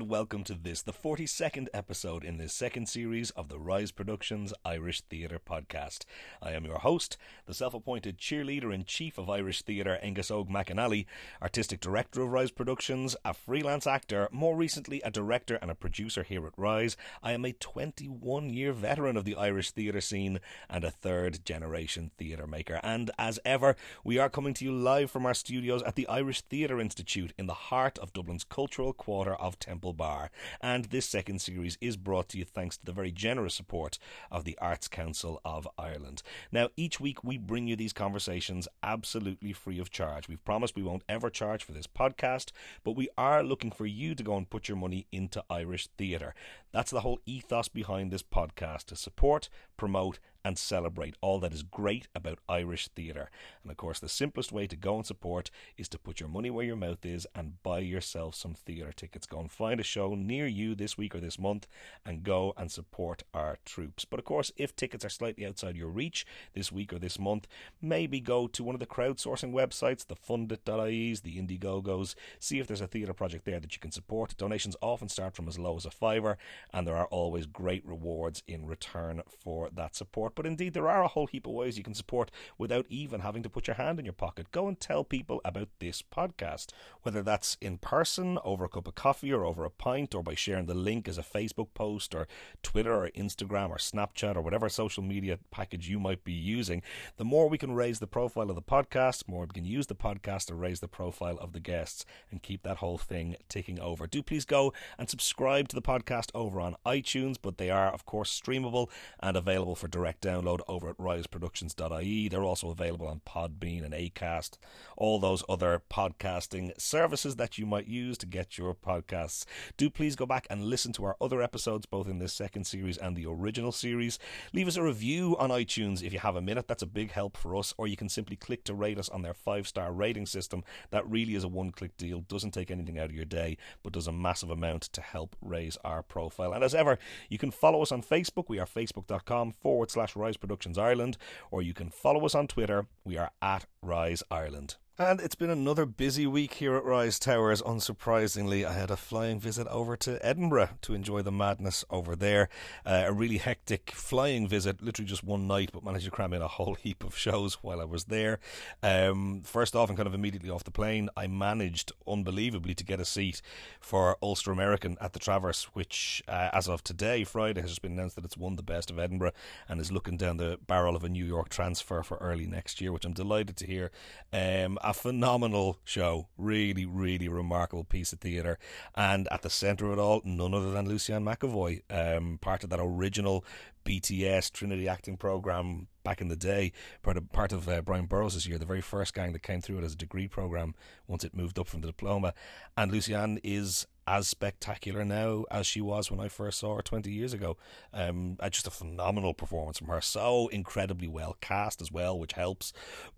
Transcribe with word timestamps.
and 0.00 0.08
welcome 0.08 0.42
to 0.42 0.54
this, 0.54 0.80
the 0.80 0.94
42nd 0.94 1.68
episode 1.74 2.24
in 2.24 2.38
this 2.38 2.54
second 2.54 2.88
series 2.88 3.28
of 3.32 3.50
the 3.50 3.58
Rise 3.58 3.92
Productions 3.92 4.54
Irish 4.64 5.02
Theatre 5.02 5.38
podcast. 5.38 6.06
I 6.40 6.52
am 6.52 6.64
your 6.64 6.78
host, 6.78 7.18
the 7.44 7.52
self 7.52 7.74
appointed 7.74 8.16
cheerleader 8.16 8.72
in 8.72 8.84
chief 8.84 9.18
of 9.18 9.28
Irish 9.28 9.60
Theatre, 9.60 9.98
Angus 10.00 10.30
Og 10.30 10.48
McAnally, 10.48 11.04
artistic 11.42 11.80
director 11.80 12.22
of 12.22 12.30
Rise 12.30 12.50
Productions, 12.50 13.14
a 13.26 13.34
freelance 13.34 13.86
actor, 13.86 14.30
more 14.32 14.56
recently 14.56 15.02
a 15.02 15.10
director 15.10 15.56
and 15.56 15.70
a 15.70 15.74
producer 15.74 16.22
here 16.22 16.46
at 16.46 16.54
Rise. 16.56 16.96
I 17.22 17.32
am 17.32 17.44
a 17.44 17.52
21 17.52 18.48
year 18.48 18.72
veteran 18.72 19.18
of 19.18 19.26
the 19.26 19.36
Irish 19.36 19.70
theatre 19.70 20.00
scene 20.00 20.40
and 20.70 20.82
a 20.82 20.90
third 20.90 21.44
generation 21.44 22.10
theatre 22.16 22.46
maker. 22.46 22.80
And 22.82 23.10
as 23.18 23.38
ever, 23.44 23.76
we 24.02 24.16
are 24.16 24.30
coming 24.30 24.54
to 24.54 24.64
you 24.64 24.72
live 24.72 25.10
from 25.10 25.26
our 25.26 25.34
studios 25.34 25.82
at 25.82 25.96
the 25.96 26.08
Irish 26.08 26.40
Theatre 26.40 26.80
Institute 26.80 27.34
in 27.36 27.46
the 27.46 27.52
heart 27.52 27.98
of 27.98 28.14
Dublin's 28.14 28.44
cultural 28.44 28.94
quarter 28.94 29.34
of 29.34 29.58
Temple 29.58 29.89
Bar. 29.92 30.30
And 30.60 30.86
this 30.86 31.06
second 31.06 31.40
series 31.40 31.78
is 31.80 31.96
brought 31.96 32.28
to 32.30 32.38
you 32.38 32.44
thanks 32.44 32.76
to 32.76 32.84
the 32.84 32.92
very 32.92 33.12
generous 33.12 33.54
support 33.54 33.98
of 34.30 34.44
the 34.44 34.58
Arts 34.60 34.88
Council 34.88 35.40
of 35.44 35.68
Ireland. 35.78 36.22
Now, 36.52 36.68
each 36.76 37.00
week 37.00 37.24
we 37.24 37.38
bring 37.38 37.66
you 37.66 37.76
these 37.76 37.92
conversations 37.92 38.68
absolutely 38.82 39.52
free 39.52 39.78
of 39.78 39.90
charge. 39.90 40.28
We've 40.28 40.44
promised 40.44 40.76
we 40.76 40.82
won't 40.82 41.04
ever 41.08 41.30
charge 41.30 41.64
for 41.64 41.72
this 41.72 41.86
podcast, 41.86 42.52
but 42.84 42.96
we 42.96 43.08
are 43.16 43.42
looking 43.42 43.70
for 43.70 43.86
you 43.86 44.14
to 44.14 44.22
go 44.22 44.36
and 44.36 44.48
put 44.48 44.68
your 44.68 44.76
money 44.76 45.06
into 45.12 45.44
Irish 45.50 45.88
theatre. 45.98 46.34
That's 46.72 46.90
the 46.90 47.00
whole 47.00 47.20
ethos 47.26 47.68
behind 47.68 48.10
this 48.10 48.22
podcast 48.22 48.84
to 48.86 48.96
support, 48.96 49.48
promote, 49.80 50.18
and 50.44 50.58
celebrate 50.58 51.16
all 51.20 51.38
that 51.40 51.52
is 51.52 51.62
great 51.62 52.08
about 52.14 52.38
Irish 52.48 52.88
theatre. 52.88 53.30
And 53.62 53.70
of 53.70 53.76
course, 53.76 53.98
the 53.98 54.08
simplest 54.08 54.52
way 54.52 54.66
to 54.66 54.76
go 54.76 54.96
and 54.96 55.06
support 55.06 55.50
is 55.76 55.88
to 55.90 55.98
put 55.98 56.20
your 56.20 56.28
money 56.28 56.50
where 56.50 56.64
your 56.64 56.76
mouth 56.76 57.04
is 57.04 57.26
and 57.34 57.62
buy 57.62 57.80
yourself 57.80 58.34
some 58.34 58.54
theatre 58.54 58.92
tickets. 58.92 59.26
Go 59.26 59.40
and 59.40 59.50
find 59.50 59.80
a 59.80 59.84
show 59.84 60.14
near 60.14 60.46
you 60.46 60.74
this 60.74 60.96
week 60.96 61.14
or 61.14 61.20
this 61.20 61.38
month 61.38 61.66
and 62.04 62.22
go 62.22 62.54
and 62.56 62.70
support 62.70 63.22
our 63.34 63.58
troops. 63.64 64.04
But 64.04 64.18
of 64.18 64.24
course, 64.24 64.52
if 64.56 64.74
tickets 64.74 65.04
are 65.04 65.10
slightly 65.10 65.46
outside 65.46 65.76
your 65.76 65.88
reach 65.88 66.26
this 66.54 66.72
week 66.72 66.92
or 66.92 66.98
this 66.98 67.18
month, 67.18 67.46
maybe 67.82 68.20
go 68.20 68.46
to 68.48 68.64
one 68.64 68.74
of 68.74 68.80
the 68.80 68.86
crowdsourcing 68.86 69.52
websites, 69.52 70.06
the 70.06 70.16
fundit.ie's, 70.16 71.20
the 71.20 71.38
Indiegogos, 71.38 72.14
see 72.38 72.58
if 72.58 72.66
there's 72.66 72.80
a 72.80 72.86
theatre 72.86 73.14
project 73.14 73.44
there 73.44 73.60
that 73.60 73.74
you 73.74 73.80
can 73.80 73.92
support. 73.92 74.36
Donations 74.36 74.76
often 74.80 75.08
start 75.08 75.34
from 75.34 75.48
as 75.48 75.58
low 75.58 75.76
as 75.76 75.84
a 75.84 75.90
fiver, 75.90 76.38
and 76.72 76.86
there 76.86 76.96
are 76.96 77.06
always 77.06 77.46
great 77.46 77.86
rewards 77.86 78.42
in 78.46 78.66
return 78.66 79.22
for 79.26 79.69
that 79.76 79.94
support. 79.94 80.34
But 80.34 80.46
indeed, 80.46 80.74
there 80.74 80.88
are 80.88 81.02
a 81.02 81.08
whole 81.08 81.26
heap 81.26 81.46
of 81.46 81.52
ways 81.52 81.78
you 81.78 81.84
can 81.84 81.94
support 81.94 82.30
without 82.58 82.86
even 82.88 83.20
having 83.20 83.42
to 83.42 83.50
put 83.50 83.66
your 83.66 83.76
hand 83.76 83.98
in 83.98 84.04
your 84.04 84.12
pocket. 84.12 84.50
Go 84.50 84.68
and 84.68 84.78
tell 84.78 85.04
people 85.04 85.40
about 85.44 85.68
this 85.78 86.02
podcast, 86.02 86.68
whether 87.02 87.22
that's 87.22 87.56
in 87.60 87.78
person, 87.78 88.38
over 88.44 88.64
a 88.64 88.68
cup 88.68 88.88
of 88.88 88.94
coffee, 88.94 89.32
or 89.32 89.44
over 89.44 89.64
a 89.64 89.70
pint, 89.70 90.14
or 90.14 90.22
by 90.22 90.34
sharing 90.34 90.66
the 90.66 90.74
link 90.74 91.08
as 91.08 91.18
a 91.18 91.22
Facebook 91.22 91.68
post, 91.74 92.14
or 92.14 92.26
Twitter, 92.62 93.04
or 93.04 93.10
Instagram, 93.10 93.70
or 93.70 93.76
Snapchat, 93.76 94.36
or 94.36 94.42
whatever 94.42 94.68
social 94.68 95.02
media 95.02 95.38
package 95.50 95.88
you 95.88 95.98
might 96.00 96.24
be 96.24 96.32
using. 96.32 96.82
The 97.16 97.24
more 97.24 97.48
we 97.48 97.58
can 97.58 97.72
raise 97.72 97.98
the 97.98 98.06
profile 98.06 98.50
of 98.50 98.56
the 98.56 98.62
podcast, 98.62 99.28
more 99.28 99.42
we 99.42 99.54
can 99.54 99.64
use 99.64 99.86
the 99.86 99.94
podcast 99.94 100.46
to 100.46 100.54
raise 100.54 100.80
the 100.80 100.88
profile 100.88 101.38
of 101.38 101.52
the 101.52 101.60
guests 101.60 102.04
and 102.30 102.42
keep 102.42 102.62
that 102.62 102.78
whole 102.78 102.98
thing 102.98 103.36
ticking 103.48 103.78
over. 103.78 104.06
Do 104.06 104.22
please 104.22 104.44
go 104.44 104.72
and 104.98 105.08
subscribe 105.08 105.68
to 105.68 105.76
the 105.76 105.82
podcast 105.82 106.30
over 106.34 106.60
on 106.60 106.76
iTunes, 106.86 107.36
but 107.40 107.58
they 107.58 107.70
are, 107.70 107.88
of 107.88 108.04
course, 108.04 108.38
streamable 108.38 108.88
and 109.20 109.36
available 109.36 109.59
for 109.60 109.88
direct 109.88 110.22
download 110.22 110.60
over 110.66 110.88
at 110.88 110.96
riseproductions.ie. 110.96 112.28
They're 112.28 112.42
also 112.42 112.70
available 112.70 113.06
on 113.06 113.20
Podbean 113.26 113.84
and 113.84 113.92
Acast, 113.92 114.56
all 114.96 115.18
those 115.18 115.44
other 115.48 115.82
podcasting 115.90 116.72
services 116.80 117.36
that 117.36 117.58
you 117.58 117.66
might 117.66 117.86
use 117.86 118.16
to 118.18 118.26
get 118.26 118.56
your 118.56 118.74
podcasts. 118.74 119.44
Do 119.76 119.90
please 119.90 120.16
go 120.16 120.24
back 120.24 120.46
and 120.48 120.64
listen 120.64 120.92
to 120.94 121.04
our 121.04 121.16
other 121.20 121.42
episodes, 121.42 121.84
both 121.84 122.08
in 122.08 122.18
this 122.18 122.32
second 122.32 122.64
series 122.64 122.96
and 122.96 123.14
the 123.14 123.26
original 123.26 123.70
series. 123.70 124.18
Leave 124.54 124.66
us 124.66 124.76
a 124.76 124.82
review 124.82 125.36
on 125.38 125.50
iTunes 125.50 126.02
if 126.02 126.12
you 126.12 126.18
have 126.18 126.36
a 126.36 126.42
minute. 126.42 126.66
That's 126.66 126.82
a 126.82 126.86
big 126.86 127.12
help 127.12 127.36
for 127.36 127.54
us. 127.54 127.74
Or 127.76 127.86
you 127.86 127.96
can 127.96 128.08
simply 128.08 128.36
click 128.36 128.64
to 128.64 128.74
rate 128.74 128.98
us 128.98 129.10
on 129.10 129.22
their 129.22 129.34
five 129.34 129.68
star 129.68 129.92
rating 129.92 130.26
system. 130.26 130.64
That 130.90 131.08
really 131.08 131.34
is 131.34 131.44
a 131.44 131.48
one 131.48 131.70
click 131.70 131.96
deal, 131.98 132.22
doesn't 132.22 132.52
take 132.52 132.70
anything 132.70 132.98
out 132.98 133.10
of 133.10 133.14
your 133.14 133.26
day, 133.26 133.58
but 133.82 133.92
does 133.92 134.06
a 134.06 134.12
massive 134.12 134.50
amount 134.50 134.82
to 134.84 135.02
help 135.02 135.36
raise 135.42 135.76
our 135.84 136.02
profile. 136.02 136.52
And 136.52 136.64
as 136.64 136.74
ever, 136.74 136.98
you 137.28 137.36
can 137.36 137.50
follow 137.50 137.82
us 137.82 137.92
on 137.92 138.02
Facebook. 138.02 138.44
We 138.48 138.58
are 138.58 138.66
facebook.com 138.66 139.49
forward 139.52 139.90
slash 139.90 140.16
Rise 140.16 140.36
Productions 140.36 140.78
Ireland, 140.78 141.16
or 141.50 141.62
you 141.62 141.74
can 141.74 141.90
follow 141.90 142.24
us 142.24 142.34
on 142.34 142.46
Twitter. 142.46 142.86
We 143.04 143.16
are 143.16 143.30
at 143.42 143.66
Rise 143.82 144.22
Ireland. 144.30 144.76
And 144.98 145.18
it's 145.22 145.34
been 145.34 145.48
another 145.48 145.86
busy 145.86 146.26
week 146.26 146.54
here 146.54 146.74
at 146.76 146.84
Rise 146.84 147.18
Towers. 147.18 147.62
Unsurprisingly, 147.62 148.66
I 148.66 148.74
had 148.74 148.90
a 148.90 148.98
flying 148.98 149.40
visit 149.40 149.66
over 149.68 149.96
to 149.96 150.18
Edinburgh 150.24 150.70
to 150.82 150.92
enjoy 150.92 151.22
the 151.22 151.32
madness 151.32 151.86
over 151.88 152.14
there. 152.14 152.50
Uh, 152.84 153.04
a 153.06 153.12
really 153.12 153.38
hectic 153.38 153.92
flying 153.92 154.46
visit, 154.46 154.82
literally 154.82 155.08
just 155.08 155.24
one 155.24 155.46
night, 155.46 155.70
but 155.72 155.82
managed 155.82 156.04
to 156.04 156.10
cram 156.10 156.34
in 156.34 156.42
a 156.42 156.48
whole 156.48 156.74
heap 156.82 157.02
of 157.02 157.16
shows 157.16 157.54
while 157.62 157.80
I 157.80 157.84
was 157.84 158.04
there. 158.04 158.40
Um, 158.82 159.40
first 159.42 159.74
off, 159.74 159.88
and 159.88 159.96
kind 159.96 160.06
of 160.06 160.12
immediately 160.12 160.50
off 160.50 160.64
the 160.64 160.70
plane, 160.70 161.08
I 161.16 161.28
managed 161.28 161.92
unbelievably 162.06 162.74
to 162.74 162.84
get 162.84 163.00
a 163.00 163.06
seat 163.06 163.40
for 163.80 164.18
Ulster 164.22 164.52
American 164.52 164.98
at 165.00 165.14
the 165.14 165.18
Traverse, 165.18 165.64
which, 165.72 166.22
uh, 166.28 166.50
as 166.52 166.68
of 166.68 166.84
today, 166.84 167.24
Friday, 167.24 167.62
has 167.62 167.70
just 167.70 167.80
been 167.80 167.92
announced 167.92 168.16
that 168.16 168.26
it's 168.26 168.36
won 168.36 168.56
the 168.56 168.62
best 168.62 168.90
of 168.90 168.98
Edinburgh 168.98 169.32
and 169.66 169.80
is 169.80 169.90
looking 169.90 170.18
down 170.18 170.36
the 170.36 170.58
barrel 170.66 170.94
of 170.94 171.04
a 171.04 171.08
New 171.08 171.24
York 171.24 171.48
transfer 171.48 172.02
for 172.02 172.18
early 172.18 172.46
next 172.46 172.82
year, 172.82 172.92
which 172.92 173.06
I'm 173.06 173.14
delighted 173.14 173.56
to 173.56 173.66
hear. 173.66 173.90
Um, 174.30 174.78
a 174.90 174.92
phenomenal 174.92 175.78
show. 175.84 176.26
Really, 176.36 176.84
really 176.84 177.28
remarkable 177.28 177.84
piece 177.84 178.12
of 178.12 178.18
theatre. 178.18 178.58
And 178.96 179.28
at 179.30 179.42
the 179.42 179.48
centre 179.48 179.86
of 179.86 179.92
it 179.92 179.98
all, 180.00 180.20
none 180.24 180.52
other 180.52 180.72
than 180.72 180.88
Lucianne 180.88 181.22
McEvoy, 181.22 181.82
um, 181.88 182.38
part 182.40 182.64
of 182.64 182.70
that 182.70 182.80
original 182.80 183.44
BTS 183.84 184.52
Trinity 184.52 184.88
acting 184.88 185.16
program 185.16 185.86
back 186.02 186.20
in 186.20 186.26
the 186.26 186.36
day, 186.36 186.72
part 187.02 187.16
of 187.16 187.30
part 187.32 187.52
of 187.52 187.68
uh, 187.68 187.82
Brian 187.82 188.06
Burrows' 188.06 188.46
year, 188.46 188.58
the 188.58 188.66
very 188.66 188.80
first 188.80 189.14
gang 189.14 189.32
that 189.32 189.44
came 189.44 189.60
through 189.60 189.78
it 189.78 189.84
as 189.84 189.92
a 189.92 189.96
degree 189.96 190.26
program 190.26 190.74
once 191.06 191.22
it 191.22 191.36
moved 191.36 191.58
up 191.58 191.68
from 191.68 191.82
the 191.82 191.86
diploma. 191.86 192.34
And 192.76 192.90
Lucian 192.90 193.38
is 193.44 193.86
as 194.10 194.26
spectacular 194.26 195.04
now 195.04 195.44
as 195.52 195.68
she 195.68 195.80
was 195.80 196.10
when 196.10 196.18
I 196.18 196.26
first 196.26 196.58
saw 196.58 196.74
her 196.74 196.82
20 196.82 197.12
years 197.12 197.32
ago. 197.32 197.56
Um, 197.94 198.36
just 198.50 198.66
a 198.66 198.70
phenomenal 198.70 199.34
performance 199.34 199.78
from 199.78 199.86
her. 199.86 200.00
So 200.00 200.48
incredibly 200.48 201.06
well 201.06 201.36
cast 201.40 201.80
as 201.80 201.92
well, 201.92 202.18
which 202.18 202.32
helps, 202.32 202.72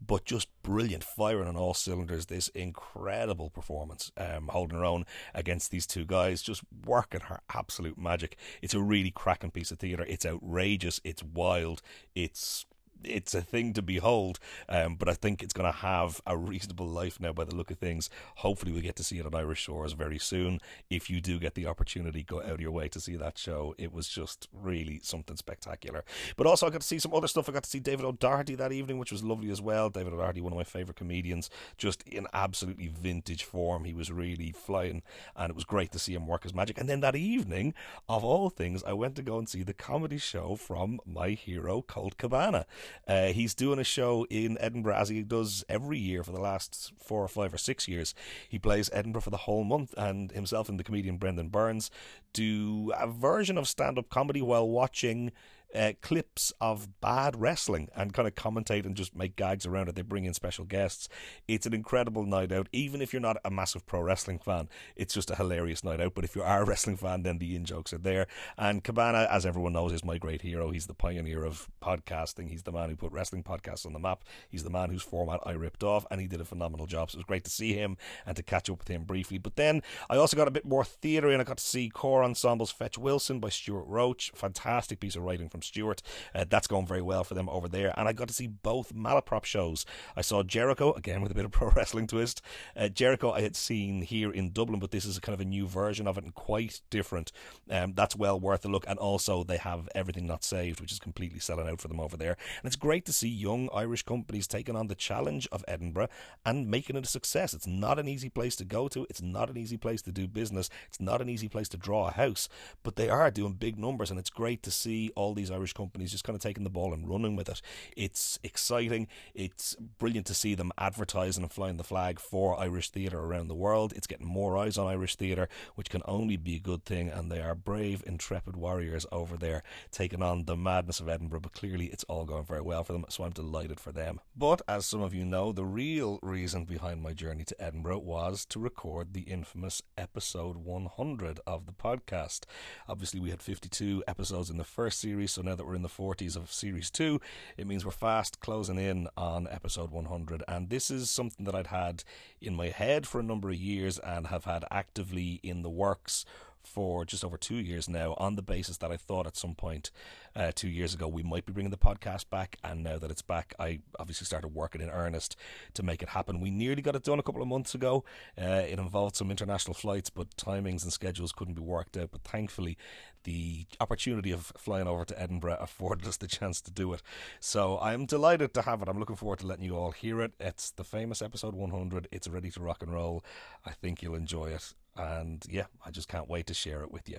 but 0.07 0.27
just 0.27 0.49
brilliant, 0.63 1.03
firing 1.03 1.49
on 1.49 1.57
all 1.57 1.73
cylinders. 1.73 2.27
This 2.27 2.49
incredible 2.49 3.49
performance, 3.49 4.13
um, 4.19 4.49
holding 4.49 4.77
her 4.77 4.85
own 4.85 5.07
against 5.33 5.71
these 5.71 5.87
two 5.87 6.05
guys, 6.05 6.43
just 6.43 6.63
working 6.85 7.23
her 7.23 7.41
absolute 7.55 7.97
magic. 7.97 8.37
It's 8.61 8.75
a 8.75 8.81
really 8.83 9.11
cracking 9.11 9.51
piece 9.51 9.71
of 9.71 9.79
theatre. 9.79 10.05
It's 10.07 10.27
outrageous, 10.27 11.01
it's 11.05 11.23
wild, 11.23 11.81
it's 12.15 12.67
it's 13.05 13.35
a 13.35 13.43
thing 13.43 13.73
to 13.75 13.83
behold. 13.83 14.39
Um, 14.69 14.97
but 14.97 15.09
I 15.09 15.15
think 15.15 15.43
it's 15.43 15.53
going 15.53 15.71
to 15.71 15.79
have 15.79 16.21
a 16.27 16.37
reasonable 16.37 16.87
life 16.87 17.21
now 17.21 17.33
by 17.33 17.45
the 17.45 17.55
look 17.55 17.71
of 17.71 17.79
things. 17.79 18.11
Hopefully, 18.37 18.73
we'll 18.73 18.83
get 18.83 18.97
to 18.97 19.05
see 19.05 19.19
it 19.19 19.27
on 19.27 19.35
Irish 19.35 19.61
shores 19.61 19.93
very 19.93 20.19
soon. 20.19 20.61
If 20.91 21.11
you 21.11 21.21
do 21.21 21.39
get 21.39 21.55
the 21.55 21.67
opportunity, 21.67 22.23
go 22.23 22.41
out 22.41 22.51
of 22.51 22.61
your 22.61 22.71
way 22.71 22.89
to 22.89 23.01
see 23.01 23.17
that 23.17 23.39
show. 23.39 23.75
It 23.79 23.93
was 23.93 24.09
just 24.09 24.49
really 24.53 25.01
something 25.03 25.37
spectacular. 25.37 26.05
But 26.37 26.47
also, 26.47 26.67
I 26.67 26.71
got 26.71 26.81
to 26.81 26.87
see 26.87 26.99
some 26.99 27.15
other 27.15 27.29
stuff. 27.29 27.49
I 27.49 27.53
got 27.53 27.65
to 27.65 27.71
see 27.71 27.81
David 27.81 28.05
O'Doherty 28.05 28.55
that 28.57 28.73
evening, 28.73 28.99
which 28.99 29.13
was 29.13 29.23
lovely 29.23 29.51
as 29.51 29.61
well. 29.61 29.91
David 29.91 30.13
O'Doherty, 30.13 30.41
one 30.41 30.53
of 30.53 30.59
my 30.59 30.65
favourite 30.65 30.97
comedians, 30.97 31.51
just 31.77 32.03
in 32.03 32.27
absolutely 32.33 32.89
vintage 32.89 33.45
form. 33.45 33.85
He 33.85 33.95
was 33.95 34.11
really 34.11 34.53
flying, 34.53 35.03
and 35.37 35.51
it 35.51 35.57
was 35.57 35.65
great 35.65 35.93
to 35.93 35.99
see 35.99 36.15
him 36.15 36.27
work 36.27 36.43
his 36.45 36.55
magic. 36.55 36.79
And 36.79 36.89
then 36.89 37.01
that 37.01 37.17
evening, 37.17 37.75
of 38.09 38.25
all 38.25 38.51
things, 38.51 38.83
I 38.85 38.93
went 38.93 39.17
to 39.17 39.23
go 39.23 39.39
and 39.39 39.49
see 39.49 39.63
the 39.63 39.75
comedy 39.75 40.19
show 40.19 40.57
from 40.57 41.01
my 41.05 41.31
hero, 41.31 41.83
Colt 41.83 42.17
Cabana. 42.17 42.67
Uh, 43.07 43.27
he's 43.27 43.55
doing 43.55 43.79
a 43.79 43.85
show 43.85 44.27
in 44.31 44.57
Edinburgh 44.61 44.97
as 44.97 45.09
he 45.09 45.23
does 45.23 45.65
every 45.69 45.99
year 45.99 46.23
for 46.23 46.33
the 46.33 46.41
last 46.41 46.93
four 46.99 47.23
or 47.23 47.29
five 47.29 47.53
or 47.53 47.59
six 47.59 47.89
years. 47.89 48.15
He 48.49 48.59
plays 48.59 48.91
Edinburgh 48.93 49.23
for 49.23 49.31
the 49.31 49.37
whole 49.39 49.65
month, 49.65 49.95
and 49.97 50.31
himself 50.33 50.69
and 50.69 50.79
the 50.79 50.85
comedian 50.85 51.17
Brendan 51.17 51.49
Burns 51.49 51.91
do 52.33 52.93
a 52.99 53.07
version 53.07 53.59
of 53.59 53.69
stand 53.69 53.99
up 53.99 54.09
comedy 54.09 54.41
while 54.41 54.69
watching 54.69 55.33
uh, 55.75 55.93
clips 56.01 56.53
of 56.61 57.01
bad 57.01 57.41
wrestling 57.41 57.89
and 57.95 58.13
kind 58.13 58.29
of 58.29 58.35
commentate 58.35 58.87
and 58.87 58.97
just 58.97 59.17
make 59.17 59.37
gags 59.37 59.67
around 59.67 59.89
it. 59.89 59.95
They 59.95 60.03
bring 60.03 60.25
in 60.25 60.35
special 60.35 60.65
guests. 60.65 61.09
It's 61.49 61.67
an 61.67 61.75
incredible 61.75 62.25
night 62.25 62.53
out. 62.53 62.69
Even 62.73 63.01
if 63.01 63.13
you're 63.13 63.21
not 63.21 63.37
a 63.45 63.51
massive 63.51 63.87
pro 63.87 64.01
wrestling 64.01 64.39
fan, 64.39 64.69
it's 64.97 65.15
just 65.15 65.31
a 65.31 65.37
hilarious 65.37 65.85
night 65.85 66.01
out. 66.01 66.15
But 66.15 66.25
if 66.25 66.37
you 66.37 66.43
are 66.43 66.63
a 66.63 66.65
wrestling 66.65 66.97
fan, 66.97 67.23
then 67.23 67.39
the 67.39 67.57
in 67.57 67.65
jokes 67.65 67.93
are 67.93 67.99
there. 67.99 68.27
And 68.59 68.85
Cabana, 68.85 69.27
as 69.31 69.47
everyone 69.47 69.73
knows, 69.73 69.93
is 69.93 70.05
my 70.05 70.19
great 70.19 70.43
hero. 70.43 70.71
He's 70.71 70.87
the 70.87 70.95
pioneer 70.95 71.45
of 71.45 71.69
podcasting. 71.83 72.51
He's 72.51 72.63
the 72.63 72.73
man 72.73 72.91
who 72.91 72.97
put 72.97 73.13
wrestling 73.13 73.43
podcasts 73.43 73.87
on 73.87 73.93
the 73.93 73.99
map. 73.99 74.25
He's 74.49 74.65
the 74.65 74.71
man 74.71 74.91
whose 74.91 75.03
format 75.03 75.41
I 75.45 75.53
ripped 75.53 75.83
off, 75.83 76.07
and 76.11 76.21
he 76.21 76.27
did 76.27 76.41
a 76.41 76.45
phenomenal 76.45 76.87
job. 76.87 77.11
So 77.11 77.17
it 77.17 77.21
was 77.21 77.27
great 77.27 77.45
to 77.45 77.51
see 77.51 77.73
him 77.75 77.97
and 78.27 78.37
to 78.37 78.43
catch 78.43 78.69
up 78.71 78.79
with 78.79 78.89
him 78.89 79.05
briefly. 79.05 79.39
But 79.39 79.57
then 79.57 79.83
I 80.09 80.17
also 80.17 80.37
got 80.37 80.49
a 80.49 80.53
bit 80.53 80.65
more 80.65 80.85
theatre 80.85 81.29
and 81.29 81.41
I 81.41 81.45
got 81.45 81.59
to 81.59 81.65
see 81.65 81.89
core 81.89 82.23
ensembles 82.23 82.71
Fetch 82.71 82.99
Wilson 82.99 83.41
by 83.41 83.49
Stewart 83.49 83.87
Roche. 83.87 84.31
Fantastic 84.35 85.01
piece 85.01 85.17
of 85.17 85.23
writing 85.23 85.49
from 85.49 85.62
Stewart. 85.63 86.03
Uh, 86.35 86.45
that's 86.49 86.67
going 86.67 86.87
very 86.87 87.03
well 87.03 87.25
for 87.25 87.35
them 87.35 87.49
over 87.49 87.69
there. 87.69 87.93
And 87.97 88.09
I 88.09 88.13
got 88.13 88.29
to 88.29 88.35
see 88.35 88.47
both 88.47 88.95
malaprop 88.95 89.45
shows. 89.45 89.85
I 90.17 90.23
saw 90.23 90.43
Jericho, 90.43 90.93
again 90.93 91.23
with 91.23 91.33
a 91.33 91.35
bit 91.35 91.45
of 91.45 91.51
pro 91.53 91.71
wrestling 91.71 92.07
twist. 92.07 92.43
Uh, 92.77 92.89
Jericho 92.89 93.33
I 93.33 93.43
had 93.43 93.57
seen 93.57 94.03
here 94.03 94.31
in 94.31 94.53
Dublin, 94.53 94.81
but 94.81 94.91
this 94.91 95.05
is 95.05 95.17
a 95.17 95.21
kind 95.21 95.35
of 95.35 95.41
a 95.41 95.45
new 95.45 95.67
version 95.67 96.07
of 96.07 96.19
it 96.19 96.25
and 96.25 96.35
quite 96.35 96.81
different. 96.91 97.33
Um, 97.71 97.93
that's 97.95 98.17
well 98.17 98.39
worth 98.39 98.65
a 98.65 98.69
look. 98.69 98.85
And 98.89 98.99
also, 98.99 99.45
they 99.45 99.59
have 99.59 99.89
Everything 99.95 100.27
Not 100.27 100.45
Saved, 100.45 100.81
which 100.81 100.93
is 100.93 100.99
completely 100.99 101.41
selling 101.41 101.69
out 101.69 101.81
for 101.81 101.89
them 101.89 102.01
over 102.01 102.17
there. 102.17 102.37
And 102.63 102.67
it's 102.67 102.77
great 102.77 103.05
to 103.07 103.13
see 103.13 103.29
young 103.29 103.69
Irish 103.75 104.03
companies 104.03 104.47
taking 104.47 104.77
on 104.77 104.89
the 104.89 104.95
challenge 104.95 105.49
of 105.53 105.65
Edinburgh 105.69 106.09
and 106.45 106.71
making 106.71 106.97
it 106.97 107.05
a 107.05 107.09
success. 107.09 107.55
It's 107.55 107.67
not 107.67 107.99
an 107.99 108.09
easy 108.09 108.29
place 108.29 108.57
to 108.57 108.65
go 108.65 108.89
to, 108.89 109.07
it's 109.09 109.23
not 109.23 109.51
an 109.51 109.57
easy 109.57 109.77
place 109.77 110.03
to 110.03 110.13
do 110.13 110.27
business, 110.27 110.71
it's 110.89 111.01
not 111.01 111.21
an 111.21 111.29
easy 111.29 111.49
place 111.49 111.69
to 111.71 111.77
draw 111.77 112.09
a 112.09 112.13
house, 112.13 112.49
but 112.83 112.97
they 112.97 113.09
are 113.09 113.31
doing 113.31 113.55
big 113.55 113.79
numbers. 113.79 114.11
And 114.11 114.19
it's 114.19 114.31
great 114.31 114.63
to 114.65 114.71
see 114.71 115.11
all 115.15 115.35
these 115.35 115.51
Irish 115.53 115.73
companies 115.73 116.11
just 116.11 116.25
kind 116.25 116.35
of 116.35 116.43
taking 116.43 116.65
the 116.65 116.71
ball 116.71 116.93
and 116.93 117.09
running 117.09 117.37
with 117.37 117.49
it. 117.49 117.61
It's 117.97 118.39
exciting. 118.43 119.09
It's 119.35 119.75
brilliant 119.99 120.27
to 120.27 120.35
see 120.35 120.55
them 120.55 120.73
advertising 120.79 121.43
and 121.43 121.53
flying 121.53 121.77
the 121.77 121.85
flag 121.85 122.19
for 122.19 122.59
Irish 122.59 122.91
theatre 122.91 123.19
around 123.19 123.49
the 123.49 123.55
world. 123.55 123.93
It's 123.95 124.07
getting 124.07 124.27
more 124.27 124.57
eyes 124.57 124.79
on 124.79 124.87
Irish 124.87 125.17
theatre, 125.17 125.49
which 125.75 125.91
can 125.91 126.03
only 126.07 126.37
be 126.37 126.57
a 126.57 126.61
good 126.61 126.85
thing. 126.85 127.09
And 127.09 127.31
they 127.31 127.41
are 127.41 127.55
brave, 127.55 128.03
intrepid 128.07 128.57
warriors 128.57 129.07
over 129.13 129.37
there 129.37 129.63
taking 129.91 130.23
on 130.23 130.45
the 130.45 130.57
madness 130.57 131.01
of 131.01 131.09
Edinburgh. 131.09 131.41
But 131.41 131.53
clearly, 131.53 131.87
it's 131.87 132.05
all 132.05 132.25
going 132.25 132.45
very 132.45 132.63
well 132.63 132.85
for 132.85 132.93
them. 132.93 133.05
So 133.09 133.25
I'm 133.25 133.33
delighted 133.33 133.81
for 133.81 133.93
them. 133.93 134.21
But 134.37 134.63
as 134.67 134.87
some 134.87 135.03
of 135.03 135.15
you 135.15 135.25
know, 135.25 135.53
the 135.53 135.65
real 135.65 136.19
reason 136.23 136.65
behind 136.65 137.03
my 137.03 137.13
journey 137.13 137.45
to 137.45 137.63
Edinburgh 137.63 137.99
was 137.99 138.45
to 138.47 138.59
record 138.59 139.13
the 139.13 139.23
infamous 139.23 139.83
episode 139.97 140.57
100 140.57 141.41
of 141.47 141.67
the 141.67 141.73
podcast. 141.73 142.45
Obviously, 142.89 143.21
we 143.21 143.31
had 143.31 143.43
52 143.43 144.05
episodes 144.07 144.51
in 144.51 144.57
the 144.57 144.65
first 144.65 145.01
series, 145.01 145.33
so 145.33 145.42
now 145.43 145.55
that 145.55 145.67
we're 145.67 145.75
in 145.75 145.83
the 145.83 145.89
40s 145.89 146.37
of 146.37 146.53
series 146.53 146.91
2, 146.91 147.21
it 147.57 147.67
means 147.67 147.85
we're 147.85 147.91
fast 147.91 148.41
closing 148.41 148.79
in 148.79 149.09
on 149.17 149.49
episode 149.51 149.91
100. 149.91 150.43
And 150.49 150.71
this 150.71 150.91
is 150.91 151.11
something 151.11 151.45
that 151.47 151.55
I'd 151.55 151.69
had 151.69 152.05
in 152.41 152.55
my 152.55 152.69
head 152.69 153.07
for 153.07 153.21
a 153.21 153.25
number 153.25 153.51
of 153.51 153.57
years 153.57 153.99
and 153.99 154.29
have 154.29 154.45
had 154.45 154.65
actively 154.71 155.41
in 155.43 155.63
the 155.63 155.71
works 155.71 156.25
for 156.65 157.05
just 157.05 157.25
over 157.25 157.37
two 157.37 157.57
years 157.57 157.89
now 157.89 158.15
on 158.19 158.37
the 158.37 158.43
basis 158.43 158.77
that 158.79 158.91
I 158.91 158.97
thought 158.97 159.27
at 159.27 159.37
some 159.37 159.55
point 159.55 159.91
uh, 160.35 160.53
two 160.55 160.69
years 160.69 160.95
ago 160.95 161.09
we 161.09 161.23
might 161.23 161.47
be 161.47 161.53
bringing 161.53 161.71
the 161.71 161.77
podcast 161.77 162.31
back. 162.31 162.57
And 162.65 162.83
now 162.83 162.99
that 162.99 163.11
it's 163.11 163.23
back, 163.23 163.55
I 163.59 163.81
obviously 163.99 164.25
started 164.25 164.49
working 164.49 164.81
in 164.81 164.91
earnest 164.91 165.37
to 165.75 165.83
make 165.83 166.03
it 166.03 166.11
happen. 166.11 166.41
We 166.41 166.51
nearly 166.51 166.83
got 166.83 166.97
it 166.97 167.05
done 167.05 167.19
a 167.19 167.23
couple 167.23 167.43
of 167.43 167.49
months 167.49 167.75
ago. 167.75 168.05
Uh, 168.41 168.65
it 168.69 168.79
involved 168.79 169.17
some 169.17 169.31
international 169.31 169.75
flights, 169.75 170.11
but 170.11 170.37
timings 170.37 170.83
and 170.83 170.93
schedules 170.93 171.33
couldn't 171.33 171.55
be 171.55 171.63
worked 171.63 171.97
out. 171.97 172.11
But 172.13 172.23
thankfully, 172.23 172.77
the 173.25 173.67
opportunity 173.81 174.33
of 174.33 174.53
flying 174.57 174.89
over 174.89 175.05
to 175.05 175.21
Edinburgh 175.21 175.59
afforded 175.61 176.07
us 176.07 176.17
the 176.17 176.27
chance 176.27 176.61
to 176.63 176.71
do 176.71 176.93
it. 176.93 177.03
So 177.41 177.79
I'm 177.81 178.07
delighted 178.07 178.55
to 178.55 178.63
have 178.63 178.83
it. 178.83 178.89
I'm 178.89 178.99
looking 178.99 179.17
forward 179.17 179.41
to 179.41 179.47
letting 179.47 179.65
you 179.65 179.77
all 179.77 179.93
hear 179.93 180.21
it. 180.21 180.33
It's 180.41 180.71
the 180.71 180.85
famous 180.85 181.23
episode 181.23 181.55
100. 181.55 182.09
It's 182.11 182.29
ready 182.29 182.51
to 182.51 182.61
rock 182.61 182.83
and 182.83 182.93
roll. 182.93 183.25
I 183.65 183.71
think 183.71 184.03
you'll 184.03 184.15
enjoy 184.15 184.47
it. 184.47 184.75
And 184.95 185.45
yeah, 185.49 185.65
I 185.87 185.91
just 185.91 186.09
can't 186.09 186.29
wait 186.29 186.47
to 186.49 186.55
share 186.55 186.83
it 186.83 186.93
with 186.93 187.09
you. 187.09 187.19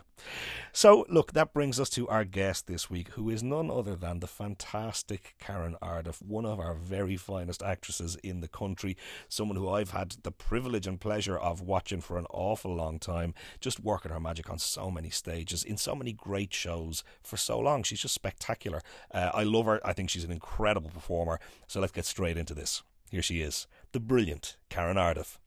So, 0.72 1.06
look, 1.10 1.34
that 1.34 1.54
brings 1.54 1.80
us 1.80 1.90
to 1.92 2.08
our 2.08 2.24
guest 2.24 2.68
this 2.68 2.90
week, 2.90 3.10
who 3.10 3.30
is 3.30 3.42
none 3.42 3.72
other 3.72 3.96
than 3.96 4.20
the 4.20 4.28
fantastic 4.28 5.36
Karen 5.40 5.76
Ardiff, 5.82 6.22
one 6.22 6.46
of 6.46 6.60
our 6.60 6.76
very 6.76 7.18
finest 7.18 7.64
actresses 7.64 8.16
in 8.18 8.42
the 8.42 8.48
country, 8.48 8.96
someone 9.28 9.58
who 9.58 9.70
I've 9.70 9.92
had 9.92 10.18
the 10.22 10.32
privilege 10.32 10.86
and 10.86 11.02
pleasure 11.02 11.38
of 11.38 11.62
watching 11.62 12.02
for 12.02 12.18
an 12.18 12.28
awful 12.30 12.76
long 12.76 13.00
time, 13.00 13.34
just 13.60 13.80
working 13.80 14.12
her 14.12 14.20
magic 14.20 14.50
on 14.50 14.60
so 14.60 14.92
many 14.92 15.10
stages, 15.10 15.64
in 15.64 15.78
so 15.78 15.96
many 15.96 16.14
great 16.14 16.54
shows 16.54 17.04
for 17.24 17.38
so 17.38 17.60
long. 17.60 17.82
She's 17.82 18.02
just 18.02 18.14
spectacular. 18.14 18.82
Uh, 19.12 19.32
I 19.34 19.44
love 19.44 19.66
her. 19.66 19.82
I 19.84 19.94
think 19.94 20.12
she's 20.12 20.24
an 20.24 20.32
incredible 20.32 20.92
performer. 20.92 21.40
So 21.68 21.80
let's 21.80 21.92
get 21.92 22.06
straight 22.06 22.38
into 22.38 22.54
this. 22.54 22.84
Here 23.10 23.22
she 23.22 23.42
is, 23.42 23.68
the 23.92 24.00
brilliant 24.00 24.58
Karen 24.70 24.98
Ardiff 24.98 25.38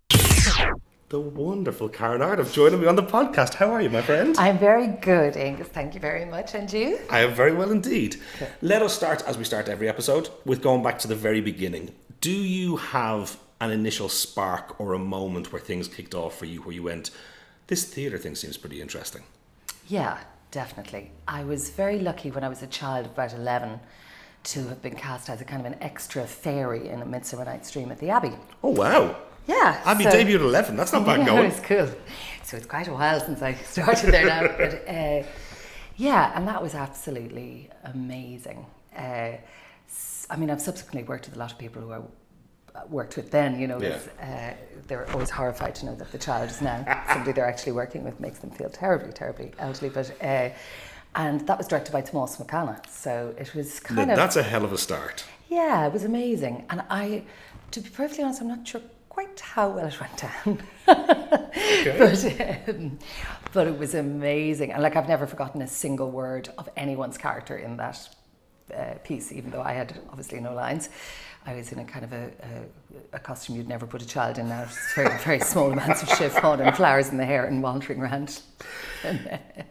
the 1.08 1.20
wonderful 1.20 1.88
Karen 1.88 2.20
Ardiff 2.20 2.52
joining 2.52 2.80
me 2.80 2.86
on 2.88 2.96
the 2.96 3.02
podcast. 3.02 3.54
How 3.54 3.70
are 3.70 3.80
you, 3.80 3.88
my 3.88 4.02
friend? 4.02 4.36
I'm 4.38 4.58
very 4.58 4.88
good, 4.88 5.36
Angus. 5.36 5.68
Thank 5.68 5.94
you 5.94 6.00
very 6.00 6.24
much. 6.24 6.54
And 6.54 6.72
you? 6.72 6.98
I 7.08 7.20
am 7.20 7.32
very 7.32 7.52
well 7.52 7.70
indeed. 7.70 8.16
Okay. 8.34 8.50
Let 8.60 8.82
us 8.82 8.92
start, 8.92 9.22
as 9.24 9.38
we 9.38 9.44
start 9.44 9.68
every 9.68 9.88
episode, 9.88 10.30
with 10.44 10.62
going 10.62 10.82
back 10.82 10.98
to 11.00 11.08
the 11.08 11.14
very 11.14 11.40
beginning. 11.40 11.94
Do 12.20 12.32
you 12.32 12.76
have 12.76 13.38
an 13.60 13.70
initial 13.70 14.08
spark 14.08 14.80
or 14.80 14.94
a 14.94 14.98
moment 14.98 15.52
where 15.52 15.62
things 15.62 15.86
kicked 15.86 16.14
off 16.14 16.36
for 16.36 16.46
you, 16.46 16.62
where 16.62 16.74
you 16.74 16.82
went, 16.82 17.12
this 17.68 17.84
theatre 17.84 18.18
thing 18.18 18.34
seems 18.34 18.56
pretty 18.56 18.80
interesting? 18.80 19.22
Yeah, 19.86 20.18
definitely. 20.50 21.12
I 21.28 21.44
was 21.44 21.70
very 21.70 22.00
lucky 22.00 22.32
when 22.32 22.42
I 22.42 22.48
was 22.48 22.64
a 22.64 22.66
child, 22.66 23.06
about 23.06 23.32
11, 23.32 23.78
to 24.42 24.68
have 24.68 24.82
been 24.82 24.96
cast 24.96 25.30
as 25.30 25.40
a 25.40 25.44
kind 25.44 25.64
of 25.64 25.72
an 25.72 25.80
extra 25.80 26.26
fairy 26.26 26.88
in 26.88 27.00
A 27.00 27.06
Midsummer 27.06 27.44
Night's 27.44 27.70
Dream 27.70 27.92
at 27.92 28.00
the 28.00 28.10
Abbey. 28.10 28.32
Oh, 28.64 28.70
wow. 28.70 29.16
Yeah. 29.46 29.80
Abbey 29.84 30.04
so, 30.04 30.10
debuted 30.10 30.40
11. 30.40 30.76
That's 30.76 30.92
not 30.92 31.06
bad 31.06 31.20
yeah, 31.20 31.26
going. 31.26 31.46
It's 31.46 31.60
cool. 31.60 31.88
So 32.42 32.56
it's 32.56 32.66
quite 32.66 32.88
a 32.88 32.92
while 32.92 33.20
since 33.20 33.42
I 33.42 33.54
started 33.74 34.12
there 34.12 34.26
now. 34.26 34.48
but 34.56 34.88
uh, 34.88 35.26
yeah, 35.96 36.32
and 36.34 36.46
that 36.48 36.62
was 36.62 36.74
absolutely 36.74 37.70
amazing. 37.84 38.66
Uh, 38.96 39.32
I 40.28 40.36
mean, 40.36 40.50
I've 40.50 40.60
subsequently 40.60 41.04
worked 41.04 41.26
with 41.26 41.36
a 41.36 41.38
lot 41.38 41.52
of 41.52 41.58
people 41.58 41.82
who 41.82 41.92
I 41.92 42.00
worked 42.88 43.16
with 43.16 43.30
then, 43.30 43.58
you 43.58 43.66
know, 43.66 43.80
yeah. 43.80 43.98
uh, 44.20 44.54
they're 44.86 45.10
always 45.12 45.30
horrified 45.30 45.74
to 45.76 45.86
know 45.86 45.94
that 45.94 46.12
the 46.12 46.18
child 46.18 46.50
is 46.50 46.60
now 46.60 46.84
somebody 47.08 47.32
they're 47.32 47.48
actually 47.48 47.72
working 47.72 48.04
with 48.04 48.20
makes 48.20 48.38
them 48.38 48.50
feel 48.50 48.68
terribly, 48.68 49.12
terribly 49.12 49.52
elderly. 49.58 49.88
But 49.88 50.12
uh, 50.22 50.50
and 51.14 51.46
that 51.46 51.56
was 51.56 51.66
directed 51.66 51.92
by 51.92 52.02
Tomás 52.02 52.38
Mac 52.38 52.52
Anna, 52.52 52.80
so 52.90 53.34
it 53.38 53.54
was 53.54 53.80
kind 53.80 54.08
now, 54.08 54.12
of 54.12 54.16
that's 54.16 54.36
a 54.36 54.42
hell 54.42 54.64
of 54.64 54.72
a 54.72 54.78
start. 54.78 55.24
Yeah, 55.48 55.86
it 55.86 55.92
was 55.92 56.04
amazing, 56.04 56.66
and 56.68 56.82
I, 56.90 57.22
to 57.70 57.80
be 57.80 57.88
perfectly 57.88 58.24
honest, 58.24 58.42
I'm 58.42 58.48
not 58.48 58.68
sure 58.68 58.82
quite 59.16 59.40
how 59.40 59.70
well 59.70 59.86
it 59.86 59.98
went 59.98 60.16
down. 60.18 60.62
okay. 60.86 61.96
but, 62.66 62.68
um, 62.68 62.98
but 63.54 63.66
it 63.66 63.78
was 63.78 63.94
amazing. 63.94 64.72
And 64.72 64.82
like, 64.82 64.94
I've 64.94 65.08
never 65.08 65.26
forgotten 65.26 65.62
a 65.62 65.66
single 65.66 66.10
word 66.10 66.50
of 66.58 66.68
anyone's 66.76 67.16
character 67.16 67.56
in 67.56 67.78
that 67.78 68.14
uh, 68.76 68.96
piece, 69.04 69.32
even 69.32 69.52
though 69.52 69.62
I 69.62 69.72
had 69.72 69.98
obviously 70.10 70.38
no 70.40 70.52
lines. 70.52 70.90
I 71.46 71.54
was 71.54 71.70
in 71.70 71.78
a 71.78 71.84
kind 71.84 72.04
of 72.04 72.12
a, 72.12 72.24
a, 72.42 73.16
a 73.16 73.18
costume 73.20 73.54
you'd 73.54 73.68
never 73.68 73.86
put 73.86 74.02
a 74.02 74.06
child 74.06 74.36
in 74.38 74.48
now. 74.48 74.64
It's 74.64 74.94
very, 74.94 75.16
very 75.18 75.38
small 75.38 75.70
amounts 75.70 76.02
of 76.02 76.08
chiffon 76.08 76.60
and 76.60 76.76
flowers 76.76 77.10
in 77.10 77.18
the 77.18 77.24
hair 77.24 77.44
and 77.44 77.62
wandering 77.62 78.02
around. 78.02 78.40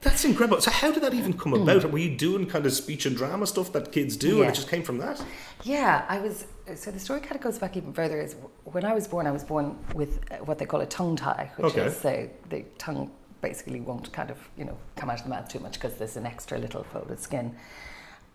That's 0.02 0.24
incredible. 0.24 0.62
So 0.62 0.72
how 0.72 0.92
did 0.92 1.04
that 1.04 1.14
even 1.14 1.34
come 1.34 1.54
about? 1.54 1.82
Mm. 1.82 1.92
Were 1.92 1.98
you 1.98 2.16
doing 2.16 2.46
kind 2.46 2.66
of 2.66 2.72
speech 2.72 3.06
and 3.06 3.18
drama 3.18 3.46
stuff 3.46 3.74
that 3.74 3.92
kids 3.92 4.16
do 4.16 4.38
yeah. 4.38 4.42
and 4.44 4.52
it 4.52 4.56
just 4.56 4.70
came 4.70 4.84
from 4.84 5.00
that? 5.00 5.22
Yeah, 5.64 6.06
I 6.08 6.20
was 6.20 6.48
so 6.76 6.92
the 6.92 7.00
story 7.00 7.20
kind 7.20 7.36
of 7.36 7.42
goes 7.42 7.60
back 7.60 7.76
even 7.76 7.92
further. 7.92 8.22
Is 8.22 8.36
when 8.64 8.86
I 8.86 8.94
was 8.94 9.08
born, 9.08 9.28
I 9.28 9.32
was 9.32 9.44
born 9.44 9.78
with 9.94 10.20
what 10.46 10.58
they 10.58 10.66
call 10.66 10.80
a 10.82 10.86
tongue 10.86 11.18
tie, 11.18 11.52
which 11.58 11.74
okay. 11.74 11.86
is 11.88 12.06
uh, 12.06 12.28
the 12.50 12.64
tongue 12.78 13.12
basically 13.42 13.82
won't 13.82 14.12
kind 14.14 14.32
of 14.32 14.38
you 14.58 14.64
know 14.64 14.78
come 14.96 15.10
out 15.10 15.20
of 15.20 15.24
the 15.24 15.30
mouth 15.30 15.48
too 15.50 15.60
much 15.60 15.74
because 15.74 15.96
there's 15.96 16.16
an 16.16 16.26
extra 16.26 16.58
little 16.58 16.84
folded 16.86 17.20
skin, 17.20 17.54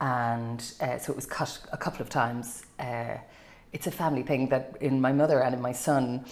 and 0.00 0.72
uh, 0.80 0.98
so 0.98 1.12
it 1.12 1.16
was 1.16 1.26
cut 1.26 1.58
a 1.72 1.76
couple 1.76 2.00
of 2.00 2.08
times. 2.08 2.64
Uh, 2.78 3.18
it's 3.72 3.86
a 3.86 3.90
family 3.90 4.22
thing 4.22 4.48
that 4.48 4.76
in 4.80 5.00
my 5.00 5.12
mother 5.12 5.42
and 5.42 5.54
in 5.54 5.60
my 5.60 5.72
son, 5.72 6.24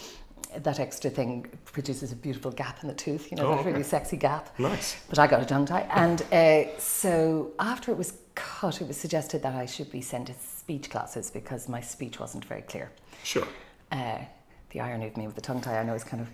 that 0.57 0.79
extra 0.79 1.09
thing 1.09 1.45
produces 1.65 2.11
a 2.11 2.15
beautiful 2.15 2.51
gap 2.51 2.81
in 2.81 2.87
the 2.87 2.95
tooth, 2.95 3.31
you 3.31 3.37
know, 3.37 3.47
oh, 3.47 3.51
that 3.51 3.59
okay. 3.59 3.71
really 3.71 3.83
sexy 3.83 4.17
gap. 4.17 4.57
Nice. 4.59 4.97
But 5.07 5.19
I 5.19 5.27
got 5.27 5.41
a 5.41 5.45
tongue 5.45 5.65
tie. 5.65 5.87
And 5.91 6.21
uh, 6.33 6.77
so 6.79 7.51
after 7.59 7.91
it 7.91 7.97
was 7.97 8.13
cut, 8.35 8.81
it 8.81 8.87
was 8.87 8.97
suggested 8.97 9.43
that 9.43 9.53
I 9.53 9.65
should 9.65 9.91
be 9.91 10.01
sent 10.01 10.27
to 10.27 10.33
speech 10.33 10.89
classes 10.89 11.29
because 11.29 11.69
my 11.69 11.81
speech 11.81 12.19
wasn't 12.19 12.45
very 12.45 12.63
clear. 12.63 12.91
Sure. 13.23 13.47
Uh, 13.91 14.19
the 14.71 14.81
irony 14.81 15.07
of 15.07 15.17
me 15.17 15.27
with 15.27 15.35
the 15.35 15.41
tongue 15.41 15.61
tie, 15.61 15.79
I 15.79 15.83
know 15.83 15.93
is 15.93 16.03
kind 16.03 16.21
of 16.21 16.29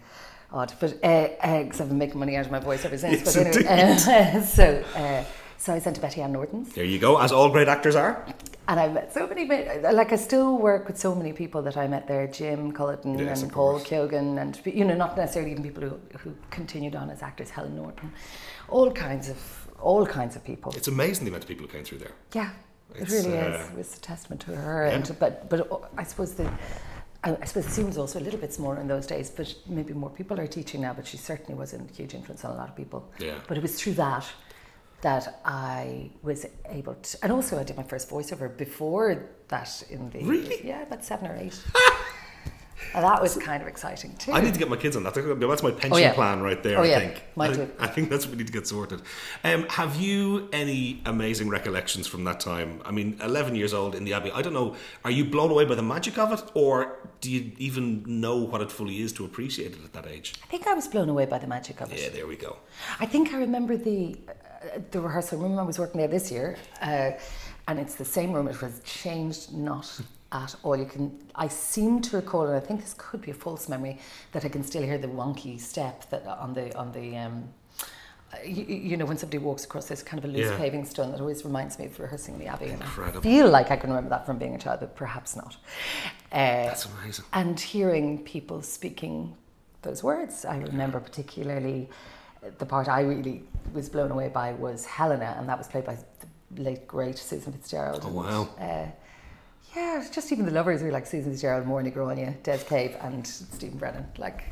odd, 0.51 0.73
but 0.79 0.93
because 1.01 1.79
uh, 1.79 1.83
I've 1.83 1.89
been 1.89 1.97
making 1.97 2.19
money 2.19 2.37
out 2.37 2.45
of 2.45 2.51
my 2.51 2.59
voice 2.59 2.85
ever 2.85 2.97
since. 2.97 3.35
Yes, 3.35 3.35
but 3.35 3.65
anyway, 3.65 4.45
so 4.45 4.83
uh, 4.95 5.23
so 5.57 5.73
I 5.73 5.79
sent 5.79 5.95
to 5.95 6.01
Betty 6.01 6.21
Ann 6.21 6.31
Norton's. 6.31 6.73
There 6.73 6.85
you 6.85 6.99
go, 6.99 7.19
as 7.19 7.31
all 7.31 7.49
great 7.49 7.67
actors 7.67 7.95
are. 7.95 8.25
And 8.67 8.79
I 8.79 8.87
met 8.87 9.13
so 9.13 9.27
many, 9.27 9.45
like 9.81 10.11
I 10.11 10.15
still 10.15 10.57
work 10.57 10.87
with 10.87 10.97
so 10.97 11.13
many 11.13 11.33
people 11.33 11.61
that 11.63 11.77
I 11.77 11.87
met 11.87 12.07
there, 12.07 12.27
Jim 12.27 12.71
Culleton 12.71 13.19
yes, 13.19 13.43
and 13.43 13.51
Paul 13.51 13.79
Keoghan, 13.79 14.41
and 14.41 14.59
you 14.65 14.83
know, 14.83 14.95
not 14.95 15.15
necessarily 15.15 15.51
even 15.51 15.63
people 15.63 15.83
who, 15.83 15.99
who 16.17 16.35
continued 16.49 16.95
on 16.95 17.09
as 17.11 17.21
actors, 17.21 17.51
Helen 17.51 17.75
Norton, 17.75 18.11
all 18.69 18.91
kinds 18.91 19.29
of 19.29 19.37
all 19.79 20.05
kinds 20.05 20.35
of 20.35 20.43
people. 20.43 20.71
It's 20.75 20.87
amazing 20.87 21.25
the 21.25 21.31
amount 21.31 21.43
of 21.43 21.47
people 21.47 21.67
who 21.67 21.71
came 21.71 21.83
through 21.83 21.99
there. 21.99 22.13
Yeah, 22.33 22.49
it's, 22.95 23.13
it 23.13 23.27
really 23.27 23.37
uh, 23.37 23.49
is. 23.49 23.69
It 23.69 23.77
was 23.77 23.97
a 23.97 24.01
testament 24.01 24.41
to 24.41 24.55
her, 24.55 24.87
yeah. 24.87 24.95
and 24.95 25.15
but 25.19 25.47
but 25.49 25.91
I 25.97 26.03
suppose 26.03 26.33
the. 26.33 26.49
I 27.23 27.43
suppose 27.45 27.65
it 27.65 27.71
seems 27.71 27.97
also 27.97 28.19
a 28.19 28.21
little 28.21 28.39
bit 28.39 28.53
smaller 28.53 28.79
in 28.79 28.87
those 28.87 29.07
days, 29.07 29.31
but 29.31 29.51
maybe 29.65 29.93
more 29.93 30.11
people 30.11 30.39
are 30.39 30.45
teaching 30.45 30.81
now. 30.81 30.93
But 30.93 31.07
she 31.07 31.17
certainly 31.17 31.55
was 31.59 31.73
a 31.73 31.81
huge 31.91 32.13
influence 32.13 32.45
on 32.45 32.51
a 32.51 32.55
lot 32.55 32.69
of 32.69 32.75
people. 32.75 33.11
Yeah. 33.17 33.39
But 33.47 33.57
it 33.57 33.63
was 33.63 33.81
through 33.81 33.93
that 33.93 34.31
that 35.01 35.41
I 35.45 36.09
was 36.23 36.45
able 36.69 36.95
to, 36.95 37.17
and 37.23 37.31
also 37.31 37.59
I 37.59 37.63
did 37.63 37.77
my 37.77 37.83
first 37.83 38.09
voiceover 38.09 38.55
before 38.55 39.29
that 39.49 39.83
in 39.89 40.09
the 40.09 40.23
really 40.23 40.61
yeah 40.63 40.81
about 40.83 41.03
seven 41.05 41.29
or 41.29 41.35
eight. 41.35 41.59
And 42.93 43.03
that 43.03 43.21
was 43.21 43.37
kind 43.37 43.61
of 43.61 43.67
exciting 43.67 44.15
too. 44.15 44.31
I 44.31 44.41
need 44.41 44.53
to 44.53 44.59
get 44.59 44.69
my 44.69 44.75
kids 44.75 44.95
on 44.95 45.03
that. 45.03 45.13
That's 45.13 45.63
my 45.63 45.71
pension 45.71 45.93
oh, 45.93 45.97
yeah. 45.97 46.13
plan 46.13 46.41
right 46.41 46.61
there. 46.61 46.79
Oh, 46.79 46.83
I 46.83 46.87
yeah. 46.87 46.99
think. 46.99 47.23
Mine 47.35 47.51
I, 47.51 47.55
too. 47.55 47.71
I 47.79 47.87
think 47.87 48.09
that's 48.09 48.25
what 48.25 48.31
we 48.31 48.37
need 48.37 48.47
to 48.47 48.53
get 48.53 48.67
sorted. 48.67 49.01
Um, 49.43 49.67
have 49.69 49.95
you 49.99 50.49
any 50.51 51.01
amazing 51.05 51.49
recollections 51.49 52.07
from 52.07 52.23
that 52.25 52.39
time? 52.39 52.81
I 52.85 52.91
mean, 52.91 53.17
eleven 53.21 53.55
years 53.55 53.73
old 53.73 53.95
in 53.95 54.03
the 54.03 54.13
Abbey. 54.13 54.31
I 54.31 54.41
don't 54.41 54.53
know. 54.53 54.75
Are 55.03 55.11
you 55.11 55.25
blown 55.25 55.51
away 55.51 55.65
by 55.65 55.75
the 55.75 55.83
magic 55.83 56.17
of 56.17 56.31
it, 56.33 56.43
or 56.53 56.97
do 57.21 57.31
you 57.31 57.51
even 57.57 58.03
know 58.05 58.37
what 58.37 58.61
it 58.61 58.71
fully 58.71 59.01
is 59.01 59.11
to 59.13 59.25
appreciate 59.25 59.73
it 59.73 59.83
at 59.83 59.93
that 59.93 60.07
age? 60.07 60.35
I 60.43 60.47
think 60.47 60.67
I 60.67 60.73
was 60.73 60.87
blown 60.87 61.09
away 61.09 61.25
by 61.25 61.39
the 61.39 61.47
magic 61.47 61.81
of 61.81 61.91
it. 61.91 61.99
Yeah, 61.99 62.09
there 62.09 62.27
we 62.27 62.35
go. 62.35 62.57
I 62.99 63.05
think 63.05 63.33
I 63.33 63.37
remember 63.37 63.77
the 63.77 64.17
the 64.91 65.01
rehearsal 65.01 65.39
room. 65.39 65.57
I 65.59 65.63
was 65.63 65.79
working 65.79 65.99
there 65.99 66.07
this 66.07 66.31
year. 66.31 66.57
Uh, 66.81 67.11
and 67.67 67.79
it's 67.79 67.95
the 67.95 68.05
same 68.05 68.31
room. 68.31 68.47
It 68.47 68.61
was 68.61 68.81
changed 68.83 69.53
not 69.53 69.99
at 70.31 70.55
all. 70.63 70.75
You 70.75 70.85
can. 70.85 71.17
I 71.35 71.47
seem 71.47 72.01
to 72.01 72.17
recall, 72.17 72.45
and 72.47 72.55
I 72.55 72.59
think 72.59 72.81
this 72.81 72.95
could 72.97 73.21
be 73.21 73.31
a 73.31 73.33
false 73.33 73.67
memory, 73.67 73.99
that 74.31 74.45
I 74.45 74.49
can 74.49 74.63
still 74.63 74.83
hear 74.83 74.97
the 74.97 75.07
wonky 75.07 75.59
step 75.59 76.09
that 76.09 76.25
on 76.27 76.53
the 76.53 76.75
on 76.77 76.91
the. 76.91 77.17
Um, 77.17 77.49
you, 78.43 78.65
you, 78.65 78.97
know, 78.97 79.05
when 79.05 79.17
somebody 79.17 79.37
walks 79.37 79.63
across 79.63 79.85
this 79.87 80.03
kind 80.03 80.21
of 80.21 80.29
a 80.29 80.33
loose 80.33 80.49
yeah. 80.49 80.57
paving 80.57 80.83
stone, 80.83 81.11
that 81.11 81.21
always 81.21 81.45
reminds 81.45 81.79
me 81.79 81.85
of 81.85 81.97
rehearsing 81.97 82.37
the 82.37 82.47
Abbey. 82.47 82.65
Incredible. 82.65 83.19
And 83.19 83.19
I 83.19 83.21
feel 83.21 83.49
like 83.49 83.71
I 83.71 83.77
can 83.77 83.89
remember 83.89 84.09
that 84.09 84.25
from 84.25 84.37
being 84.37 84.55
a 84.55 84.57
child, 84.57 84.81
but 84.81 84.93
perhaps 84.93 85.37
not. 85.37 85.55
Uh, 86.33 86.65
That's 86.65 86.85
amazing. 86.85 87.23
And 87.31 87.57
hearing 87.57 88.23
people 88.23 88.61
speaking 88.61 89.37
those 89.83 90.03
words, 90.03 90.43
I 90.43 90.57
remember 90.57 90.99
particularly 90.99 91.87
the 92.57 92.65
part 92.65 92.87
I 92.87 93.01
really 93.01 93.43
was 93.73 93.89
blown 93.89 94.11
away 94.11 94.29
by 94.29 94.53
was 94.53 94.85
Helena, 94.85 95.35
and 95.37 95.47
that 95.49 95.57
was 95.57 95.67
played 95.67 95.85
by 95.85 95.97
the 96.51 96.61
late 96.61 96.87
great 96.87 97.17
Susan 97.17 97.51
Fitzgerald. 97.53 98.03
Oh 98.05 98.09
wow! 98.09 98.49
And, 98.59 98.89
uh, 98.89 98.91
yeah, 99.75 100.05
just 100.11 100.31
even 100.31 100.45
the 100.45 100.51
lovers 100.51 100.81
were 100.81 100.91
like 100.91 101.05
Susan 101.05 101.31
Fitzgerald, 101.31 101.65
Ní 101.65 101.93
Gráinne, 101.93 102.41
Des 102.43 102.59
Cave, 102.59 102.95
and 103.01 103.25
Stephen 103.27 103.77
Brennan. 103.77 104.07
Like, 104.17 104.43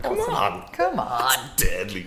come 0.00 0.18
awesome. 0.18 0.34
on, 0.34 0.68
come 0.72 1.00
on, 1.00 1.32
That's 1.36 1.62
deadly. 1.62 2.06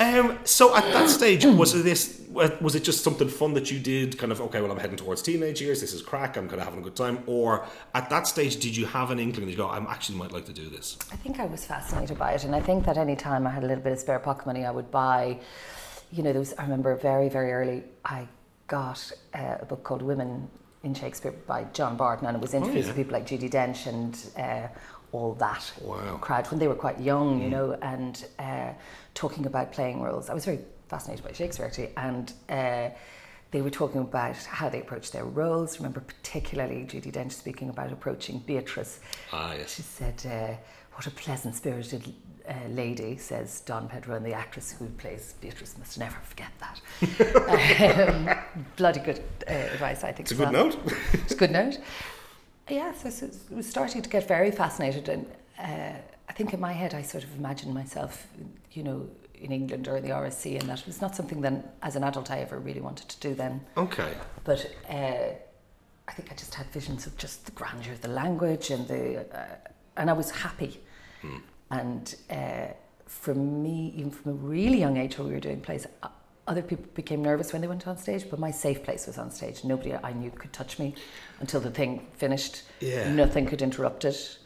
um, 0.00 0.38
so 0.44 0.76
at 0.76 0.84
that 0.92 1.08
stage, 1.08 1.44
was 1.44 1.74
it 1.74 1.82
this? 1.82 2.20
Was 2.32 2.74
it 2.74 2.82
just 2.82 3.04
something 3.04 3.28
fun 3.28 3.52
that 3.54 3.70
you 3.70 3.78
did? 3.78 4.16
Kind 4.18 4.32
of 4.32 4.40
okay. 4.40 4.62
Well, 4.62 4.72
I'm 4.72 4.78
heading 4.78 4.96
towards 4.96 5.20
teenage 5.20 5.60
years. 5.60 5.82
This 5.82 5.92
is 5.92 6.00
crack. 6.00 6.38
I'm 6.38 6.48
kind 6.48 6.60
of 6.60 6.66
having 6.66 6.80
a 6.80 6.82
good 6.82 6.96
time. 6.96 7.22
Or 7.26 7.66
at 7.94 8.08
that 8.08 8.26
stage, 8.26 8.56
did 8.56 8.74
you 8.74 8.86
have 8.86 9.10
an 9.10 9.18
inkling 9.18 9.46
that 9.46 9.52
you 9.52 9.58
go, 9.58 9.66
I 9.66 9.78
actually 9.78 10.16
might 10.16 10.32
like 10.32 10.46
to 10.46 10.52
do 10.52 10.70
this? 10.70 10.96
I 11.12 11.16
think 11.16 11.40
I 11.40 11.44
was 11.44 11.66
fascinated 11.66 12.18
by 12.18 12.32
it, 12.32 12.44
and 12.44 12.54
I 12.54 12.60
think 12.60 12.86
that 12.86 12.96
any 12.96 13.16
time 13.16 13.46
I 13.46 13.50
had 13.50 13.64
a 13.64 13.66
little 13.66 13.84
bit 13.84 13.92
of 13.92 13.98
spare 13.98 14.18
pocket 14.18 14.46
money, 14.46 14.64
I 14.64 14.70
would 14.70 14.90
buy. 14.90 15.38
You 16.10 16.22
know, 16.22 16.32
there 16.32 16.40
was. 16.40 16.54
I 16.58 16.62
remember 16.62 16.96
very, 16.96 17.28
very 17.28 17.52
early. 17.52 17.84
I 18.04 18.26
got 18.66 19.12
uh, 19.34 19.58
a 19.60 19.66
book 19.66 19.84
called 19.84 20.00
Women 20.00 20.48
in 20.82 20.94
Shakespeare 20.94 21.32
by 21.46 21.64
John 21.72 21.96
Barton, 21.96 22.26
and 22.26 22.36
it 22.36 22.40
was 22.40 22.54
interviews 22.54 22.86
oh, 22.86 22.88
yeah. 22.88 22.94
with 22.94 22.96
people 22.96 23.12
like 23.12 23.26
Judi 23.26 23.50
Dench 23.50 23.86
and 23.86 24.18
uh, 24.38 24.68
all 25.12 25.34
that 25.34 25.72
wow. 25.82 26.16
crowd 26.20 26.46
when 26.50 26.58
they 26.58 26.68
were 26.68 26.74
quite 26.74 27.00
young, 27.00 27.40
you 27.40 27.48
mm. 27.48 27.52
know, 27.52 27.72
and 27.82 28.24
uh, 28.38 28.70
talking 29.14 29.46
about 29.46 29.72
playing 29.72 30.00
roles. 30.00 30.30
I 30.30 30.34
was 30.34 30.44
very 30.44 30.60
fascinated 30.88 31.24
by 31.24 31.32
Shakespeare 31.32 31.66
actually, 31.66 31.90
and 31.96 32.32
uh, 32.48 32.88
they 33.50 33.60
were 33.60 33.70
talking 33.70 34.00
about 34.00 34.36
how 34.36 34.68
they 34.68 34.80
approached 34.80 35.12
their 35.12 35.26
roles. 35.26 35.78
Remember, 35.78 36.00
particularly 36.00 36.84
Judi 36.84 37.12
Dench 37.12 37.32
speaking 37.32 37.68
about 37.68 37.92
approaching 37.92 38.38
Beatrice. 38.40 39.00
Ah, 39.32 39.52
yes. 39.54 39.74
She 39.74 39.82
said, 39.82 40.22
uh, 40.26 40.56
"What 40.94 41.06
a 41.06 41.10
pleasant 41.10 41.54
spirited 41.56 42.14
uh, 42.48 42.54
lady, 42.70 43.16
says 43.16 43.60
Don 43.60 43.88
Pedro, 43.88 44.18
the 44.18 44.32
actress 44.32 44.72
who 44.72 44.86
plays 44.88 45.34
Beatrice, 45.40 45.76
must 45.78 45.98
never 45.98 46.16
forget 46.24 46.50
that. 46.60 48.08
um, 48.08 48.64
bloody 48.76 49.00
good 49.00 49.22
uh, 49.48 49.52
advice, 49.52 50.04
I 50.04 50.12
think. 50.12 50.30
It's 50.30 50.32
a 50.32 50.34
good 50.34 50.52
well. 50.52 50.66
note. 50.66 50.78
it's 51.12 51.32
a 51.32 51.36
good 51.36 51.50
note. 51.52 51.78
Yeah, 52.68 52.92
so, 52.94 53.10
so 53.10 53.28
I 53.50 53.54
was 53.54 53.68
starting 53.68 54.02
to 54.02 54.08
get 54.08 54.28
very 54.28 54.50
fascinated, 54.50 55.08
and 55.08 55.26
uh, 55.58 55.98
I 56.28 56.32
think 56.32 56.54
in 56.54 56.60
my 56.60 56.72
head 56.72 56.94
I 56.94 57.02
sort 57.02 57.24
of 57.24 57.36
imagined 57.36 57.74
myself, 57.74 58.26
you 58.72 58.82
know, 58.82 59.08
in 59.34 59.50
England 59.52 59.88
or 59.88 59.96
in 59.96 60.04
the 60.04 60.10
RSC, 60.10 60.60
and 60.60 60.68
that 60.68 60.86
was 60.86 61.00
not 61.00 61.16
something 61.16 61.40
that, 61.42 61.74
as 61.82 61.96
an 61.96 62.04
adult, 62.04 62.30
I 62.30 62.38
ever 62.40 62.58
really 62.58 62.80
wanted 62.80 63.08
to 63.08 63.20
do 63.28 63.34
then. 63.34 63.60
Okay. 63.76 64.12
But 64.44 64.72
uh, 64.88 65.34
I 66.08 66.12
think 66.12 66.30
I 66.30 66.34
just 66.34 66.54
had 66.54 66.66
visions 66.68 67.06
of 67.06 67.16
just 67.16 67.46
the 67.46 67.52
grandeur 67.52 67.92
of 67.92 68.00
the 68.00 68.08
language 68.08 68.70
and 68.70 68.86
the, 68.86 69.26
uh, 69.36 69.44
and 69.96 70.08
I 70.08 70.12
was 70.12 70.30
happy. 70.30 70.80
Hmm. 71.20 71.36
And 71.70 72.14
uh, 72.30 72.66
for 73.06 73.34
me, 73.34 73.92
even 73.96 74.10
from 74.10 74.32
a 74.32 74.34
really 74.34 74.78
young 74.78 74.96
age 74.96 75.18
when 75.18 75.28
we 75.28 75.34
were 75.34 75.40
doing 75.40 75.60
plays, 75.60 75.86
uh, 76.02 76.08
other 76.52 76.62
people 76.62 76.84
became 76.94 77.22
nervous 77.22 77.52
when 77.52 77.62
they 77.62 77.68
went 77.68 77.86
on 77.88 77.96
stage, 77.98 78.28
but 78.30 78.38
my 78.38 78.50
safe 78.50 78.84
place 78.84 79.06
was 79.06 79.18
on 79.18 79.30
stage. 79.30 79.64
Nobody 79.64 79.94
I 79.94 80.12
knew 80.12 80.30
could 80.30 80.52
touch 80.52 80.78
me 80.78 80.94
until 81.40 81.60
the 81.60 81.70
thing 81.70 82.06
finished. 82.14 82.62
Yeah. 82.80 83.12
Nothing 83.12 83.46
could 83.46 83.62
interrupt 83.62 84.04
it. 84.04 84.38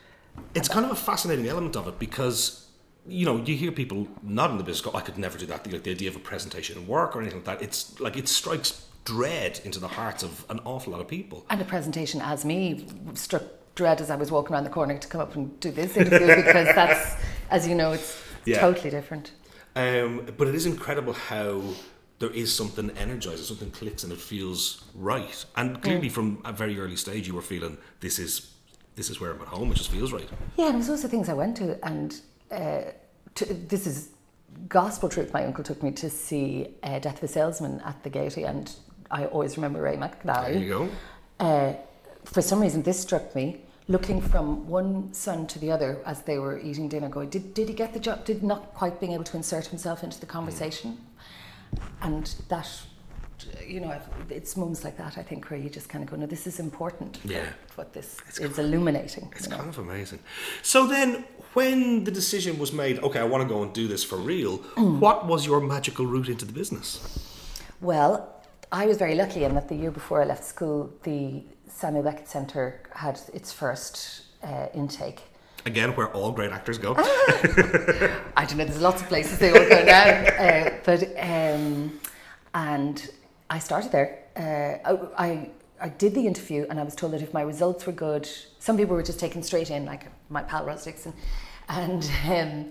It's 0.55 0.69
kind 0.69 0.85
of 0.87 0.93
a 0.93 0.97
fascinating 0.97 1.47
element 1.49 1.77
of 1.77 1.89
it 1.89 1.99
because 1.99 2.63
you 3.09 3.25
know, 3.25 3.37
you 3.37 3.57
hear 3.57 3.71
people 3.71 4.09
not 4.23 4.51
in 4.51 4.59
the 4.59 4.65
business 4.65 4.81
go, 4.81 4.99
I 4.99 5.01
could 5.01 5.17
never 5.17 5.39
do 5.39 5.47
that. 5.47 5.71
Like 5.71 5.85
the 5.85 5.93
idea 5.93 6.09
of 6.09 6.17
a 6.17 6.21
presentation 6.21 6.77
in 6.77 6.87
work 6.89 7.15
or 7.15 7.21
anything 7.21 7.39
like 7.39 7.59
that. 7.59 7.63
It's 7.63 8.01
like 8.01 8.17
it 8.17 8.27
strikes 8.29 8.85
dread 9.05 9.61
into 9.65 9.79
the 9.79 9.89
hearts 9.89 10.25
of 10.25 10.45
an 10.51 10.61
awful 10.65 10.93
lot 10.93 11.01
of 11.01 11.07
people. 11.07 11.47
And 11.49 11.61
a 11.61 11.65
presentation 11.65 12.21
as 12.21 12.45
me 12.45 12.87
struck 13.15 13.45
dread 13.77 14.01
as 14.01 14.11
I 14.11 14.17
was 14.17 14.33
walking 14.33 14.55
around 14.55 14.65
the 14.65 14.71
corner 14.71 14.99
to 14.99 15.09
come 15.09 15.21
up 15.21 15.37
and 15.37 15.59
do 15.61 15.71
this 15.71 15.97
interview 15.97 16.35
because 16.35 16.75
that's, 16.75 17.15
as 17.51 17.69
you 17.69 17.75
know, 17.75 17.93
it's 17.93 18.21
yeah. 18.45 18.59
totally 18.59 18.91
different. 18.91 19.31
Um, 19.77 20.27
but 20.37 20.49
it 20.49 20.55
is 20.55 20.67
incredible 20.67 21.13
how 21.13 21.61
there 22.19 22.31
is 22.31 22.55
something 22.55 22.91
energizing, 22.93 23.45
something 23.45 23.71
clicks, 23.71 24.05
and 24.05 24.13
it 24.13 24.21
feels 24.21 24.85
right. 24.95 25.45
And 25.57 25.83
clearly, 25.83 26.09
mm. 26.09 26.13
from 26.13 26.43
a 26.45 26.53
very 26.53 26.79
early 26.79 26.97
stage, 26.97 27.27
you 27.27 27.35
were 27.35 27.43
feeling 27.43 27.77
this 28.01 28.19
is 28.19 28.53
this 28.95 29.11
is 29.11 29.21
where 29.21 29.33
I'm 29.33 29.41
at 29.43 29.49
home. 29.49 29.71
It 29.71 29.75
just 29.75 29.91
feels 29.91 30.13
right. 30.13 30.29
Yeah, 30.57 30.69
and 30.69 30.77
there's 30.77 30.89
also 30.89 31.09
things 31.09 31.29
I 31.29 31.35
went 31.35 31.57
to, 31.59 31.79
and 31.87 32.19
uh, 32.51 32.81
to, 33.35 33.55
this 33.55 33.87
is 33.87 34.11
gospel 34.69 35.09
truth. 35.09 35.33
My 35.35 35.45
uncle 35.45 35.63
took 35.63 35.83
me 35.83 35.91
to 35.93 36.09
see 36.09 36.69
uh, 36.83 36.99
Death 36.99 37.19
of 37.19 37.25
a 37.25 37.29
Salesman 37.29 37.81
at 37.81 38.03
the 38.03 38.11
Gaiety, 38.11 38.45
and 38.45 38.73
I 39.11 39.27
always 39.27 39.57
remember 39.59 39.83
Ray 39.83 39.97
McAnally. 39.97 40.53
There 40.53 40.63
you 40.63 40.69
go. 40.69 40.89
Uh, 41.39 41.75
for 42.25 42.41
some 42.41 42.61
reason, 42.61 42.83
this 42.83 42.99
struck 42.99 43.35
me 43.35 43.61
looking 43.89 44.21
from 44.21 44.67
one 44.67 45.13
son 45.13 45.47
to 45.47 45.59
the 45.59 45.71
other 45.71 46.01
as 46.07 46.23
they 46.23 46.39
were 46.39 46.59
eating 46.59 46.89
dinner, 46.89 47.09
going, 47.09 47.29
did, 47.29 47.55
did 47.55 47.69
he 47.69 47.75
get 47.75 47.93
the 47.93 48.01
job? 48.01 48.25
Did 48.25 48.43
not 48.43 48.75
quite 48.75 48.99
being 48.99 49.13
able 49.13 49.25
to 49.25 49.37
insert 49.37 49.67
himself 49.67 50.03
into 50.03 50.19
the 50.19 50.27
conversation. 50.27 50.99
And 52.03 52.35
that, 52.49 52.69
you 53.67 53.81
know, 53.81 54.01
it's 54.31 54.57
moments 54.57 54.85
like 54.85 54.97
that, 54.99 55.19
I 55.19 55.23
think, 55.23 55.51
where 55.51 55.59
you 55.59 55.69
just 55.69 55.89
kind 55.89 56.05
of 56.05 56.11
go, 56.11 56.17
no, 56.17 56.27
this 56.27 56.47
is 56.47 56.61
important. 56.61 57.19
Yeah. 57.25 57.47
What 57.75 57.93
this 57.93 58.19
it's 58.27 58.39
is 58.39 58.59
illuminating. 58.59 59.33
It's 59.37 59.47
kind 59.47 59.63
know? 59.63 59.69
of 59.69 59.79
amazing. 59.79 60.21
So 60.63 60.87
then, 60.87 61.25
when 61.55 62.05
the 62.05 62.11
decision 62.11 62.59
was 62.59 62.73
made, 62.73 62.99
okay, 63.03 63.21
I 63.21 63.25
want 63.25 63.43
to 63.43 63.49
go 63.49 63.63
and 63.63 63.73
do 63.73 63.89
this 63.89 64.05
for 64.05 64.17
real, 64.17 64.59
mm. 64.59 64.99
what 64.99 65.27
was 65.27 65.47
your 65.47 65.61
magical 65.61 66.07
route 66.07 66.29
into 66.29 66.45
the 66.45 66.53
business? 66.53 66.87
Well, 67.81 68.45
I 68.73 68.87
was 68.87 68.99
very 68.99 69.15
lucky 69.15 69.45
in 69.45 69.55
that 69.55 69.69
the 69.69 69.75
year 69.75 69.91
before 69.91 70.23
I 70.23 70.25
left 70.25 70.45
school, 70.45 70.93
the 71.05 71.45
Samuel 71.69 72.03
Beckett 72.03 72.29
Centre 72.29 72.81
had 72.93 73.21
its 73.33 73.53
first 73.53 74.23
uh, 74.43 74.67
intake. 74.75 75.23
Again, 75.67 75.97
where 75.97 76.09
all 76.13 76.31
great 76.31 76.53
actors 76.53 76.79
go. 76.79 76.95
I 76.99 78.45
don't 78.47 78.57
know. 78.57 78.65
There's 78.65 78.81
lots 78.81 79.03
of 79.03 79.09
places 79.09 79.41
they 79.41 79.51
all 79.51 79.69
go 79.69 79.85
now, 79.85 80.05
uh, 80.39 80.71
but 80.85 81.03
um, 81.19 82.01
and 82.55 83.11
I 83.51 83.59
started 83.59 83.91
there. 83.91 84.23
Uh, 84.37 85.09
I 85.19 85.51
I 85.81 85.89
did 85.89 86.15
the 86.15 86.25
interview, 86.25 86.67
and 86.71 86.79
I 86.79 86.85
was 86.85 86.95
told 86.95 87.13
that 87.15 87.21
if 87.21 87.35
my 87.35 87.43
results 87.43 87.85
were 87.85 87.93
good, 87.93 88.29
some 88.61 88.77
people 88.77 88.95
were 88.95 89.03
just 89.03 89.19
taken 89.19 89.43
straight 89.43 89.71
in, 89.71 89.85
like 89.85 90.07
my 90.31 90.43
pal 90.43 90.65
Ross 90.65 90.85
Dixon, 90.85 91.13
and. 91.69 92.09
Um, 92.27 92.71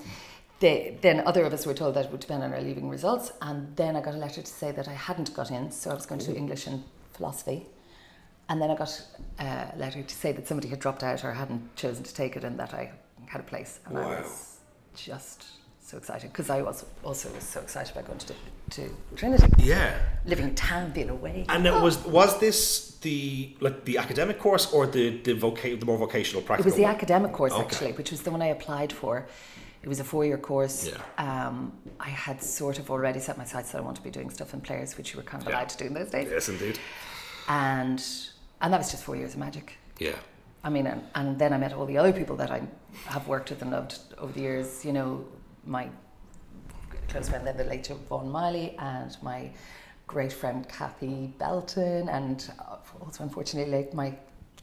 they, 0.62 0.98
then 1.02 1.22
other 1.28 1.44
of 1.44 1.52
us 1.52 1.66
were 1.66 1.74
told 1.74 1.96
that 1.96 2.06
it 2.06 2.12
would 2.12 2.22
depend 2.22 2.42
on 2.42 2.54
our 2.54 2.62
leaving 2.62 2.88
results, 2.88 3.34
and 3.42 3.75
then 3.75 3.98
I 3.98 4.02
got 4.02 4.16
a 4.16 4.18
letter 4.18 4.42
to 4.42 4.48
say 4.48 4.72
that 4.72 4.88
I 4.88 4.94
hadn't 4.94 5.34
got 5.34 5.52
in, 5.52 5.70
so 5.70 5.92
I 5.92 5.94
was 5.94 6.06
going 6.06 6.20
to 6.22 6.28
do 6.28 6.34
English 6.34 6.66
and 6.66 6.82
philosophy. 7.12 7.68
And 8.50 8.62
then 8.62 8.70
I 8.70 8.75
got 8.75 9.02
a 9.40 9.74
letter 9.78 10.04
to 10.04 10.16
say 10.16 10.32
that 10.32 10.48
somebody 10.48 10.68
had 10.68 10.80
dropped 10.80 11.04
out 11.04 11.24
or 11.24 11.34
hadn't 11.34 11.75
chosen 11.75 12.04
to 12.04 12.14
take 12.14 12.36
it 12.36 12.44
and 12.44 12.60
that 12.60 12.74
I 12.74 12.92
had 13.25 13.42
a 13.42 13.44
place. 13.44 13.80
And 13.86 13.96
wow. 13.96 14.02
I 14.02 14.22
was 14.22 14.60
just 14.96 15.46
so 15.82 15.98
excited 15.98 16.32
because 16.32 16.50
I 16.50 16.62
was 16.62 16.86
also 17.04 17.30
was 17.34 17.44
so 17.44 17.60
excited 17.62 17.92
about 17.92 18.08
going 18.08 18.20
to, 18.20 18.34
to 18.72 18.90
Trinity. 19.16 19.48
Yeah. 19.60 19.98
Living 20.25 20.50
in 20.50 20.56
town, 20.56 20.92
being 20.92 21.10
away. 21.10 21.46
And 21.50 21.68
oh. 21.68 21.78
it 21.78 21.82
was 21.82 22.04
was 22.06 22.40
this 22.40 22.98
the 23.02 23.56
like 23.60 23.86
the 23.86 23.98
academic 23.98 24.40
course 24.40 24.72
or 24.72 24.88
the 24.88 25.18
the, 25.22 25.34
voca- 25.34 25.80
the 25.80 25.86
more 25.86 25.98
vocational 25.98 26.42
practical? 26.42 26.68
It 26.68 26.74
was 26.74 26.75
the 26.75 26.84
one? 26.84 26.96
academic 26.96 27.32
course 27.34 27.54
okay. 27.54 27.64
actually, 27.64 27.92
which 27.94 28.12
was 28.12 28.22
the 28.22 28.32
one 28.32 28.42
I 28.42 28.48
applied 28.48 28.92
for. 28.92 29.28
It 29.84 29.88
was 29.88 30.00
a 30.00 30.04
four-year 30.04 30.40
course. 30.40 30.90
Yeah. 30.90 31.48
Um, 31.48 31.72
I 32.00 32.10
had 32.10 32.42
sort 32.42 32.80
of 32.80 32.90
already 32.90 33.20
set 33.20 33.38
my 33.38 33.44
sights 33.44 33.72
that 33.72 33.78
I 33.78 33.82
want 33.82 33.98
to 33.98 34.02
be 34.02 34.10
doing 34.10 34.32
stuff 34.32 34.56
in 34.56 34.62
players, 34.62 34.98
which 34.98 35.14
you 35.14 35.18
were 35.18 35.24
kind 35.24 35.44
of 35.44 35.48
yeah. 35.48 35.58
allowed 35.58 35.70
to 35.70 35.78
do 35.78 35.86
in 35.86 35.94
those 35.94 36.10
days. 36.10 36.28
Yes, 36.32 36.50
indeed. 36.50 36.80
And 37.48 38.04
and 38.62 38.74
that 38.74 38.78
was 38.78 38.92
just 38.92 39.04
four 39.04 39.16
years 39.16 39.34
of 39.34 39.40
magic. 39.40 39.78
Yeah. 40.00 40.16
I 40.64 40.70
mean, 40.70 40.88
and, 40.88 41.04
and 41.14 41.38
then 41.38 41.54
I 41.54 41.58
met 41.58 41.74
all 41.74 41.86
the 41.86 41.98
other 41.98 42.12
people 42.12 42.36
that 42.38 42.52
I 42.52 42.62
have 43.06 43.28
worked 43.28 43.50
with 43.52 43.62
and 43.62 43.72
loved 43.72 44.00
over 44.18 44.32
the 44.32 44.42
years. 44.42 44.84
You 44.84 44.94
know, 44.94 45.26
my 45.66 45.90
close 47.08 47.30
friend 47.30 47.46
then, 47.46 47.58
the 47.58 47.64
late 47.64 47.88
Vaughan 48.10 48.30
Miley, 48.30 48.76
and 48.80 49.16
my 49.22 49.52
great 50.08 50.34
friend 50.34 50.68
Cathy 50.68 51.34
Belton, 51.38 52.10
and 52.10 52.52
also 53.00 53.24
unfortunately, 53.24 53.72
late 53.72 53.94
my 53.94 54.14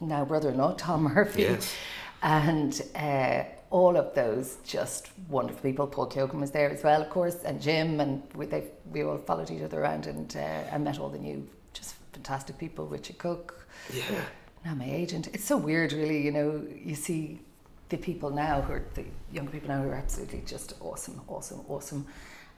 now 0.01 0.25
brother-in-law 0.25 0.75
Tom 0.75 1.03
Murphy. 1.13 1.43
Yes. 1.43 1.73
and 2.21 2.81
uh, 2.95 3.43
all 3.69 3.97
of 3.97 4.13
those 4.13 4.57
just 4.63 5.09
wonderful 5.29 5.61
people. 5.61 5.87
Paul 5.87 6.07
Keoghan 6.07 6.39
was 6.39 6.51
there 6.51 6.69
as 6.69 6.83
well, 6.83 7.01
of 7.01 7.09
course, 7.09 7.43
and 7.43 7.59
Jim, 7.59 7.99
and 7.99 8.21
we, 8.35 8.45
they, 8.45 8.65
we 8.91 9.03
all 9.03 9.17
followed 9.17 9.49
each 9.49 9.63
other 9.63 9.81
around 9.81 10.05
and, 10.05 10.35
uh, 10.35 10.39
and 10.39 10.83
met 10.83 10.99
all 10.99 11.09
the 11.09 11.17
new, 11.17 11.47
just 11.73 11.95
fantastic 12.13 12.57
people. 12.59 12.85
Richard 12.85 13.17
Cook, 13.17 13.62
yeah. 13.91 14.25
now 14.65 14.75
my 14.75 14.89
agent. 14.89 15.29
It's 15.33 15.45
so 15.45 15.57
weird, 15.57 15.93
really. 15.93 16.21
You 16.21 16.31
know, 16.31 16.67
you 16.83 16.95
see 16.95 17.41
the 17.89 17.97
people 17.97 18.29
now 18.29 18.61
who 18.61 18.73
are 18.73 18.85
the 18.93 19.05
younger 19.31 19.51
people 19.51 19.69
now 19.69 19.81
who 19.81 19.89
are 19.89 19.95
absolutely 19.95 20.43
just 20.45 20.73
awesome, 20.79 21.21
awesome, 21.27 21.61
awesome, 21.67 22.05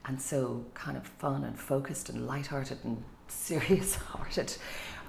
and 0.05 0.22
so 0.22 0.65
kind 0.74 0.98
of 0.98 1.05
fun 1.08 1.44
and 1.44 1.58
focused 1.58 2.10
and 2.10 2.27
light-hearted 2.27 2.79
and 2.84 3.03
serious-hearted. 3.27 4.55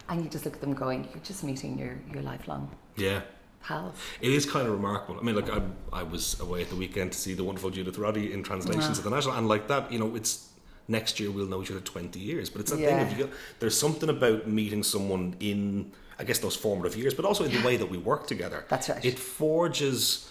And 0.09 0.23
you 0.23 0.31
just 0.31 0.45
look 0.45 0.55
at 0.55 0.61
them 0.61 0.75
going, 0.75 1.09
you're 1.13 1.23
just 1.23 1.43
meeting 1.43 1.79
your, 1.79 1.99
your 2.13 2.23
lifelong 2.23 2.71
yeah 2.97 3.23
pals. 3.67 3.95
It 4.21 4.33
is 4.33 4.47
kind 4.47 4.67
of 4.67 4.73
remarkable. 4.73 5.19
I 5.21 5.23
mean, 5.23 5.35
like 5.35 5.51
I, 5.51 5.61
I 5.93 6.03
was 6.03 6.39
away 6.41 6.63
at 6.63 6.71
the 6.71 6.77
weekend 6.77 7.13
to 7.13 7.19
see 7.19 7.35
the 7.35 7.45
wonderful 7.45 7.71
Judith 7.71 7.99
Roddy 7.99 8.33
in 8.33 8.43
translations 8.43 8.85
yeah. 8.85 8.93
of 8.99 9.05
the 9.05 9.11
National, 9.11 9.35
and 9.37 9.49
like 9.49 9.69
that, 9.69 9.91
you 9.93 9.99
know, 9.99 10.15
it's 10.15 10.51
next 10.89 11.19
year 11.19 11.31
we'll 11.31 11.47
know 11.47 11.63
each 11.63 11.71
other 11.71 11.81
twenty 11.81 12.21
years. 12.21 12.49
But 12.49 12.61
it's 12.63 12.71
that 12.71 12.81
yeah. 12.81 13.05
thing 13.05 13.13
of 13.13 13.19
you. 13.19 13.25
Go, 13.27 13.33
there's 13.59 13.79
something 13.79 14.09
about 14.09 14.47
meeting 14.47 14.83
someone 14.83 15.35
in, 15.41 15.93
I 16.19 16.25
guess, 16.25 16.39
those 16.39 16.57
formative 16.57 16.97
years, 16.97 17.15
but 17.15 17.25
also 17.25 17.45
in 17.45 17.53
the 17.53 17.63
way 17.63 17.77
that 17.77 17.87
we 17.87 17.99
work 17.99 18.27
together. 18.27 18.65
That's 18.69 18.89
right. 18.89 19.05
It 19.05 19.19
forges 19.19 20.31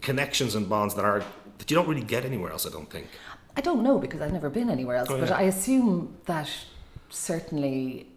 connections 0.00 0.54
and 0.54 0.68
bonds 0.68 0.94
that 0.94 1.04
are 1.04 1.22
that 1.58 1.70
you 1.70 1.76
don't 1.76 1.88
really 1.88 2.02
get 2.02 2.24
anywhere 2.24 2.52
else. 2.52 2.66
I 2.66 2.70
don't 2.70 2.90
think. 2.90 3.08
I 3.56 3.60
don't 3.60 3.82
know 3.82 3.98
because 3.98 4.20
I've 4.20 4.32
never 4.32 4.50
been 4.50 4.68
anywhere 4.68 4.96
else, 4.96 5.10
oh, 5.10 5.18
but 5.18 5.30
I 5.30 5.42
assume 5.42 6.16
that 6.26 6.50
certainly 7.08 8.08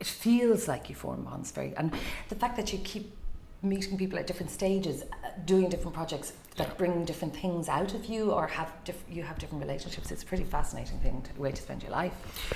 it 0.00 0.06
feels 0.06 0.66
like 0.66 0.88
you 0.88 0.94
form 0.94 1.22
bonds 1.22 1.52
very, 1.52 1.74
and 1.76 1.92
the 2.28 2.34
fact 2.34 2.56
that 2.56 2.72
you 2.72 2.80
keep 2.80 3.16
meeting 3.62 3.96
people 3.96 4.18
at 4.18 4.26
different 4.26 4.50
stages, 4.50 5.02
uh, 5.02 5.30
doing 5.46 5.68
different 5.68 5.94
projects 5.94 6.34
that 6.56 6.68
yeah. 6.68 6.74
bring 6.74 7.04
different 7.04 7.34
things 7.34 7.68
out 7.68 7.94
of 7.94 8.04
you, 8.04 8.32
or 8.32 8.46
have 8.46 8.72
diff- 8.84 9.04
you 9.08 9.22
have 9.22 9.38
different 9.38 9.62
relationships. 9.62 10.10
It's 10.10 10.22
a 10.22 10.26
pretty 10.26 10.44
fascinating 10.44 10.98
thing, 10.98 11.22
to, 11.22 11.40
way 11.40 11.52
to 11.52 11.62
spend 11.62 11.82
your 11.82 11.92
life. 11.92 12.12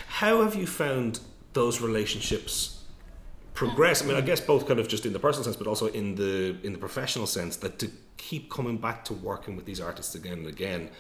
How 0.09 0.43
have 0.43 0.55
you 0.55 0.67
found 0.67 1.21
those 1.55 1.81
relationships 1.81 2.78
progress? 3.59 4.03
I 4.03 4.07
mean, 4.07 4.17
I 4.17 4.21
guess 4.21 4.41
both 4.41 4.69
kind 4.69 4.79
of 4.79 4.87
just 4.87 5.05
in 5.05 5.13
the 5.13 5.19
personal 5.19 5.45
sense, 5.45 5.57
but 5.57 5.67
also 5.67 5.87
in 5.89 6.15
the 6.15 6.57
in 6.63 6.73
the 6.73 6.79
professional 6.79 7.27
sense. 7.27 7.57
That 7.57 7.79
to 7.81 7.91
keep 8.17 8.51
coming 8.51 8.79
back 8.79 9.05
to 9.07 9.15
working 9.15 9.57
with 9.57 9.67
these 9.67 9.81
artists 9.81 10.15
again 10.15 10.39
and 10.43 10.47
again, 10.47 10.91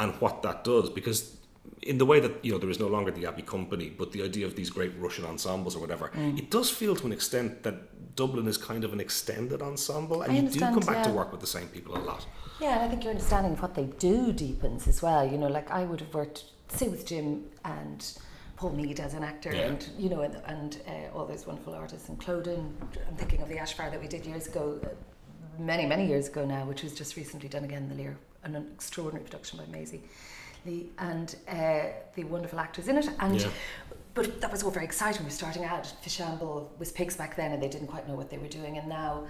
and 0.00 0.12
what 0.20 0.42
that 0.42 0.64
does, 0.64 0.90
because 0.90 1.36
in 1.82 1.98
the 1.98 2.06
way 2.12 2.18
that 2.18 2.32
you 2.44 2.50
know 2.52 2.58
there 2.58 2.70
is 2.70 2.80
no 2.80 2.88
longer 2.88 3.12
the 3.12 3.24
Abbey 3.30 3.42
Company, 3.42 3.88
but 4.00 4.10
the 4.10 4.22
idea 4.22 4.44
of 4.46 4.56
these 4.56 4.68
great 4.68 4.92
Russian 4.98 5.24
ensembles 5.24 5.76
or 5.76 5.80
whatever, 5.80 6.08
mm. 6.08 6.36
it 6.36 6.50
does 6.50 6.68
feel 6.70 6.96
to 6.96 7.06
an 7.06 7.12
extent 7.12 7.62
that 7.62 7.76
Dublin 8.16 8.48
is 8.48 8.58
kind 8.58 8.82
of 8.82 8.92
an 8.92 9.00
extended 9.00 9.62
ensemble, 9.62 10.22
and 10.22 10.36
you 10.36 10.42
do 10.48 10.58
come 10.58 10.80
back 10.80 11.00
yeah. 11.00 11.10
to 11.10 11.12
work 11.20 11.30
with 11.30 11.40
the 11.40 11.52
same 11.56 11.68
people 11.68 11.96
a 11.96 12.02
lot. 12.10 12.26
Yeah, 12.60 12.74
and 12.74 12.82
I 12.84 12.88
think 12.88 13.04
your 13.04 13.12
understanding 13.12 13.52
of 13.52 13.62
what 13.62 13.74
they 13.74 13.86
do 14.10 14.32
deepens 14.32 14.88
as 14.88 15.02
well. 15.02 15.22
You 15.32 15.38
know, 15.38 15.48
like 15.58 15.70
I 15.70 15.84
would 15.84 16.00
have 16.00 16.12
worked, 16.12 16.44
say, 16.68 16.88
with 16.88 17.06
Jim 17.06 17.44
and 17.64 18.00
Paul 18.62 18.70
Meade 18.70 19.00
as 19.00 19.14
an 19.14 19.24
actor, 19.24 19.52
yeah. 19.52 19.62
and 19.62 19.88
you 19.98 20.08
know, 20.08 20.20
and, 20.20 20.36
and 20.46 20.80
uh, 20.86 21.18
all 21.18 21.26
those 21.26 21.48
wonderful 21.48 21.74
artists, 21.74 22.08
and. 22.08 22.24
I'm 22.24 23.16
thinking 23.16 23.42
of 23.42 23.48
the 23.48 23.58
Ash 23.58 23.72
Fire 23.72 23.90
that 23.90 24.00
we 24.00 24.06
did 24.06 24.24
years 24.24 24.46
ago, 24.46 24.78
uh, 24.84 24.88
many 25.58 25.84
many 25.84 26.06
years 26.06 26.28
ago 26.28 26.44
now, 26.44 26.64
which 26.64 26.84
was 26.84 26.94
just 26.94 27.16
recently 27.16 27.48
done 27.48 27.64
again 27.64 27.82
in 27.82 27.88
the 27.88 27.96
Lir, 27.96 28.16
an 28.44 28.54
extraordinary 28.54 29.24
production 29.24 29.58
by 29.58 29.66
Maisie 29.66 30.02
Lee, 30.64 30.90
and 30.98 31.34
uh, 31.48 31.86
the 32.14 32.22
wonderful 32.22 32.60
actors 32.60 32.86
in 32.86 32.98
it. 32.98 33.08
And 33.18 33.40
yeah. 33.40 33.48
but 34.14 34.40
that 34.40 34.52
was 34.52 34.62
all 34.62 34.70
very 34.70 34.84
exciting. 34.84 35.22
We 35.22 35.26
were 35.26 35.30
starting 35.30 35.64
out. 35.64 35.92
Fishamble 36.04 36.68
was 36.78 36.92
Pigsback 36.92 37.34
then, 37.34 37.50
and 37.50 37.60
they 37.60 37.68
didn't 37.68 37.88
quite 37.88 38.06
know 38.06 38.14
what 38.14 38.30
they 38.30 38.38
were 38.38 38.46
doing. 38.60 38.78
And 38.78 38.88
now 38.88 39.26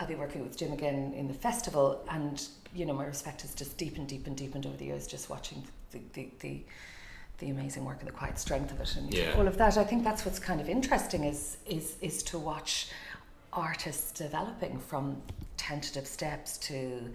I'll 0.00 0.08
be 0.08 0.16
working 0.16 0.42
with 0.42 0.56
Jim 0.56 0.72
again 0.72 1.14
in 1.16 1.28
the 1.28 1.34
festival, 1.34 2.04
and 2.10 2.44
you 2.74 2.84
know 2.84 2.94
my 2.94 3.06
respect 3.06 3.42
has 3.42 3.54
just 3.54 3.78
deepened, 3.78 4.08
deepened, 4.08 4.38
deepened 4.38 4.66
over 4.66 4.76
the 4.76 4.86
years. 4.86 5.06
Just 5.06 5.30
watching 5.30 5.62
the 5.92 6.00
the, 6.14 6.28
the 6.40 6.64
the 7.42 7.50
amazing 7.50 7.84
work 7.84 7.98
and 7.98 8.08
the 8.08 8.12
quiet 8.12 8.38
strength 8.38 8.70
of 8.70 8.80
it 8.80 8.96
and 8.96 9.12
yeah. 9.12 9.34
all 9.36 9.46
of 9.46 9.58
that. 9.58 9.76
I 9.76 9.84
think 9.84 10.04
that's 10.04 10.24
what's 10.24 10.38
kind 10.38 10.60
of 10.60 10.68
interesting 10.68 11.24
is 11.24 11.58
is 11.66 11.96
is 12.00 12.22
to 12.24 12.38
watch 12.38 12.88
artists 13.52 14.12
developing 14.12 14.78
from 14.78 15.20
tentative 15.56 16.06
steps 16.06 16.56
to, 16.58 17.10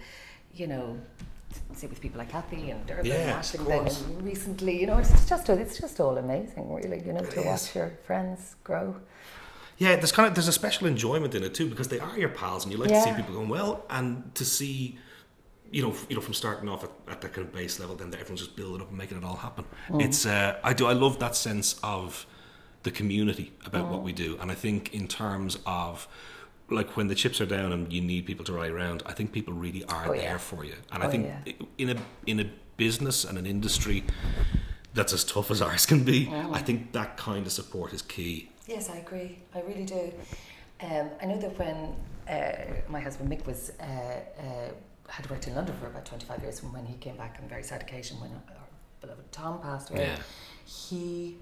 you 0.53 0.67
know, 0.67 0.99
say 1.73 1.87
with 1.87 2.01
people 2.01 2.19
like 2.19 2.29
Cathy 2.29 2.69
and 2.71 2.85
Dervin 2.85 3.05
yeah, 3.05 3.41
and 3.57 3.67
then 3.67 3.87
and 3.87 4.21
recently, 4.21 4.79
you 4.79 4.85
know, 4.85 4.97
it's 4.97 5.27
just 5.27 5.49
it's 5.49 5.79
just 5.79 5.99
all 5.99 6.17
amazing, 6.17 6.71
really, 6.73 7.01
you 7.05 7.13
know, 7.13 7.21
it 7.21 7.31
to 7.31 7.39
is. 7.39 7.45
watch 7.45 7.75
your 7.75 7.91
friends 8.05 8.55
grow. 8.63 8.95
Yeah, 9.77 9.95
there's 9.95 10.11
kind 10.11 10.27
of 10.27 10.35
there's 10.35 10.47
a 10.47 10.59
special 10.63 10.87
enjoyment 10.87 11.35
in 11.35 11.43
it 11.43 11.53
too 11.53 11.69
because 11.69 11.87
they 11.87 11.99
are 11.99 12.17
your 12.19 12.29
pals 12.29 12.63
and 12.63 12.73
you 12.73 12.79
like 12.79 12.89
yeah. 12.89 13.03
to 13.03 13.09
see 13.09 13.15
people 13.15 13.33
going 13.33 13.49
well 13.49 13.85
and 13.89 14.35
to 14.35 14.43
see 14.43 14.97
you 15.71 15.82
know, 15.82 15.93
you 16.10 16.15
know, 16.15 16.21
from 16.21 16.34
starting 16.34 16.69
off 16.69 16.84
at, 16.84 16.91
at 17.10 17.21
that 17.21 17.34
kind 17.34 17.47
of 17.47 17.53
base 17.53 17.80
level, 17.80 17.95
then 17.95 18.08
everyone's 18.13 18.41
just 18.41 18.56
building 18.56 18.82
up 18.82 18.89
and 18.89 18.97
making 18.97 19.17
it 19.17 19.23
all 19.23 19.36
happen. 19.36 19.65
Mm. 19.89 20.03
It's 20.03 20.25
uh, 20.25 20.60
I 20.63 20.73
do 20.73 20.88
I 20.88 20.93
love 20.93 21.19
that 21.19 21.36
sense 21.36 21.80
of 21.84 22.25
the 22.84 22.91
community 22.91 23.53
about 23.65 23.86
mm. 23.86 23.91
what 23.91 24.03
we 24.03 24.13
do, 24.13 24.38
and 24.41 24.51
I 24.51 24.56
think 24.56 24.93
in 24.93 25.08
terms 25.08 25.58
of 25.65 26.08
like 26.69 26.97
when 26.97 27.08
the 27.08 27.15
chips 27.15 27.39
are 27.39 27.45
down 27.45 27.71
and 27.71 27.91
you 27.91 28.01
need 28.01 28.25
people 28.25 28.45
to 28.45 28.53
rally 28.53 28.69
around, 28.69 29.03
I 29.06 29.13
think 29.13 29.32
people 29.32 29.53
really 29.53 29.84
are 29.86 30.10
oh, 30.10 30.13
there 30.13 30.21
yeah. 30.21 30.38
for 30.38 30.65
you. 30.65 30.75
And 30.91 31.03
oh, 31.03 31.08
I 31.08 31.10
think 31.10 31.27
yeah. 31.45 31.53
in 31.77 31.89
a 31.89 31.97
in 32.25 32.39
a 32.39 32.49
business 32.77 33.25
and 33.25 33.38
an 33.38 33.45
industry 33.45 34.03
that's 34.93 35.13
as 35.13 35.23
tough 35.23 35.51
as 35.51 35.62
ours 35.62 35.86
can 35.86 36.03
be, 36.03 36.25
mm. 36.25 36.53
I 36.53 36.60
think 36.60 36.91
that 36.93 37.17
kind 37.17 37.45
of 37.45 37.51
support 37.51 37.93
is 37.93 38.01
key. 38.01 38.49
Yes, 38.67 38.89
I 38.89 38.97
agree. 38.97 39.39
I 39.56 39.62
really 39.62 39.86
do. 39.86 40.12
Um, 40.82 41.10
I 41.21 41.25
know 41.25 41.38
that 41.38 41.58
when 41.58 41.95
uh, 42.30 42.82
my 42.89 42.99
husband 42.99 43.32
Mick 43.32 43.45
was 43.45 43.71
uh, 43.80 43.84
uh, 43.84 44.69
had 45.07 45.29
worked 45.29 45.47
in 45.47 45.55
London 45.55 45.75
for 45.79 45.87
about 45.87 46.05
twenty 46.05 46.25
five 46.25 46.41
years, 46.41 46.61
and 46.63 46.73
when 46.73 46.85
he 46.85 46.95
came 46.95 47.15
back 47.17 47.35
on 47.39 47.45
a 47.45 47.47
very 47.47 47.63
sad 47.63 47.81
occasion 47.81 48.19
when 48.19 48.31
our 48.31 48.67
beloved 49.01 49.31
Tom 49.31 49.61
passed 49.61 49.89
away, 49.89 50.07
yeah. 50.07 50.17
he 50.65 51.37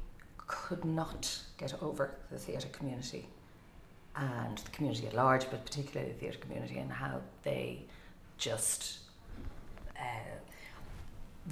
could 0.48 0.86
not 0.86 1.40
get 1.58 1.74
over 1.82 2.16
the 2.32 2.38
theatre 2.38 2.68
community 2.70 3.28
and 4.16 4.60
the 4.60 4.72
community 4.72 5.08
at 5.08 5.14
large, 5.14 5.50
but 5.50 5.66
particularly 5.66 6.12
the 6.14 6.18
theatre 6.20 6.40
community, 6.40 6.78
and 6.78 6.92
how 6.92 7.20
they 7.44 7.86
just 8.38 9.00
uh, 10.00 10.36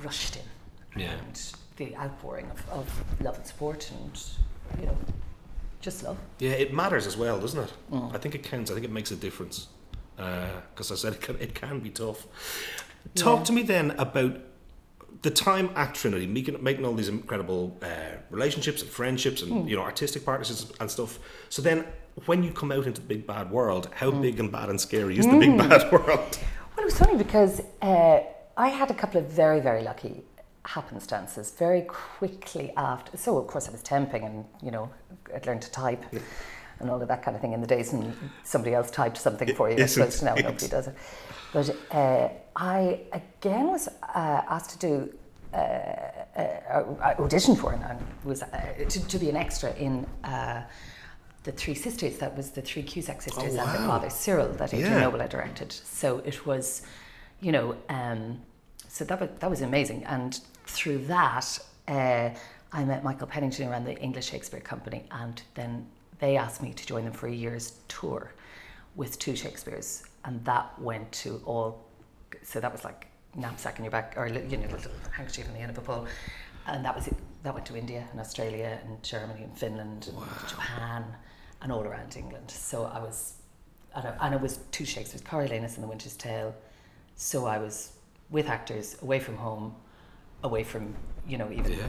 rushed 0.04 0.38
in. 0.38 1.02
Yeah. 1.02 1.14
And 1.14 1.54
the 1.78 1.96
outpouring 1.98 2.50
of, 2.52 2.70
of 2.70 3.22
love 3.22 3.36
and 3.36 3.48
support 3.48 3.92
and, 3.92 4.24
you 4.80 4.86
know, 4.86 4.98
just 5.82 6.04
love. 6.04 6.18
Yeah, 6.40 6.52
it 6.52 6.74
matters 6.74 7.08
as 7.08 7.18
well, 7.18 7.40
doesn't 7.40 7.64
it? 7.64 7.74
Mm. 7.92 8.14
I 8.14 8.18
think 8.20 8.36
it 8.36 8.44
counts. 8.44 8.70
I 8.70 8.76
think 8.76 8.86
it 8.86 8.92
makes 8.92 9.12
a 9.12 9.16
difference. 9.16 9.68
Because 10.16 10.92
uh, 10.92 10.94
I 10.94 10.98
said 10.98 11.14
it 11.14 11.22
can, 11.22 11.38
it 11.38 11.56
can 11.56 11.80
be 11.80 11.90
tough. 11.90 12.28
Talk 13.16 13.40
yeah. 13.40 13.46
to 13.46 13.54
me 13.54 13.62
then 13.64 13.92
about 13.92 14.38
the 15.22 15.32
time 15.32 15.70
at 15.76 15.96
Trinity, 15.96 16.28
making, 16.28 16.62
making 16.62 16.86
all 16.86 16.94
these 16.94 17.10
incredible 17.10 17.78
uh, 17.82 18.18
relationships 18.30 18.82
and 18.82 18.92
friendships 18.92 19.42
and 19.42 19.52
mm. 19.52 19.70
you 19.70 19.76
know 19.76 19.82
artistic 19.82 20.26
partnerships 20.26 20.72
and 20.80 20.92
stuff. 20.92 21.20
So 21.50 21.62
then, 21.62 21.86
when 22.26 22.44
you 22.44 22.52
come 22.52 22.72
out 22.72 22.86
into 22.86 23.02
the 23.02 23.08
big 23.08 23.26
bad 23.26 23.50
world, 23.50 23.90
how 23.94 24.12
mm. 24.12 24.22
big 24.22 24.40
and 24.40 24.52
bad 24.52 24.70
and 24.70 24.80
scary 24.80 25.18
is 25.18 25.26
mm. 25.26 25.32
the 25.32 25.40
big 25.40 25.52
hmm. 25.52 25.70
bad 25.70 25.92
world? 25.92 26.40
Well, 26.76 26.80
it 26.80 26.86
was 26.86 26.98
funny 26.98 27.18
because 27.18 27.62
uh, 27.82 28.22
I 28.58 28.68
had 28.68 28.92
a 28.92 28.94
couple 28.94 29.20
of 29.22 29.28
very 29.28 29.60
very 29.60 29.84
lucky 29.84 30.24
happenstances 30.66 31.52
very 31.52 31.82
quickly 31.82 32.72
after. 32.78 33.18
So 33.18 33.38
of 33.38 33.48
course 33.48 33.68
I 33.68 33.72
was 33.72 33.84
temping 33.84 34.26
and 34.26 34.46
you 34.62 34.72
know 34.72 34.90
I'd 35.34 35.46
learned 35.46 35.62
to 35.64 35.72
type. 35.72 36.04
And 36.84 36.92
all 36.92 37.02
of 37.02 37.08
that 37.08 37.24
kind 37.24 37.36
of 37.36 37.42
thing 37.42 37.54
in 37.54 37.62
the 37.62 37.68
days, 37.68 37.94
and 37.94 38.14
somebody 38.44 38.76
else 38.76 38.92
typed 38.92 39.18
something 39.18 39.56
for 39.56 39.72
you. 39.72 39.82
I 39.82 39.88
suppose 39.88 40.22
now 40.22 40.36
nobody 40.36 40.68
does 40.68 40.88
it. 40.88 40.96
But 41.54 41.76
uh, 41.92 42.30
I 42.56 43.00
again 43.14 43.68
was 43.68 43.88
uh, 43.88 44.42
asked 44.50 44.72
to 44.72 44.80
do 44.80 45.14
uh, 45.54 45.58
uh 45.58 47.16
audition 47.20 47.56
for 47.56 47.74
and 47.74 48.00
was 48.24 48.42
uh, 48.44 48.74
to, 48.90 49.08
to, 49.08 49.18
be 49.20 49.30
an 49.30 49.36
extra 49.36 49.74
in 49.76 50.06
uh, 50.24 50.64
the 51.44 51.52
Three 51.52 51.76
Sisters. 51.76 52.18
That 52.18 52.36
was 52.36 52.52
the 52.52 52.62
three 52.62 52.84
Cusack 52.84 53.22
sisters 53.22 53.54
oh, 53.54 53.58
wow. 53.58 53.64
and 53.64 53.74
the 53.74 53.88
father 53.88 54.10
Cyril 54.10 54.50
that 54.54 54.74
Adrian 54.74 54.94
yeah. 54.94 55.00
Noble 55.00 55.20
had 55.20 55.30
directed. 55.30 55.72
So 55.72 56.22
it 56.26 56.46
was, 56.46 56.82
you 57.40 57.52
know, 57.52 57.76
um, 57.88 58.42
so 58.88 59.06
that 59.06 59.20
was 59.22 59.30
that 59.40 59.50
was 59.50 59.62
amazing. 59.62 60.04
And 60.06 60.40
through 60.66 61.06
that, 61.06 61.60
I 62.74 62.86
met 62.86 63.04
Michael 63.04 63.28
Pennington 63.28 63.70
around 63.70 63.86
the 63.86 63.98
English 64.00 64.30
Shakespeare 64.30 64.60
Company, 64.60 65.06
and 65.12 65.42
then 65.54 65.88
they 66.20 66.38
asked 66.38 66.62
me 66.62 66.74
to 66.74 66.86
join 66.86 67.04
them 67.04 67.14
for 67.14 67.28
a 67.28 67.34
year's 67.34 67.80
tour 67.88 68.34
with 68.96 69.18
two 69.20 69.36
Shakespeares 69.36 70.04
and 70.26 70.44
that 70.46 70.80
went 70.80 71.12
to 71.12 71.42
all. 71.46 71.86
So 72.44 72.60
that 72.60 72.72
was 72.72 72.84
like 72.84 73.08
knapsack 73.36 73.78
in 73.78 73.86
your 73.86 73.92
back, 73.92 74.14
or 74.18 74.28
you 74.28 74.58
know, 74.58 74.68
little 74.68 74.92
handkerchief 75.12 75.48
on 75.48 75.54
the 75.54 75.60
end 75.60 75.72
of 75.72 75.78
a 75.78 75.82
pole, 75.82 76.08
and 76.68 76.84
that 76.86 76.96
was 76.96 77.08
it. 77.08 77.16
That 77.44 77.54
went 77.54 77.66
to 77.68 77.76
India 77.76 78.08
and 78.12 78.22
Australia 78.22 78.80
and 78.86 79.04
Germany 79.04 79.44
and 79.44 79.58
Finland 79.58 80.08
and 80.08 80.18
wow. 80.18 80.28
Japan 80.48 81.04
and 81.62 81.72
all 81.74 81.84
around 81.84 82.16
England. 82.16 82.50
So 82.50 82.86
I 82.86 83.00
was, 83.00 83.34
and, 83.94 84.08
I, 84.08 84.16
and 84.22 84.34
it 84.34 84.40
was 84.40 84.60
two 84.72 84.86
Shakespeare's, 84.86 85.24
Coriolanus 85.24 85.76
and 85.76 85.84
The 85.84 85.88
Winter's 85.88 86.16
Tale. 86.16 86.56
So 87.16 87.46
I 87.46 87.58
was 87.58 87.92
with 88.30 88.48
actors, 88.48 88.96
away 89.02 89.20
from 89.20 89.36
home, 89.36 89.76
away 90.44 90.64
from 90.64 90.96
you 91.28 91.38
know 91.38 91.52
even 91.52 91.74
yeah. 91.74 91.88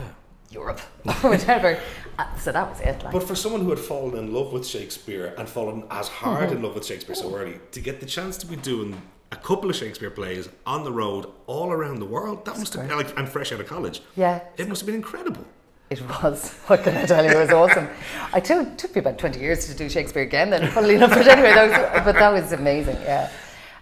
Europe 0.54 0.80
or 1.04 1.12
whatever. 1.32 1.78
Uh, 2.18 2.36
so 2.38 2.52
that 2.52 2.70
was 2.70 2.80
it. 2.80 3.02
Like. 3.02 3.12
But 3.12 3.24
for 3.24 3.34
someone 3.34 3.62
who 3.62 3.70
had 3.70 3.78
fallen 3.78 4.16
in 4.16 4.32
love 4.32 4.52
with 4.52 4.66
Shakespeare 4.66 5.34
and 5.36 5.48
fallen 5.48 5.84
as 5.90 6.08
hard 6.08 6.44
Mm-hmm. 6.48 6.56
in 6.56 6.62
love 6.62 6.74
with 6.74 6.86
Shakespeare 6.86 7.14
so 7.16 7.34
early, 7.34 7.58
to 7.72 7.80
get 7.80 8.00
the 8.00 8.06
chance 8.06 8.36
to 8.38 8.46
be 8.46 8.56
doing 8.56 9.00
a 9.32 9.36
couple 9.36 9.68
of 9.68 9.76
Shakespeare 9.76 10.10
plays 10.10 10.48
on 10.64 10.84
the 10.84 10.92
road 10.92 11.26
all 11.46 11.72
around 11.72 11.98
the 11.98 12.06
world, 12.06 12.44
that 12.44 12.56
must 12.58 12.74
have 12.74 12.88
been 12.88 12.96
like, 12.96 13.18
and 13.18 13.28
fresh 13.28 13.50
out 13.52 13.60
of 13.60 13.66
college. 13.66 14.00
Yeah. 14.16 14.40
It 14.56 14.68
must 14.68 14.80
have 14.82 14.86
been 14.86 14.94
incredible. 14.94 15.44
It 15.90 16.00
was. 16.08 16.50
What 16.68 16.82
can 16.84 16.96
I 16.96 17.04
tell 17.04 17.24
you? 17.24 17.30
It 17.30 17.36
was 17.36 17.50
awesome. 17.50 17.88
I 18.32 18.40
took 18.40 18.66
it 18.66 18.78
took 18.78 18.94
me 18.94 19.00
about 19.00 19.18
twenty 19.18 19.40
years 19.40 19.66
to 19.68 19.74
do 19.74 19.88
Shakespeare 19.90 20.22
again. 20.22 20.48
Then, 20.50 20.70
funnily 20.70 20.94
enough, 20.94 21.10
but 21.10 21.26
anyway, 21.28 21.52
that 21.52 21.66
was, 21.94 22.04
but 22.04 22.14
that 22.14 22.30
was 22.32 22.52
amazing. 22.52 22.96
Yeah. 23.02 23.30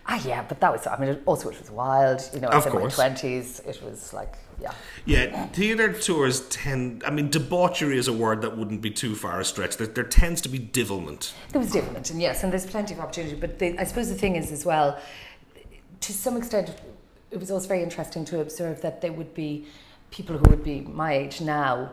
Ah, 0.07 0.21
yeah, 0.27 0.45
but 0.49 0.61
that 0.61 0.73
was. 0.73 0.87
I 0.87 0.99
mean, 0.99 1.11
it, 1.11 1.23
also 1.27 1.49
it 1.49 1.59
was 1.61 1.71
wild. 1.71 2.29
You 2.35 2.41
know, 2.41 2.49
I 2.49 2.57
was 2.57 2.67
Of 2.67 2.75
in 2.75 2.83
my 2.83 2.89
twenties. 2.89 3.61
It 3.61 3.81
was 3.85 4.13
like, 4.13 4.35
yeah. 4.61 4.73
Yeah, 5.05 5.47
theatre 5.49 5.93
tours 5.93 6.41
tend. 6.49 7.05
I 7.05 7.11
mean, 7.11 7.31
debauchery 7.31 7.97
is 7.99 8.09
a 8.09 8.13
word 8.13 8.43
that 8.43 8.57
wouldn't 8.57 8.81
be 8.83 8.91
too 8.91 9.15
far 9.15 9.41
a 9.41 9.45
stretch. 9.45 9.77
There, 9.77 9.87
there 9.87 10.05
tends 10.05 10.41
to 10.43 10.49
be 10.49 10.59
divilment. 10.59 11.33
There 11.53 11.61
was 11.61 11.71
different, 11.71 12.11
and 12.11 12.21
yes, 12.21 12.43
and 12.43 12.53
there's 12.53 12.67
plenty 12.67 12.95
of 12.95 13.01
opportunity. 13.01 13.37
But 13.37 13.59
the, 13.61 13.79
I 13.79 13.85
suppose 13.85 14.09
the 14.09 14.17
thing 14.17 14.35
is 14.37 14.51
as 14.51 14.65
well, 14.65 14.99
to 16.01 16.13
some 16.13 16.37
extent, 16.37 16.75
it 17.31 17.39
was 17.39 17.51
also 17.51 17.69
very 17.69 17.83
interesting 17.83 18.25
to 18.27 18.41
observe 18.41 18.83
that 18.83 19.01
there 19.03 19.13
would 19.13 19.35
be 19.35 19.67
people 20.11 20.37
who 20.37 20.51
would 20.51 20.65
be 20.65 20.81
my 20.81 21.15
age 21.15 21.41
now, 21.41 21.93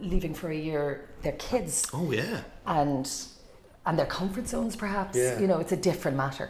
leaving 0.00 0.34
for 0.34 0.50
a 0.50 0.56
year, 0.56 1.08
their 1.22 1.32
kids 1.32 1.86
Oh 1.94 2.12
yeah. 2.12 2.42
and 2.66 3.10
and 3.84 3.98
their 3.98 4.06
comfort 4.06 4.46
zones 4.46 4.76
perhaps 4.76 5.16
Yeah. 5.16 5.38
you 5.40 5.46
know 5.48 5.58
it's 5.58 5.72
a 5.72 5.76
different 5.76 6.16
matter 6.16 6.48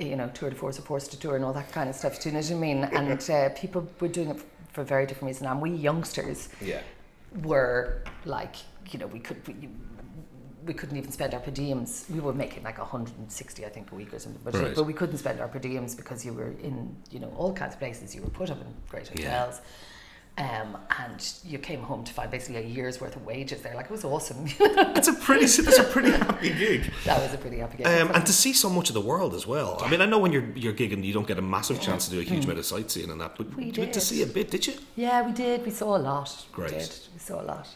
you 0.00 0.16
know 0.16 0.28
tour 0.34 0.50
de 0.50 0.56
force 0.56 0.78
or 0.78 0.82
force 0.82 1.08
to 1.08 1.18
tour 1.18 1.36
and 1.36 1.44
all 1.44 1.52
that 1.52 1.70
kind 1.72 1.88
of 1.90 1.96
stuff 1.96 2.20
do 2.20 2.28
you 2.28 2.32
know 2.34 2.40
what 2.40 2.50
I 2.50 2.54
mean 2.54 2.84
and 2.92 3.30
uh, 3.30 3.48
people 3.50 3.86
were 4.00 4.08
doing 4.08 4.30
it 4.30 4.40
for 4.72 4.84
very 4.84 5.06
different 5.06 5.28
reasons 5.30 5.50
and 5.50 5.60
we 5.60 5.70
youngsters 5.70 6.48
Yeah. 6.60 6.80
were 7.42 8.02
like 8.24 8.56
you 8.90 8.98
know 8.98 9.06
we 9.06 9.18
could 9.20 9.46
we, 9.46 9.68
we 10.66 10.74
couldn't 10.74 10.98
even 10.98 11.10
spend 11.10 11.32
our 11.32 11.40
per 11.40 11.50
diems. 11.50 12.10
We 12.10 12.20
were 12.20 12.34
making 12.34 12.62
like 12.62 12.76
160, 12.76 13.64
I 13.64 13.70
think, 13.70 13.90
a 13.90 13.94
week 13.94 14.12
or 14.12 14.18
something. 14.18 14.42
But, 14.44 14.52
Right. 14.54 14.74
but 14.74 14.84
we 14.84 14.92
couldn't 14.92 15.16
spend 15.16 15.40
our 15.40 15.48
per 15.48 15.58
diems 15.58 15.96
because 15.96 16.26
you 16.26 16.34
were 16.34 16.50
in, 16.62 16.94
you 17.10 17.20
know, 17.20 17.32
all 17.38 17.54
kinds 17.54 17.72
of 17.72 17.78
places. 17.78 18.14
You 18.14 18.20
were 18.20 18.28
put 18.28 18.50
up 18.50 18.60
in 18.60 18.66
great 18.90 19.10
Yeah. 19.14 19.50
Um, 20.38 20.78
and 21.00 21.32
you 21.44 21.58
came 21.58 21.80
home 21.82 22.04
to 22.04 22.12
find 22.12 22.30
basically 22.30 22.62
a 22.62 22.66
year's 22.66 23.00
worth 23.00 23.16
of 23.16 23.26
wages 23.26 23.60
there. 23.62 23.74
Like, 23.74 23.86
it 23.86 23.90
was 23.90 24.04
awesome. 24.04 24.44
It's 24.60 25.08
a 25.08 25.12
pretty. 25.12 25.46
It's 25.46 25.78
a 25.78 25.82
pretty 25.82 26.12
happy 26.12 26.50
gig. 26.50 26.92
that 27.04 27.20
was 27.20 27.34
a 27.34 27.38
pretty 27.38 27.58
happy 27.58 27.82
game. 27.82 28.06
Um, 28.08 28.14
and 28.14 28.24
to 28.24 28.32
see 28.32 28.52
so 28.52 28.70
much 28.70 28.88
of 28.88 28.94
the 28.94 29.00
world 29.00 29.34
as 29.34 29.48
well. 29.48 29.78
I 29.84 29.90
mean, 29.90 30.00
I 30.00 30.06
know 30.06 30.20
when 30.20 30.32
you're 30.32 30.48
you're 30.54 30.72
gigging, 30.72 31.02
you 31.02 31.12
don't 31.12 31.26
get 31.26 31.38
a 31.38 31.42
massive 31.42 31.80
chance 31.80 32.04
to 32.06 32.12
do 32.12 32.20
a 32.20 32.22
huge 32.22 32.44
amount 32.44 32.60
of 32.60 32.66
sightseeing 32.66 33.10
and 33.10 33.20
that, 33.20 33.34
but 33.36 33.52
We 33.56 33.64
you 33.66 33.72
get 33.72 33.92
to 33.94 33.98
did. 33.98 34.02
see 34.06 34.22
a 34.22 34.26
bit, 34.26 34.50
did 34.52 34.66
you? 34.68 34.74
Yeah, 34.94 35.26
we 35.26 35.32
did. 35.32 35.64
We 35.64 35.72
saw 35.72 35.96
a 35.96 35.98
lot. 35.98 36.46
Great. 36.52 36.70
We 36.72 36.78
did. 36.78 36.96
We 37.14 37.18
saw 37.18 37.40
a 37.40 37.42
lot. 37.42 37.68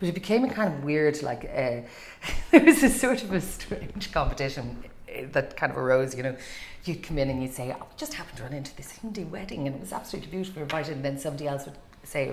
But 0.00 0.08
it 0.08 0.14
became 0.14 0.44
a 0.44 0.50
kind 0.50 0.72
of 0.72 0.84
weird, 0.84 1.22
like, 1.22 1.44
uh, 1.44 1.80
there 2.52 2.64
was 2.64 2.82
a 2.84 2.88
sort 2.88 3.22
of 3.22 3.32
a 3.32 3.40
strange 3.40 4.12
competition 4.12 4.84
uh, 5.10 5.22
that 5.32 5.56
kind 5.56 5.72
of 5.72 5.76
arose, 5.78 6.16
you 6.16 6.22
know. 6.22 6.36
You'd 6.84 7.02
come 7.02 7.18
in 7.18 7.28
and 7.28 7.42
you'd 7.42 7.52
say, 7.52 7.70
oh, 7.78 7.80
we 7.90 7.96
just 7.98 8.14
happened 8.14 8.38
to 8.38 8.44
run 8.44 8.52
into 8.54 8.74
this 8.76 8.92
Hindi 8.92 9.24
wedding 9.24 9.66
and 9.66 9.74
it 9.76 9.80
was 9.80 9.92
absolutely 9.92 10.30
beautiful, 10.30 10.62
invited. 10.62 10.94
And 10.96 11.04
then 11.04 11.18
somebody 11.18 11.48
else 11.48 11.66
would 11.66 11.76
say 12.08 12.32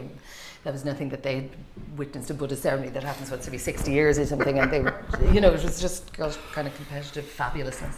that 0.64 0.74
was 0.74 0.84
nothing 0.86 1.10
that 1.10 1.22
they 1.22 1.36
had 1.36 1.50
witnessed 1.96 2.30
a 2.32 2.34
Buddhist 2.34 2.64
ceremony 2.64 2.90
that 2.90 3.04
happens 3.04 3.30
once 3.30 3.46
every 3.46 3.60
60 3.60 3.92
years 3.92 4.18
or 4.18 4.26
something. 4.26 4.58
And 4.60 4.72
they 4.72 4.80
were, 4.80 4.96
you 5.32 5.40
know, 5.42 5.50
it 5.54 5.64
was 5.64 5.80
just 5.80 6.12
kind 6.14 6.68
of 6.68 6.76
competitive 6.76 7.26
fabulousness. 7.26 7.96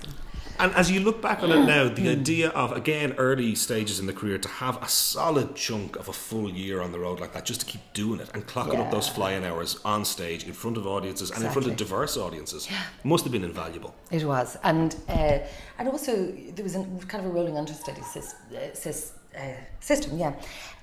And 0.59 0.73
as 0.73 0.89
you 0.89 0.99
look 1.01 1.21
back 1.21 1.43
on 1.43 1.51
it 1.51 1.65
now, 1.65 1.87
Hmm. 1.87 1.93
the 1.93 2.09
idea 2.09 2.49
of 2.49 2.71
again 2.71 3.13
early 3.19 3.53
stages 3.53 3.99
in 3.99 4.07
the 4.07 4.13
career 4.13 4.39
to 4.39 4.49
have 4.63 4.81
a 4.81 4.89
solid 4.89 5.55
chunk 5.55 5.95
of 5.97 6.07
a 6.09 6.13
full 6.13 6.49
year 6.49 6.81
on 6.81 6.91
the 6.91 6.99
road 6.99 7.19
like 7.19 7.31
that, 7.33 7.45
just 7.45 7.59
to 7.59 7.65
keep 7.67 7.81
doing 7.93 8.19
it 8.19 8.29
and 8.33 8.47
clocking 8.47 8.79
up 8.79 8.89
those 8.89 9.07
flying 9.07 9.45
hours 9.45 9.79
on 9.85 10.03
stage 10.03 10.41
in 10.45 10.53
front 10.53 10.75
of 10.75 10.87
audiences 10.87 11.29
and 11.29 11.43
in 11.45 11.51
front 11.51 11.67
of 11.67 11.75
diverse 11.77 12.17
audiences, 12.17 12.67
must 13.03 13.23
have 13.23 13.31
been 13.31 13.43
invaluable. 13.43 13.93
It 14.09 14.23
was, 14.23 14.57
and 14.63 14.95
uh, 15.07 15.37
and 15.77 15.87
also 15.93 16.11
there 16.55 16.63
was 16.63 16.75
a 16.75 16.83
kind 17.11 17.23
of 17.23 17.27
a 17.31 17.33
rolling 17.37 17.55
understudy 17.55 18.01
sys, 18.01 18.33
uh, 18.51 19.39
uh, 19.39 19.41
system, 19.79 20.17
yeah. 20.17 20.33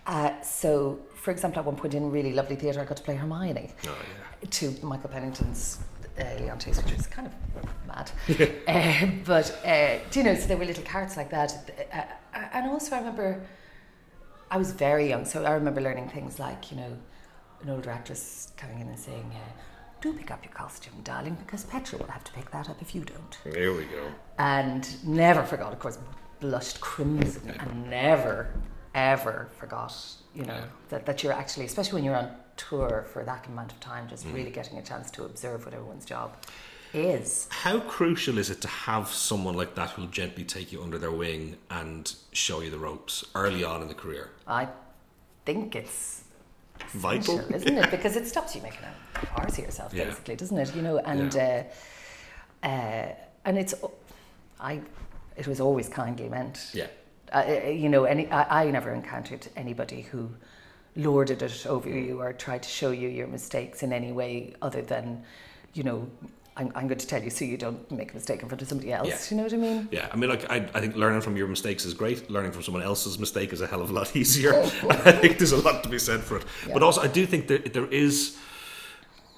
Uh, 0.07 0.40
so, 0.43 0.99
for 1.14 1.31
example, 1.31 1.61
at 1.61 1.64
one 1.67 1.77
point 1.77 1.95
in 1.95 2.11
really 2.11 2.33
lovely 2.33 2.57
theatre, 2.57 2.81
I 2.81 2.85
got 2.85 2.97
to 2.99 3.03
play 3.03 3.17
Hermione 3.17 3.73
Oh 3.87 3.97
yeah. 4.43 4.49
to 4.51 4.75
Michael 4.83 5.09
Pennington's 5.11 5.79
uh, 6.19 6.23
Leontes, 6.40 6.83
which 6.85 6.95
was 6.97 7.07
kind 7.07 7.27
of 7.29 7.87
mad. 7.87 8.11
uh, 8.69 9.07
but 9.25 9.51
uh, 9.64 9.99
do 10.11 10.21
you 10.21 10.25
know? 10.25 10.35
So 10.35 10.47
there 10.47 10.57
were 10.57 10.67
little 10.67 10.85
carts 10.85 11.17
like 11.17 11.31
that, 11.31 11.71
uh, 11.93 11.97
uh, 12.37 12.38
and 12.53 12.67
also 12.71 12.95
I 12.95 12.99
remember 12.99 13.40
I 14.51 14.59
was 14.59 14.73
very 14.73 15.09
young, 15.09 15.25
so 15.25 15.45
I 15.45 15.53
remember 15.53 15.81
learning 15.81 16.09
things 16.11 16.38
like 16.38 16.71
you 16.71 16.77
know 16.77 16.93
an 17.62 17.71
older 17.71 17.90
actress 17.90 18.53
coming 18.57 18.81
in 18.81 18.88
and 18.88 18.99
saying. 18.99 19.31
Uh, 19.35 19.53
do 20.01 20.12
pick 20.12 20.31
up 20.31 20.45
your 20.45 20.53
costume, 20.53 20.93
darling, 21.03 21.35
because 21.47 21.64
Petra 21.64 21.97
will 21.99 22.09
have 22.09 22.23
to 22.25 22.33
pick 22.35 22.51
that 22.51 22.69
up 22.69 22.77
if 22.83 22.95
you 22.95 23.05
don't 23.05 23.38
There 23.43 23.73
we 23.73 23.85
go. 23.85 24.07
and 24.38 24.87
never 25.03 25.43
forgot, 25.45 25.73
of 25.73 25.79
course, 25.79 25.97
blushed 26.40 26.79
crimson 26.83 27.49
and 27.59 27.88
never, 27.88 28.51
ever 28.94 29.48
forgot, 29.59 29.94
you 30.35 30.44
know, 30.44 30.54
Yeah. 30.54 30.64
that, 30.90 31.07
that 31.07 31.22
you're 31.22 31.33
actually, 31.33 31.66
especially 31.66 31.94
when 31.96 32.04
you're 32.04 32.16
on 32.16 32.30
tour 32.57 33.04
for 33.12 33.24
that 33.24 33.46
amount 33.46 33.72
of 33.72 33.80
time, 33.80 34.09
just 34.09 34.26
really 34.26 34.50
getting 34.50 34.78
a 34.78 34.83
chance 34.83 35.11
to 35.12 35.24
observe 35.24 35.64
what 35.64 35.74
everyone's 35.74 36.04
job 36.04 36.37
is. 36.92 37.48
How 37.50 37.80
crucial 37.80 38.38
is 38.38 38.50
it 38.50 38.61
to 38.61 38.68
have 38.68 39.09
someone 39.09 39.54
like 39.57 39.74
that 39.74 39.90
who'll 39.90 40.07
gently 40.07 40.44
take 40.44 40.70
you 40.72 40.80
under 40.83 40.96
their 40.98 41.11
wing 41.11 41.57
and 41.70 42.14
show 42.33 42.61
you 42.61 42.70
the 42.70 42.78
ropes 42.78 43.24
early 43.35 43.64
on 43.64 43.83
in 43.83 43.88
the 43.88 43.94
career? 43.94 44.30
I 44.46 44.68
think 45.44 45.74
it's 45.74 46.22
Vital. 46.92 47.40
isn't 47.52 47.76
it? 47.78 47.90
Because 47.90 48.14
it 48.16 48.26
stops 48.28 48.54
you 48.54 48.62
making 48.62 48.80
a 49.16 49.26
farce 49.26 49.59
of 49.59 49.64
yourself, 49.64 49.92
Yeah. 49.92 50.04
basically, 50.04 50.37
doesn't 50.37 50.57
it? 50.59 50.74
You 50.76 50.83
know, 50.83 50.98
and 50.98 51.35
uh, 51.37 51.62
uh, 52.62 53.09
and 53.44 53.59
it's, 53.59 53.74
I, 54.61 54.80
it 55.37 55.46
was 55.48 55.61
always 55.61 55.88
kindly 55.88 56.28
meant. 56.28 56.70
Yeah. 56.72 56.87
Uh, 57.35 57.68
you 57.68 57.88
know, 57.88 58.05
any 58.05 58.31
I, 58.31 58.64
I 58.64 58.70
never 58.70 58.92
encountered 58.92 59.49
anybody 59.57 60.03
who 60.03 60.31
lorded 60.97 61.42
it 61.42 61.66
over 61.66 61.88
you 61.88 62.20
or 62.20 62.33
tried 62.33 62.62
to 62.62 62.68
show 62.68 62.90
you 62.90 63.09
your 63.09 63.27
mistakes 63.27 63.83
in 63.83 63.92
any 63.92 64.12
way 64.12 64.55
other 64.62 64.81
than, 64.83 65.25
you 65.73 65.83
know, 65.83 66.09
I'm, 66.57 66.70
I'm 66.77 66.87
going 66.87 66.99
to 66.99 67.07
tell 67.07 67.20
you 67.23 67.31
so 67.31 67.44
you 67.44 67.57
don't 67.57 67.90
make 67.90 68.12
a 68.12 68.14
mistake 68.14 68.42
in 68.42 68.49
front 68.49 68.62
of 68.62 68.68
somebody 68.68 68.92
else. 68.92 69.09
Yeah. 69.09 69.18
You 69.31 69.37
know 69.38 69.42
what 69.42 69.53
I 69.53 69.57
mean? 69.57 69.88
Yeah, 69.90 70.09
I 70.12 70.16
mean, 70.16 70.31
like, 70.31 70.49
I, 70.49 70.57
I 70.73 70.81
think 70.81 70.94
learning 70.94 71.20
from 71.20 71.37
your 71.37 71.49
mistakes 71.49 71.85
is 71.85 71.94
great. 71.94 72.31
Learning 72.31 72.53
from 72.53 72.62
someone 72.62 72.85
else's 72.85 73.18
mistake 73.18 73.53
is 73.53 73.61
a 73.61 73.66
hell 73.66 73.83
of 73.83 73.90
a 73.90 73.92
lot 73.92 74.14
easier. 74.16 74.55
I 74.62 75.12
think 75.12 75.38
there's 75.38 75.53
a 75.53 75.57
lot 75.57 75.83
to 75.83 75.88
be 75.88 75.99
said 75.99 76.20
for 76.20 76.37
it. 76.37 76.44
But 76.73 76.83
also, 76.85 77.01
I 77.01 77.09
do 77.09 77.27
think 77.27 77.49
that 77.49 77.73
there 77.73 77.87
is 77.87 78.38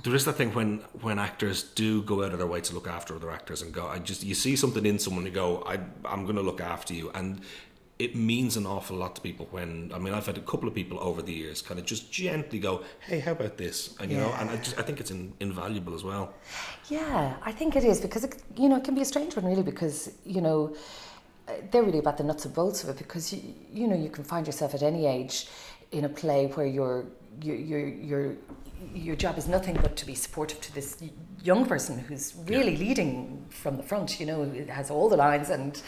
there 0.02 0.14
is 0.14 0.26
that 0.26 0.34
thing 0.34 0.52
when 0.52 0.78
when 1.00 1.18
actors 1.18 1.62
do 1.62 2.02
go 2.02 2.22
out 2.22 2.32
of 2.32 2.38
their 2.38 2.46
way 2.46 2.60
to 2.60 2.74
look 2.74 2.86
after 2.86 3.16
other 3.16 3.30
actors 3.30 3.62
and 3.62 3.72
go, 3.72 3.86
I 3.86 3.98
just 3.98 4.22
you 4.22 4.34
see 4.34 4.54
something 4.54 4.84
in 4.84 4.98
someone 4.98 5.24
and 5.24 5.34
go, 5.34 5.64
I 5.66 5.78
I'm 6.04 6.24
going 6.24 6.36
to 6.36 6.42
look 6.42 6.60
after 6.60 6.92
you, 6.92 7.10
and 7.14 7.40
it 7.98 8.14
means 8.14 8.56
an 8.56 8.66
awful 8.66 8.96
lot 8.96 9.14
to 9.16 9.22
people 9.22 9.46
when 9.50 9.90
I 9.94 9.98
mean 9.98 10.12
I've 10.12 10.26
had 10.26 10.36
a 10.36 10.42
couple 10.42 10.68
of 10.68 10.74
people 10.74 10.98
over 11.00 11.22
the 11.22 11.32
years 11.32 11.62
kind 11.62 11.80
of 11.80 11.86
just 11.86 12.12
gently 12.12 12.58
go, 12.58 12.82
hey, 13.00 13.20
how 13.20 13.32
about 13.32 13.56
this, 13.56 13.96
and 14.00 14.10
you 14.10 14.18
know, 14.18 14.32
and 14.38 14.50
I 14.50 14.56
just 14.56 14.78
I 14.78 14.82
think 14.82 15.00
it's 15.00 15.10
in, 15.10 15.32
invaluable 15.40 15.94
as 15.94 16.04
well. 16.04 16.34
Yeah, 16.90 17.36
I 17.42 17.52
think 17.52 17.74
it 17.74 17.84
is 17.84 18.00
because 18.00 18.24
it, 18.24 18.42
you 18.56 18.68
know 18.68 18.76
it 18.76 18.84
can 18.84 18.94
be 18.94 19.00
a 19.00 19.04
strange 19.06 19.34
one 19.34 19.46
really 19.46 19.62
because 19.62 20.12
you 20.24 20.42
know 20.42 20.76
they're 21.70 21.84
really 21.84 22.00
about 22.00 22.18
the 22.18 22.24
nuts 22.24 22.44
and 22.44 22.54
bolts 22.54 22.82
of 22.82 22.90
it 22.90 22.98
because 22.98 23.32
you, 23.32 23.40
you 23.72 23.86
know 23.88 23.96
you 23.96 24.10
can 24.10 24.24
find 24.24 24.46
yourself 24.46 24.74
at 24.74 24.82
any 24.82 25.06
age 25.06 25.48
in 25.92 26.04
a 26.04 26.08
play 26.08 26.46
where 26.48 26.66
you're 26.66 27.06
you're 27.40 27.56
your 27.56 27.88
your 27.88 28.36
your 28.94 29.16
job 29.16 29.38
is 29.38 29.46
nothing 29.48 29.76
but 29.82 29.96
to 29.96 30.06
be 30.06 30.14
supportive 30.14 30.60
to 30.60 30.74
this 30.74 31.02
young 31.42 31.64
person 31.66 31.98
who's 31.98 32.34
really 32.46 32.76
leading 32.76 33.44
from 33.50 33.76
the 33.76 33.82
front. 33.82 34.18
You 34.20 34.26
know, 34.26 34.50
has 34.68 34.90
all 34.90 35.08
the 35.08 35.16
lines 35.16 35.50
and 35.50 35.80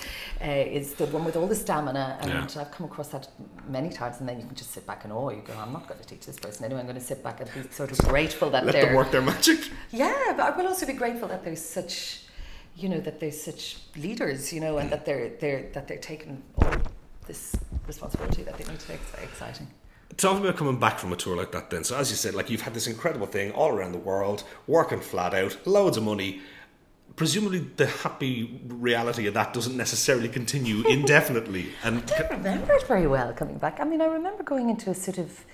uh, 0.43 0.49
is 0.51 0.95
the 0.95 1.07
one 1.07 1.25
with 1.25 1.37
all 1.37 1.47
the 1.47 1.55
stamina. 1.55 2.19
And 2.21 2.31
Yeah. 2.31 2.61
I've 2.63 2.71
come 2.71 2.87
across 2.87 3.09
that 3.09 3.29
many 3.69 3.91
times. 3.91 4.21
And 4.21 4.29
then 4.29 4.39
you 4.41 4.47
can 4.47 4.55
just 4.55 4.71
sit 4.73 4.87
back 4.87 5.05
and 5.05 5.13
awe. 5.13 5.31
You 5.31 5.43
go, 5.43 5.55
I'm 5.59 5.73
not 5.73 5.87
going 5.89 6.01
to 6.01 6.07
teach 6.07 6.27
this 6.27 6.39
person 6.39 6.65
anyway. 6.65 6.81
I'm 6.81 6.87
going 6.87 6.99
to 6.99 7.05
sit 7.05 7.23
back 7.23 7.41
and 7.41 7.51
be 7.53 7.71
sort 7.73 7.91
of 7.91 7.99
grateful 7.99 8.51
that 8.51 8.65
Let 8.65 8.73
they're 8.73 8.87
them 8.87 8.95
work 8.95 9.11
their 9.11 9.23
magic. 9.23 9.71
yeah, 9.91 10.35
but 10.37 10.53
I 10.53 10.57
will 10.57 10.67
also 10.69 10.87
be 10.87 10.93
grateful 10.95 11.29
that 11.29 11.45
there's 11.45 11.65
such, 11.65 12.25
you 12.77 12.89
know, 12.89 13.01
that 13.01 13.21
there's 13.21 13.41
such 13.43 13.79
leaders, 13.97 14.53
you 14.53 14.61
know, 14.61 14.79
and 14.79 14.91
that 14.91 15.05
they're 15.05 15.31
they're 15.41 15.71
that 15.73 15.89
they're 15.89 15.99
taking 15.99 16.43
all 16.57 16.73
this 17.27 17.55
responsibility 17.87 18.43
that 18.45 18.57
they 18.57 18.65
need 18.65 18.79
to 18.81 18.87
take. 18.87 19.01
It's 19.01 19.11
very 19.11 19.25
exciting. 19.25 19.69
Talk 20.17 20.41
about 20.41 20.57
coming 20.57 20.79
back 20.81 20.99
from 20.99 21.13
a 21.13 21.17
tour 21.17 21.37
like 21.37 21.53
that 21.53 21.71
then. 21.71 21.85
So 21.85 21.97
as 21.97 22.11
you 22.11 22.17
said, 22.17 22.35
like 22.35 22.51
you've 22.51 22.63
had 22.63 22.75
this 22.75 22.87
incredible 22.87 23.27
thing 23.27 23.53
all 23.53 23.71
around 23.71 23.93
the 23.93 23.99
world, 23.99 24.43
working 24.67 25.01
flat 25.01 25.35
out, 25.35 25.57
loads 25.67 25.97
of 25.97 26.03
money. 26.03 26.41
Presumably 27.15 27.61
the 27.77 27.87
happy 27.87 28.61
reality 28.67 29.27
of 29.27 29.35
that 29.35 29.53
doesn't 29.53 29.77
necessarily 29.77 30.29
continue 30.29 30.83
indefinitely. 30.89 31.67
And 31.85 31.99
I 31.99 32.19
don't 32.19 32.31
remember 32.31 32.73
it 32.75 32.87
very 32.87 33.07
well 33.07 33.33
coming 33.33 33.59
back. 33.59 33.81
I 33.81 33.85
mean, 33.85 34.01
I 34.01 34.07
remember 34.07 34.43
going 34.43 34.71
into 34.71 34.91
a 34.91 34.95
sort 34.95 35.19
of. 35.19 35.45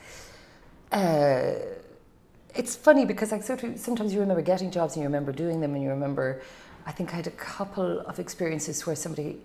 Uh, 0.92 1.54
it's 2.54 2.76
funny 2.76 3.04
because 3.04 3.32
I 3.32 3.40
sort 3.40 3.64
of 3.64 3.78
sometimes 3.78 4.14
you 4.14 4.20
remember 4.20 4.42
getting 4.42 4.70
jobs 4.70 4.94
and 4.94 5.02
you 5.02 5.08
remember 5.08 5.32
doing 5.32 5.60
them 5.60 5.74
and 5.74 5.82
you 5.82 5.90
remember. 5.90 6.42
I 6.86 6.92
think 6.92 7.12
I 7.12 7.16
had 7.16 7.26
a 7.26 7.32
couple 7.32 8.00
of 8.00 8.18
experiences 8.18 8.86
where 8.86 8.94
somebody 8.94 9.40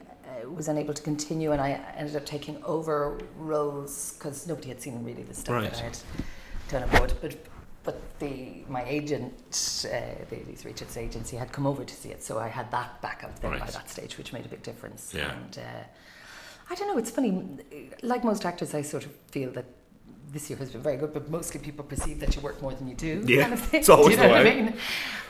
was 0.46 0.68
unable 0.68 0.94
to 0.94 1.02
continue 1.02 1.52
and 1.52 1.62
I 1.62 1.80
ended 1.96 2.16
up 2.16 2.26
taking 2.26 2.64
over 2.64 3.20
roles 3.38 4.14
because 4.14 4.48
nobody 4.48 4.70
had 4.70 4.82
seen 4.82 5.04
really 5.04 5.24
the 5.24 5.34
stuff 5.34 5.56
Right. 5.56 5.72
that 5.72 5.80
I 5.82 5.84
had 5.86 5.98
done 6.70 6.90
bored. 6.90 7.14
But 7.22 7.36
but 7.84 8.20
the 8.20 8.64
my 8.68 8.84
agent, 8.84 9.34
uh, 9.92 10.26
the 10.30 10.44
Lisa 10.48 10.68
Richards 10.68 10.98
agency, 10.98 11.38
had 11.38 11.52
come 11.52 11.66
over 11.66 11.84
to 11.86 11.94
see 11.96 12.10
it, 12.10 12.22
so 12.22 12.38
I 12.38 12.48
had 12.50 12.70
that 12.72 13.02
backup 13.02 13.40
there 13.40 13.52
right. 13.52 13.60
by 13.60 13.72
that 13.72 13.90
stage, 13.90 14.18
which 14.18 14.34
made 14.34 14.46
a 14.46 14.50
big 14.50 14.62
difference. 14.64 15.14
Yeah. 15.14 15.32
And 15.32 15.58
uh, 15.58 15.84
I 16.70 16.76
don't 16.76 16.88
know. 16.90 16.98
It's 16.98 17.10
funny. 17.10 17.58
Like 18.04 18.24
most 18.24 18.46
actors, 18.46 18.76
I 18.76 18.82
sort 18.82 19.06
of 19.06 19.12
feel 19.32 19.52
that 19.54 19.66
this 20.32 20.50
year 20.50 20.58
has 20.60 20.72
been 20.72 20.82
very 20.82 20.98
good, 20.98 21.14
but 21.14 21.30
mostly 21.30 21.60
people 21.60 21.84
perceive 21.84 22.20
that 22.20 22.36
you 22.36 22.42
work 22.42 22.62
more 22.62 22.74
than 22.74 22.88
you 22.88 22.96
do. 22.96 23.24
Yeah, 23.26 23.44
kind 23.44 23.54
of 23.54 23.62
thing. 23.62 23.80
it's 23.80 23.90
always 23.90 24.16
do 24.16 24.22
you 24.22 24.28
know 24.28 24.36
the 24.36 24.44
what. 24.44 24.48
I 24.48 24.56
mean? 24.56 24.74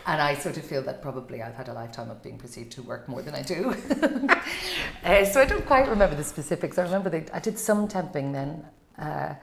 And 0.06 0.22
I 0.22 0.36
sort 0.36 0.58
of 0.58 0.64
feel 0.64 0.82
that 0.84 1.02
probably 1.02 1.42
I've 1.42 1.56
had 1.56 1.68
a 1.68 1.74
lifetime 1.74 2.10
of 2.10 2.22
being 2.24 2.38
perceived 2.38 2.72
to 2.74 2.82
work 2.82 3.08
more 3.08 3.22
than 3.22 3.36
I 3.36 3.42
do. 3.42 3.76
uh, 5.04 5.26
so 5.26 5.42
I 5.42 5.46
don't 5.46 5.66
quite 5.66 5.88
remember 5.88 6.16
the 6.16 6.24
specifics. 6.24 6.78
I 6.78 6.84
remember 6.84 7.10
that 7.12 7.30
I 7.34 7.40
did 7.40 7.60
some 7.60 7.88
temping 7.88 8.34
then, 8.34 8.66
uh, 8.98 9.36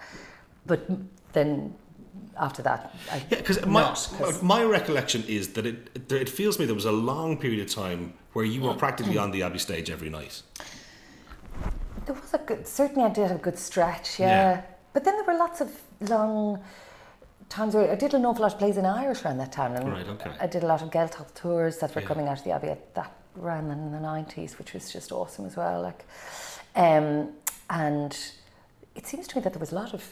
but 0.67 0.89
then 1.33 1.75
after 2.39 2.63
that, 2.63 2.95
I 3.11 3.19
Yeah, 3.31 3.39
because 3.39 3.65
my, 3.67 3.95
my 4.43 4.65
recollection 4.65 5.25
is 5.29 5.53
that 5.55 5.67
it 5.67 5.91
it 6.11 6.29
feels 6.29 6.57
to 6.57 6.63
me 6.63 6.67
there 6.67 6.75
was 6.75 6.85
a 6.85 6.93
long 6.93 7.39
period 7.39 7.61
of 7.61 7.73
time 7.73 8.15
where 8.33 8.45
you 8.45 8.61
were 8.63 8.75
practically 8.75 9.19
on 9.19 9.31
the 9.31 9.43
Abbey 9.43 9.59
stage 9.59 9.91
every 9.91 10.11
night. 10.11 10.43
There 12.05 12.15
was 12.15 12.35
a 12.35 12.39
good, 12.39 12.67
certainly 12.67 13.05
I 13.05 13.13
did 13.13 13.31
a 13.31 13.37
good 13.37 13.59
stretch, 13.59 14.21
yeah. 14.21 14.29
Yeah. 14.29 14.63
But 14.97 15.05
then 15.05 15.17
there 15.17 15.25
were 15.25 15.39
lots 15.39 15.61
of 15.61 15.71
long 16.01 16.65
times 17.51 17.75
where 17.75 17.93
I 17.93 17.97
did 17.97 18.15
an 18.15 18.25
awful 18.25 18.41
lot 18.45 18.55
of 18.55 18.59
plays 18.59 18.79
in 18.79 18.87
Irish 18.87 19.27
around 19.27 19.37
that 19.37 19.53
time. 19.53 19.75
And 19.77 19.93
Right, 19.93 20.09
okay. 20.09 20.31
I 20.41 20.47
did 20.47 20.63
a 20.63 20.67
lot 20.67 20.81
of 20.81 20.89
Geltop 20.91 21.35
tours 21.35 21.77
that 21.81 21.95
were 21.95 22.01
Yeah. 22.01 22.07
coming 22.09 22.29
out 22.29 22.39
of 22.39 22.45
the 22.45 22.53
Abbey 22.53 22.69
at 22.69 22.95
that 22.95 23.13
ran 23.35 23.71
in 23.71 23.93
the 23.93 23.99
90s, 24.01 24.59
which 24.59 24.73
was 24.73 24.91
just 24.91 25.13
awesome 25.13 25.45
as 25.45 25.55
well. 25.55 25.83
Like, 25.83 26.07
um, 26.77 27.35
and 27.69 28.17
it 28.95 29.07
seems 29.07 29.27
to 29.29 29.37
me 29.37 29.43
that 29.43 29.53
there 29.53 29.61
was 29.61 29.73
a 29.73 29.75
lot 29.75 29.93
of 29.93 30.03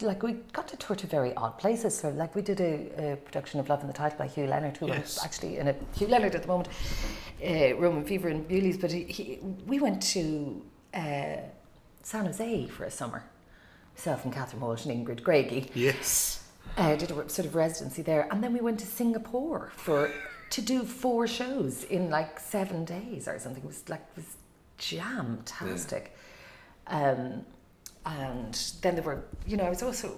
like 0.00 0.24
we 0.24 0.32
got 0.52 0.66
to 0.66 0.76
tour 0.76 0.96
to 0.96 1.06
very 1.06 1.32
odd 1.36 1.56
places. 1.58 1.96
So 1.96 2.08
like 2.10 2.34
we 2.34 2.42
did 2.42 2.60
a, 2.60 3.12
a 3.12 3.16
production 3.18 3.60
of 3.60 3.68
Love 3.68 3.80
in 3.82 3.86
the 3.86 3.92
Title 3.92 4.18
by 4.18 4.26
Hugh 4.26 4.48
Leonard, 4.48 4.76
who 4.78 4.88
Yes. 4.88 4.98
was 5.18 5.24
actually 5.24 5.58
in 5.58 5.68
a 5.68 5.74
Hugh 5.96 6.08
Leonard 6.08 6.34
at 6.34 6.42
the 6.42 6.48
moment, 6.48 6.68
uh, 7.40 7.76
Roman 7.76 8.04
Fever 8.04 8.26
and 8.28 8.48
Bewley's. 8.48 8.76
But 8.76 8.90
he, 8.90 9.04
he, 9.04 9.38
we 9.68 9.78
went 9.78 10.02
to 10.14 10.60
uh, 10.94 11.36
San 12.02 12.26
Jose 12.26 12.66
for 12.66 12.82
a 12.82 12.90
summer. 12.90 13.22
Myself 13.94 14.24
and 14.24 14.32
Catherine 14.34 14.60
Walsh 14.60 14.84
and 14.86 15.06
Ingrid 15.06 15.22
Craigie 15.22 15.70
Yes. 15.74 16.42
uh, 16.76 16.96
did 16.96 17.10
a 17.10 17.14
sort 17.28 17.46
of 17.46 17.54
residency 17.54 18.02
there, 18.02 18.28
and 18.30 18.42
then 18.42 18.52
we 18.52 18.60
went 18.60 18.80
to 18.80 18.86
Singapore 18.86 19.72
for 19.76 20.10
to 20.50 20.60
do 20.60 20.84
four 20.84 21.26
shows 21.26 21.84
in 21.84 22.10
like 22.10 22.38
seven 22.40 22.84
days 22.84 23.28
or 23.28 23.38
something. 23.38 23.62
It 23.62 23.66
was 23.66 23.88
like 23.88 24.00
it 24.00 24.16
was 24.16 24.36
jam 24.78 25.40
tastic. 25.44 26.16
Um, 26.88 27.46
and 28.04 28.54
then 28.82 28.94
there 28.96 29.04
were, 29.04 29.24
you 29.46 29.56
know, 29.56 29.64
I 29.64 29.70
was 29.70 29.82
also 29.82 30.14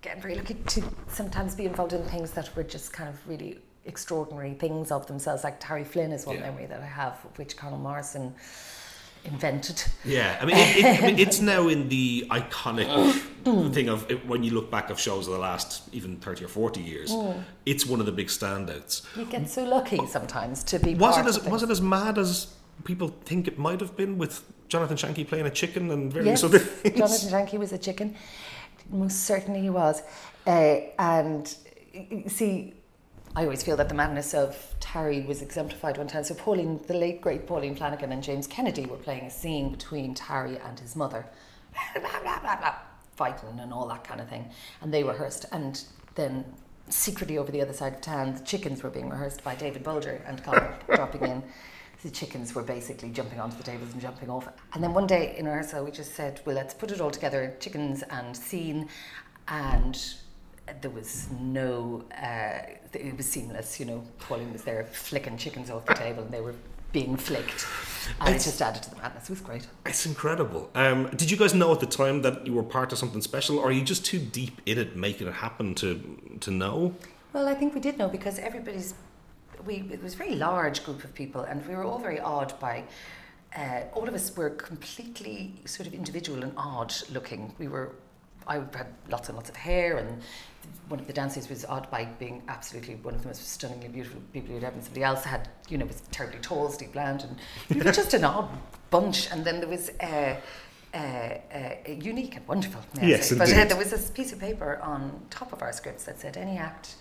getting 0.00 0.22
very 0.22 0.34
lucky 0.36 0.54
to 0.54 0.82
sometimes 1.08 1.54
be 1.54 1.66
involved 1.66 1.92
in 1.92 2.02
things 2.04 2.30
that 2.32 2.54
were 2.56 2.62
just 2.64 2.92
kind 2.92 3.08
of 3.10 3.28
really 3.28 3.58
extraordinary 3.84 4.54
things 4.54 4.90
of 4.90 5.06
themselves. 5.06 5.44
Like 5.44 5.58
Tarry 5.60 5.84
Flynn 5.84 6.12
is 6.12 6.24
one 6.24 6.36
Yeah. 6.36 6.42
memory 6.42 6.66
that 6.66 6.80
I 6.80 6.86
have, 6.86 7.14
which 7.36 7.56
Conall 7.56 7.80
Morrison 7.80 8.34
invented. 9.24 9.82
Yeah, 10.04 10.38
I 10.40 10.44
mean, 10.44 10.56
it, 10.56 10.76
it, 10.76 11.02
I 11.02 11.06
mean, 11.06 11.18
it's 11.18 11.40
now 11.40 11.68
in 11.68 11.88
the 11.88 12.26
iconic 12.30 13.12
thing 13.74 13.88
of 13.88 14.10
it, 14.10 14.26
when 14.26 14.42
you 14.42 14.52
look 14.52 14.70
back 14.70 14.90
of 14.90 14.98
shows 14.98 15.26
of 15.26 15.34
the 15.34 15.38
last 15.38 15.88
even 15.92 16.16
thirty 16.16 16.44
or 16.44 16.48
forty 16.48 16.80
years. 16.80 17.14
It's 17.66 17.86
one 17.86 18.00
of 18.00 18.06
the 18.06 18.12
big 18.12 18.28
standouts. 18.28 19.04
You 19.16 19.24
get 19.26 19.48
so 19.48 19.64
lucky 19.64 20.06
sometimes 20.06 20.64
to 20.64 20.78
be. 20.78 20.94
Was 20.94 21.14
part 21.14 21.26
it 21.26 21.28
as 21.28 21.44
was 21.44 21.62
it 21.62 21.70
as 21.70 21.80
mad 21.80 22.18
as 22.18 22.54
people 22.84 23.08
think 23.24 23.46
it 23.46 23.58
might 23.58 23.80
have 23.80 23.96
been 23.96 24.18
with 24.18 24.42
Jonathan 24.68 24.96
Shanky 24.96 25.26
playing 25.26 25.46
a 25.46 25.50
chicken 25.50 25.90
and 25.90 26.12
various 26.12 26.42
Yes, 26.42 26.44
other 26.44 26.58
things? 26.58 26.98
Jonathan 26.98 27.30
Shanky 27.30 27.58
was 27.58 27.72
a 27.72 27.78
chicken. 27.78 28.16
Most 28.90 29.24
certainly 29.24 29.60
he 29.60 29.70
was. 29.70 30.02
Uh, 30.46 30.76
and 30.98 31.54
see, 32.26 32.74
I 33.36 33.44
always 33.44 33.62
feel 33.62 33.76
that 33.76 33.88
the 33.88 33.94
madness 33.94 34.34
of 34.34 34.74
Tarry 34.80 35.20
was 35.20 35.40
exemplified 35.40 35.96
one 35.96 36.08
time. 36.08 36.24
So 36.24 36.34
Pauline, 36.34 36.80
the 36.88 36.94
late 36.94 37.20
great 37.20 37.46
Pauline 37.46 37.76
Flanagan 37.76 38.10
and 38.10 38.22
James 38.22 38.48
Kennedy 38.48 38.86
were 38.86 38.96
playing 38.96 39.24
a 39.24 39.30
scene 39.30 39.70
between 39.70 40.14
Tarry 40.14 40.58
and 40.58 40.78
his 40.80 40.96
mother, 40.96 41.24
blah, 41.94 42.00
blah, 42.22 42.40
blah, 42.40 42.56
blah, 42.56 42.74
fighting 43.14 43.60
and 43.60 43.72
all 43.72 43.86
that 43.86 44.02
kind 44.02 44.20
of 44.20 44.28
thing. 44.28 44.50
And 44.80 44.92
they 44.92 45.04
rehearsed. 45.04 45.46
And 45.52 45.80
then 46.16 46.44
secretly 46.88 47.38
over 47.38 47.52
the 47.52 47.62
other 47.62 47.72
side 47.72 47.94
of 47.94 48.00
town, 48.00 48.34
the 48.34 48.40
chickens 48.40 48.82
were 48.82 48.90
being 48.90 49.08
rehearsed 49.08 49.44
by 49.44 49.54
David 49.54 49.84
Bolger 49.84 50.20
and 50.28 50.42
Colin 50.42 50.64
dropping 50.94 51.22
in. 51.22 51.42
The 52.02 52.10
chickens 52.10 52.52
were 52.54 52.62
basically 52.62 53.10
jumping 53.10 53.38
onto 53.38 53.56
the 53.56 53.62
tables 53.62 53.92
and 53.92 54.00
jumping 54.00 54.28
off. 54.28 54.48
And 54.72 54.82
then 54.82 54.92
one 54.92 55.06
day 55.06 55.36
in 55.38 55.46
rehearsal, 55.46 55.84
we 55.84 55.92
just 55.92 56.14
said, 56.14 56.40
well, 56.44 56.56
let's 56.56 56.74
put 56.74 56.90
it 56.90 57.00
all 57.00 57.10
together 57.10 57.54
chickens 57.60 58.02
and 58.10 58.36
scene. 58.36 58.88
And 59.46 60.02
there 60.80 60.90
was 60.90 61.28
no, 61.40 62.04
uh, 62.16 62.60
it 62.92 63.16
was 63.16 63.26
seamless, 63.26 63.78
you 63.80 63.86
know. 63.86 64.02
Pauline 64.18 64.52
was 64.52 64.62
there 64.62 64.84
flicking 64.84 65.36
chickens 65.36 65.70
off 65.70 65.86
the 65.86 65.94
table 65.94 66.22
and 66.22 66.32
they 66.32 66.40
were 66.40 66.54
being 66.92 67.16
flicked. 67.16 67.66
And 68.20 68.34
it 68.34 68.40
just 68.40 68.60
added 68.60 68.82
to 68.84 68.90
the 68.90 68.96
madness. 68.96 69.24
It 69.24 69.30
was 69.30 69.40
great. 69.40 69.66
It's 69.86 70.06
incredible. 70.06 70.70
Um, 70.74 71.08
did 71.10 71.30
you 71.30 71.36
guys 71.36 71.54
know 71.54 71.72
at 71.72 71.80
the 71.80 71.86
time 71.86 72.22
that 72.22 72.46
you 72.46 72.52
were 72.52 72.62
part 72.62 72.92
of 72.92 72.98
something 72.98 73.20
special, 73.20 73.58
or 73.58 73.68
are 73.68 73.72
you 73.72 73.82
just 73.82 74.04
too 74.04 74.18
deep 74.18 74.60
in 74.66 74.78
it 74.78 74.96
making 74.96 75.28
it 75.28 75.34
happen 75.34 75.74
to 75.76 76.36
to 76.40 76.50
know? 76.50 76.94
Well, 77.32 77.46
I 77.46 77.54
think 77.54 77.74
we 77.74 77.80
did 77.80 77.98
know 77.98 78.08
because 78.08 78.38
everybody's. 78.38 78.94
We 79.64 79.84
it 79.92 80.02
was 80.02 80.14
a 80.14 80.16
very 80.16 80.34
large 80.34 80.84
group 80.84 81.04
of 81.04 81.14
people, 81.14 81.42
and 81.42 81.64
we 81.66 81.74
were 81.76 81.84
all 81.84 81.98
very 81.98 82.18
awed 82.20 82.58
by. 82.58 82.84
Uh, 83.56 83.82
all 83.92 84.08
of 84.08 84.14
us 84.14 84.36
were 84.36 84.50
completely 84.50 85.54
sort 85.64 85.86
of 85.86 85.94
individual 85.94 86.42
and 86.42 86.52
odd 86.56 86.92
looking. 87.12 87.54
We 87.58 87.68
were. 87.68 87.92
I 88.46 88.54
had 88.54 88.86
lots 89.08 89.28
and 89.28 89.36
lots 89.36 89.50
of 89.50 89.56
hair, 89.56 89.98
and 89.98 90.22
one 90.88 91.00
of 91.00 91.06
the 91.06 91.12
dancers 91.12 91.48
was 91.48 91.64
odd 91.64 91.90
by 91.90 92.04
being 92.04 92.42
absolutely 92.48 92.96
one 92.96 93.14
of 93.14 93.22
the 93.22 93.28
most 93.28 93.46
stunningly 93.48 93.88
beautiful 93.88 94.20
people 94.32 94.54
you'd 94.54 94.64
ever. 94.64 94.74
And 94.74 94.84
somebody 94.84 95.04
else 95.04 95.24
had, 95.24 95.48
you 95.68 95.78
know, 95.78 95.86
was 95.86 96.02
terribly 96.10 96.40
tall, 96.40 96.68
Steve 96.70 96.92
Bland, 96.92 97.22
and 97.22 97.36
we 97.68 97.84
were 97.84 97.92
just 97.92 98.14
an 98.14 98.24
odd 98.24 98.48
bunch. 98.90 99.30
And 99.30 99.44
then 99.44 99.60
there 99.60 99.68
was. 99.68 99.90
Uh, 100.00 100.36
uh, 100.92 100.96
uh, 100.96 101.74
unique 101.86 102.34
and 102.34 102.48
wonderful. 102.48 102.80
Yes. 103.00 103.32
But 103.32 103.52
uh, 103.52 103.64
there 103.64 103.76
was 103.76 103.92
this 103.92 104.10
piece 104.10 104.32
of 104.32 104.40
paper 104.40 104.80
on 104.82 105.22
top 105.30 105.52
of 105.52 105.62
our 105.62 105.72
scripts 105.72 106.02
that 106.02 106.18
said 106.18 106.36
any 106.36 106.56
act 106.56 106.96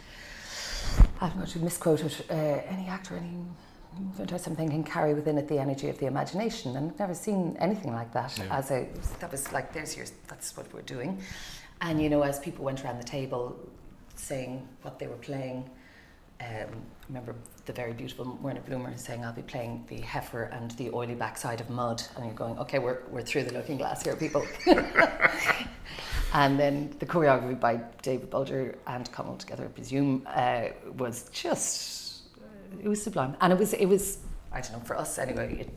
I'm 1.22 1.34
going 1.34 1.48
to 1.48 1.60
misquote 1.60 2.02
it. 2.02 2.26
Uh, 2.30 2.34
any 2.34 2.88
actor, 2.88 3.16
any 3.16 3.28
movement 3.28 3.58
or 3.58 3.69
something 4.38 4.70
can 4.70 4.84
carry 4.84 5.14
within 5.14 5.38
it 5.38 5.48
the 5.48 5.60
energy 5.60 5.90
of 5.90 5.98
the 5.98 6.06
imagination, 6.06 6.76
and 6.76 6.92
I've 6.92 7.00
never 7.00 7.14
seen 7.14 7.58
anything 7.60 7.94
like 7.94 8.14
that. 8.14 8.40
As 8.50 8.72
a 8.72 8.88
that 9.20 9.32
was 9.32 9.52
like, 9.52 9.74
there's 9.74 9.96
your, 9.98 10.06
that's 10.28 10.56
what 10.56 10.72
we're 10.74 10.82
doing, 10.82 11.22
and 11.82 12.02
you 12.02 12.10
know, 12.10 12.22
as 12.22 12.40
people 12.40 12.66
went 12.66 12.84
around 12.84 13.00
the 13.00 13.08
table, 13.08 13.56
saying 14.16 14.68
what 14.82 15.00
they 15.00 15.08
were 15.08 15.16
playing. 15.16 15.70
Um, 16.42 16.48
I 16.48 17.08
remember 17.10 17.36
the 17.66 17.74
very 17.74 17.92
beautiful 17.92 18.40
Werner 18.42 18.62
Bloomer 18.62 18.96
saying, 18.96 19.26
"I'll 19.26 19.34
be 19.34 19.42
playing 19.42 19.84
the 19.90 20.00
heifer 20.00 20.44
and 20.44 20.72
the 20.72 20.90
oily 20.92 21.16
backside 21.16 21.60
of 21.60 21.70
mud," 21.70 22.02
and 22.16 22.26
you're 22.26 22.34
going, 22.34 22.58
"Okay, 22.60 22.80
we're 22.80 23.00
we're 23.12 23.22
through 23.22 23.44
the 23.44 23.54
looking 23.54 23.78
glass 23.78 24.04
here, 24.04 24.16
people." 24.16 24.46
And 26.34 26.60
then 26.60 26.96
the 27.00 27.06
choreography 27.06 27.60
by 27.60 27.78
David 28.04 28.30
Bolger 28.30 28.76
and 28.86 29.12
Conall 29.12 29.40
together, 29.40 29.66
I 29.66 29.68
presume, 29.68 30.28
uh, 30.28 30.66
was 30.96 31.28
just 31.32 32.09
it 32.82 32.88
was 32.88 33.02
sublime, 33.02 33.36
and 33.42 33.54
it 33.54 33.60
was 33.60 33.74
it 33.74 33.86
was 33.86 34.20
I 34.52 34.62
don't 34.62 34.74
know 34.74 34.80
for 34.80 34.98
us 34.98 35.18
anyway. 35.18 35.58
It 35.60 35.70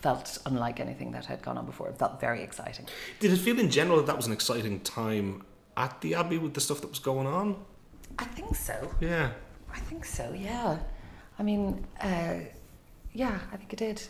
felt 0.00 0.38
unlike 0.46 0.80
anything 0.80 1.12
that 1.12 1.26
had 1.26 1.42
gone 1.42 1.56
on 1.56 1.64
before. 1.66 1.88
It 1.88 1.98
felt 1.98 2.20
very 2.20 2.42
exciting. 2.42 2.86
Did 3.20 3.32
it 3.32 3.38
feel 3.38 3.58
in 3.58 3.70
general 3.70 3.98
that 3.98 4.06
that 4.06 4.16
was 4.16 4.26
an 4.26 4.32
exciting 4.32 4.80
time 4.80 5.44
at 5.76 6.00
the 6.00 6.14
Abbey 6.14 6.38
with 6.38 6.54
the 6.54 6.60
stuff 6.60 6.80
that 6.80 6.90
was 6.90 6.98
going 6.98 7.26
on? 7.26 7.56
I 8.18 8.24
think 8.24 8.54
so. 8.54 8.90
Yeah. 9.00 9.30
I 9.72 9.78
think 9.78 10.04
so. 10.04 10.34
Yeah. 10.36 10.78
I 11.38 11.42
mean, 11.42 11.86
uh, 12.00 12.40
yeah, 13.12 13.38
I 13.52 13.56
think 13.56 13.72
it 13.72 13.78
did. 13.78 14.02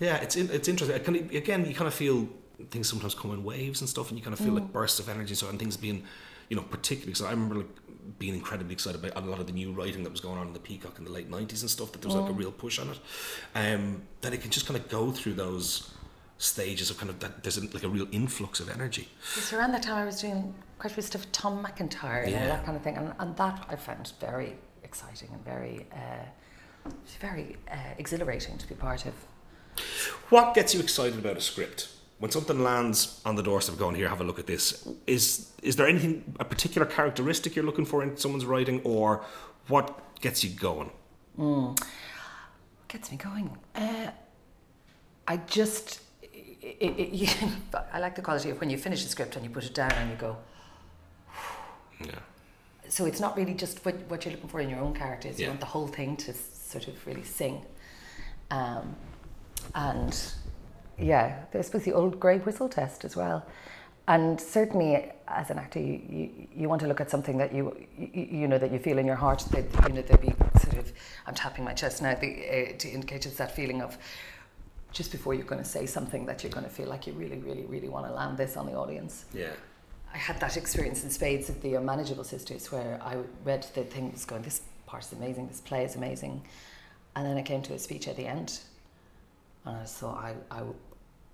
Yeah, 0.00 0.16
it's 0.16 0.36
in, 0.36 0.50
it's 0.50 0.68
interesting. 0.68 1.00
Kind 1.00 1.30
again, 1.32 1.64
you 1.64 1.74
kind 1.74 1.88
of 1.88 1.94
feel 1.94 2.28
things 2.70 2.88
sometimes 2.88 3.14
come 3.14 3.30
in 3.32 3.44
waves 3.44 3.80
and 3.80 3.88
stuff, 3.88 4.10
and 4.10 4.18
you 4.18 4.24
kind 4.24 4.34
of 4.34 4.40
feel 4.44 4.52
like 4.52 4.72
bursts 4.72 4.98
of 4.98 5.08
energy. 5.08 5.34
So 5.34 5.48
and 5.48 5.58
things 5.58 5.76
being, 5.76 6.04
you 6.48 6.56
know, 6.56 6.62
particularly. 6.62 7.14
So 7.14 7.26
I 7.26 7.30
remember 7.30 7.56
like 7.56 8.18
being 8.18 8.34
incredibly 8.34 8.72
excited 8.72 9.02
about 9.04 9.22
a 9.22 9.26
lot 9.26 9.38
of 9.38 9.46
the 9.46 9.52
new 9.52 9.72
writing 9.72 10.02
that 10.04 10.10
was 10.10 10.20
going 10.20 10.38
on 10.38 10.46
in 10.46 10.52
the 10.52 10.58
Peacock 10.58 10.98
in 10.98 11.04
the 11.04 11.10
late 11.10 11.28
nineties 11.30 11.62
and 11.62 11.70
stuff. 11.70 11.92
That 11.92 12.00
there 12.02 12.08
was 12.08 12.16
like 12.16 12.30
a 12.30 12.32
real 12.32 12.52
push 12.52 12.78
on 12.78 12.88
it. 12.90 12.98
Um, 13.54 14.02
that 14.22 14.32
it 14.32 14.40
can 14.42 14.50
just 14.50 14.66
kind 14.66 14.78
of 14.80 14.88
go 14.88 15.10
through 15.10 15.34
those 15.34 15.90
stages 16.38 16.90
of 16.90 16.98
kind 16.98 17.10
of 17.10 17.18
that. 17.20 17.42
There's 17.42 17.58
a, 17.58 17.62
like 17.74 17.82
a 17.82 17.88
real 17.88 18.08
influx 18.12 18.60
of 18.60 18.68
energy. 18.70 19.08
It's 19.36 19.52
around 19.52 19.72
that 19.72 19.82
time 19.82 19.98
I 19.98 20.04
was 20.04 20.20
doing 20.20 20.54
quite 20.78 20.92
a 20.92 20.96
bit 20.96 21.04
of 21.04 21.08
stuff 21.08 21.20
with 21.22 21.32
Tom 21.32 21.60
MacIntyre 21.62 22.22
and 22.22 22.30
Yeah. 22.32 22.46
that 22.46 22.64
kind 22.64 22.76
of 22.76 22.82
thing, 22.82 22.96
and, 22.96 23.12
and 23.18 23.36
that 23.36 23.66
I 23.68 23.76
found 23.76 24.12
very 24.20 24.56
exciting 24.84 25.28
and 25.32 25.44
very, 25.44 25.86
uh, 25.92 26.90
very 27.20 27.56
uh, 27.70 27.76
exhilarating 27.98 28.56
to 28.58 28.66
be 28.68 28.74
part 28.76 29.04
of. 29.04 29.14
What 30.30 30.54
gets 30.54 30.74
you 30.74 30.80
excited 30.80 31.18
about 31.18 31.36
a 31.36 31.40
script? 31.40 31.88
When 32.18 32.30
something 32.32 32.64
lands 32.64 33.20
on 33.24 33.36
the 33.36 33.42
doorstep, 33.42 33.78
going 33.78 33.94
here, 33.94 34.08
have 34.08 34.20
a 34.20 34.24
look 34.24 34.40
at 34.40 34.46
this. 34.46 34.88
Is 35.06 35.52
is 35.62 35.76
there 35.76 35.86
anything 35.86 36.34
a 36.40 36.44
particular 36.44 36.86
characteristic 36.86 37.54
you're 37.54 37.64
looking 37.64 37.84
for 37.84 38.02
in 38.02 38.16
someone's 38.16 38.44
writing, 38.44 38.80
or 38.82 39.24
what 39.68 40.00
gets 40.20 40.42
you 40.42 40.50
going? 40.50 40.90
gets 42.88 43.10
me 43.10 43.16
going. 43.18 43.56
Uh, 43.74 44.10
I 45.26 45.36
just, 45.36 46.00
it, 46.22 46.76
it, 46.80 47.36
I 47.92 48.00
like 48.00 48.16
the 48.16 48.22
quality 48.22 48.50
of 48.50 48.60
when 48.60 48.70
you 48.70 48.78
finish 48.78 49.04
a 49.04 49.08
script 49.08 49.36
and 49.36 49.44
you 49.44 49.50
put 49.50 49.64
it 49.64 49.74
down 49.74 49.92
and 49.92 50.10
you 50.10 50.16
go, 50.16 50.36
Yeah. 52.00 52.18
So 52.88 53.04
it's 53.04 53.20
not 53.20 53.36
really 53.36 53.52
just 53.52 53.84
what, 53.84 53.94
what 54.08 54.24
you're 54.24 54.32
looking 54.32 54.48
for 54.48 54.60
in 54.60 54.70
your 54.70 54.80
own 54.80 54.94
characters. 54.94 55.38
Yeah. 55.38 55.46
You 55.46 55.50
want 55.50 55.60
the 55.60 55.66
whole 55.66 55.86
thing 55.86 56.16
to 56.16 56.32
sort 56.32 56.88
of 56.88 57.06
really 57.06 57.22
sing. 57.22 57.62
Um, 58.50 58.96
and 59.74 60.18
yeah, 60.98 61.44
I 61.54 61.60
suppose 61.60 61.84
the 61.84 61.92
old 61.92 62.18
grey 62.18 62.38
whistle 62.38 62.68
test 62.68 63.04
as 63.04 63.16
well. 63.16 63.46
And 64.08 64.40
certainly, 64.40 65.12
as 65.28 65.50
an 65.50 65.58
actor, 65.58 65.78
you, 65.78 66.00
you, 66.08 66.48
you 66.56 66.68
want 66.68 66.80
to 66.80 66.86
look 66.86 67.00
at 67.00 67.10
something 67.10 67.36
that 67.38 67.54
you, 67.54 67.76
you 67.98 68.28
you 68.40 68.48
know 68.48 68.56
that 68.56 68.72
you 68.72 68.78
feel 68.78 68.96
in 68.96 69.06
your 69.06 69.16
heart 69.16 69.44
that 69.50 69.66
you 69.86 69.94
know 69.94 70.02
there'd 70.02 70.20
be 70.20 70.34
sort 70.60 70.78
of 70.78 70.90
I'm 71.26 71.34
tapping 71.34 71.62
my 71.62 71.74
chest 71.74 72.00
now 72.00 72.14
the, 72.14 72.26
uh, 72.48 72.78
to 72.78 72.88
indicate 72.88 73.26
it's 73.26 73.36
that 73.36 73.54
feeling 73.54 73.82
of 73.82 73.98
just 74.92 75.12
before 75.12 75.34
you're 75.34 75.44
going 75.44 75.62
to 75.62 75.68
say 75.68 75.84
something 75.84 76.24
that 76.24 76.42
you're 76.42 76.50
going 76.50 76.64
to 76.64 76.70
feel 76.70 76.88
like 76.88 77.06
you 77.06 77.12
really 77.12 77.36
really 77.36 77.66
really 77.66 77.90
want 77.90 78.06
to 78.06 78.12
land 78.12 78.38
this 78.38 78.56
on 78.56 78.64
the 78.64 78.72
audience. 78.74 79.26
Yeah. 79.34 79.52
I 80.12 80.16
had 80.16 80.40
that 80.40 80.56
experience 80.56 81.04
in 81.04 81.10
spades 81.10 81.50
at 81.50 81.60
the 81.60 81.74
Unmanageable 81.74 82.24
Sisters 82.24 82.72
where 82.72 82.98
I 83.02 83.18
read 83.44 83.66
the 83.74 83.84
thing 83.84 84.10
was 84.10 84.24
going 84.24 84.40
this 84.40 84.62
part 84.86 85.04
is 85.04 85.12
amazing 85.12 85.48
this 85.48 85.60
play 85.60 85.84
is 85.84 85.96
amazing 85.96 86.42
and 87.14 87.26
then 87.26 87.36
I 87.36 87.42
came 87.42 87.60
to 87.60 87.74
a 87.74 87.78
speech 87.78 88.08
at 88.08 88.16
the 88.16 88.26
end 88.26 88.58
and 89.66 89.76
I 89.76 89.84
thought 89.84 90.16
I, 90.16 90.34
I, 90.50 90.62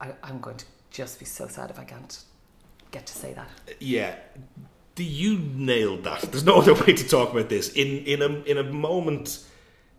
I, 0.04 0.28
I'm 0.28 0.40
going 0.40 0.56
to 0.56 0.64
just 0.90 1.18
be 1.18 1.24
so 1.24 1.48
sad 1.48 1.70
if 1.70 1.78
I 1.78 1.84
can't 1.84 2.22
get 2.90 3.06
to 3.06 3.12
say 3.12 3.32
that. 3.34 3.48
Yeah. 3.80 4.14
Do 4.94 5.02
you 5.02 5.38
nailed 5.38 6.04
that? 6.04 6.22
There's 6.22 6.44
no 6.44 6.58
other 6.58 6.74
way 6.86 6.92
to 6.92 7.08
talk 7.08 7.32
about 7.32 7.48
this. 7.48 7.70
In 7.72 8.04
in 8.04 8.22
a 8.22 8.28
in 8.44 8.58
a 8.58 8.62
moment, 8.62 9.44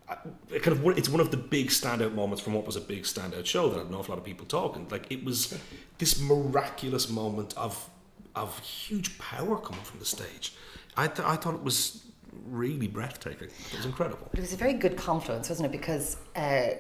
uh, 0.08 0.16
kind 0.62 0.68
of 0.68 0.98
it's 0.98 1.10
one 1.10 1.20
of 1.20 1.32
the 1.32 1.38
big 1.38 1.68
standout 1.68 2.14
moments 2.14 2.42
from 2.42 2.54
what 2.54 2.66
was 2.66 2.76
a 2.76 2.82
big 2.82 3.04
standout 3.04 3.46
show 3.46 3.70
that 3.70 3.80
had 3.80 3.88
an 3.88 3.96
awful 3.96 4.14
lot 4.14 4.20
of 4.20 4.26
people 4.26 4.46
talking. 4.46 4.88
Like 4.90 5.12
it 5.12 5.26
was 5.26 5.58
this 5.98 6.20
miraculous 6.20 7.10
moment 7.10 7.54
of 7.58 7.90
of 8.36 8.58
huge 8.60 9.18
power 9.18 9.58
coming 9.58 9.84
from 9.84 10.00
the 10.00 10.06
stage. 10.06 10.54
I 10.96 11.08
th- 11.08 11.28
I 11.28 11.36
thought 11.36 11.56
it 11.56 11.64
was 11.64 12.06
really 12.46 12.88
breathtaking. 12.88 13.50
It 13.72 13.78
was 13.78 13.86
incredible. 13.86 14.28
But 14.30 14.40
it 14.40 14.44
was 14.44 14.54
a 14.54 14.58
very 14.58 14.74
good 14.74 14.98
confluence, 14.98 15.50
wasn't 15.50 15.68
it? 15.68 15.72
Because 15.72 16.18
uh, 16.36 16.76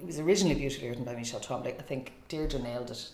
it 0.00 0.06
was 0.06 0.18
originally 0.18 0.54
beautifully 0.54 0.88
written 0.88 1.04
by 1.04 1.14
Michel 1.14 1.40
Tremblay. 1.40 1.76
I 1.78 1.82
think 1.82 2.12
Deirdre 2.28 2.58
nailed 2.60 2.90
it, 2.90 3.08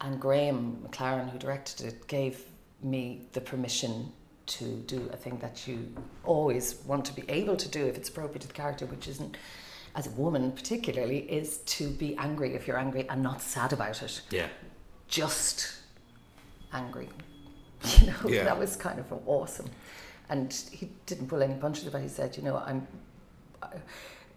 and 0.00 0.20
Graham 0.20 0.76
McLaren, 0.88 1.28
who 1.30 1.38
directed 1.38 1.84
it, 1.86 2.06
gave 2.06 2.44
me 2.82 3.22
the 3.32 3.40
permission 3.40 4.12
to 4.46 4.64
do 4.86 5.08
a 5.12 5.16
thing 5.16 5.38
that 5.38 5.66
you 5.66 5.92
always 6.24 6.76
want 6.86 7.04
to 7.06 7.12
be 7.14 7.24
able 7.28 7.56
to 7.56 7.68
do 7.68 7.84
if 7.86 7.96
it's 7.96 8.08
appropriate 8.08 8.42
to 8.42 8.48
the 8.48 8.54
character, 8.54 8.86
which 8.86 9.08
isn't, 9.08 9.36
as 9.96 10.06
a 10.06 10.10
woman 10.10 10.52
particularly, 10.52 11.18
is 11.30 11.58
to 11.58 11.90
be 11.90 12.16
angry 12.16 12.54
if 12.54 12.66
you're 12.66 12.78
angry 12.78 13.08
and 13.08 13.22
not 13.22 13.40
sad 13.42 13.72
about 13.72 14.00
it. 14.02 14.22
Yeah. 14.30 14.46
Just 15.08 15.72
angry. 16.72 17.08
You 17.98 18.08
know, 18.08 18.14
Yeah. 18.28 18.44
that 18.44 18.58
was 18.58 18.76
kind 18.76 18.98
of 18.98 19.06
awesome. 19.26 19.70
And 20.28 20.52
he 20.70 20.90
didn't 21.06 21.28
pull 21.28 21.42
any 21.42 21.54
punches, 21.54 21.84
but 21.90 22.02
he 22.02 22.08
said, 22.08 22.36
you 22.36 22.42
know, 22.42 22.56
I'm. 22.58 22.86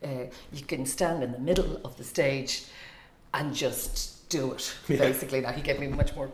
Uh, 0.04 0.26
you 0.52 0.64
can 0.66 0.86
stand 0.86 1.24
in 1.24 1.32
the 1.32 1.40
middle 1.40 1.80
of 1.86 1.98
the 1.98 2.04
stage 2.04 2.66
and 3.34 3.54
just 3.56 4.28
do 4.30 4.52
it. 4.54 4.74
Yeah. 4.88 4.98
Basically, 4.98 5.42
now 5.42 5.52
he 5.52 5.62
gave 5.62 5.80
me 5.80 5.88
much 5.88 6.16
more 6.16 6.30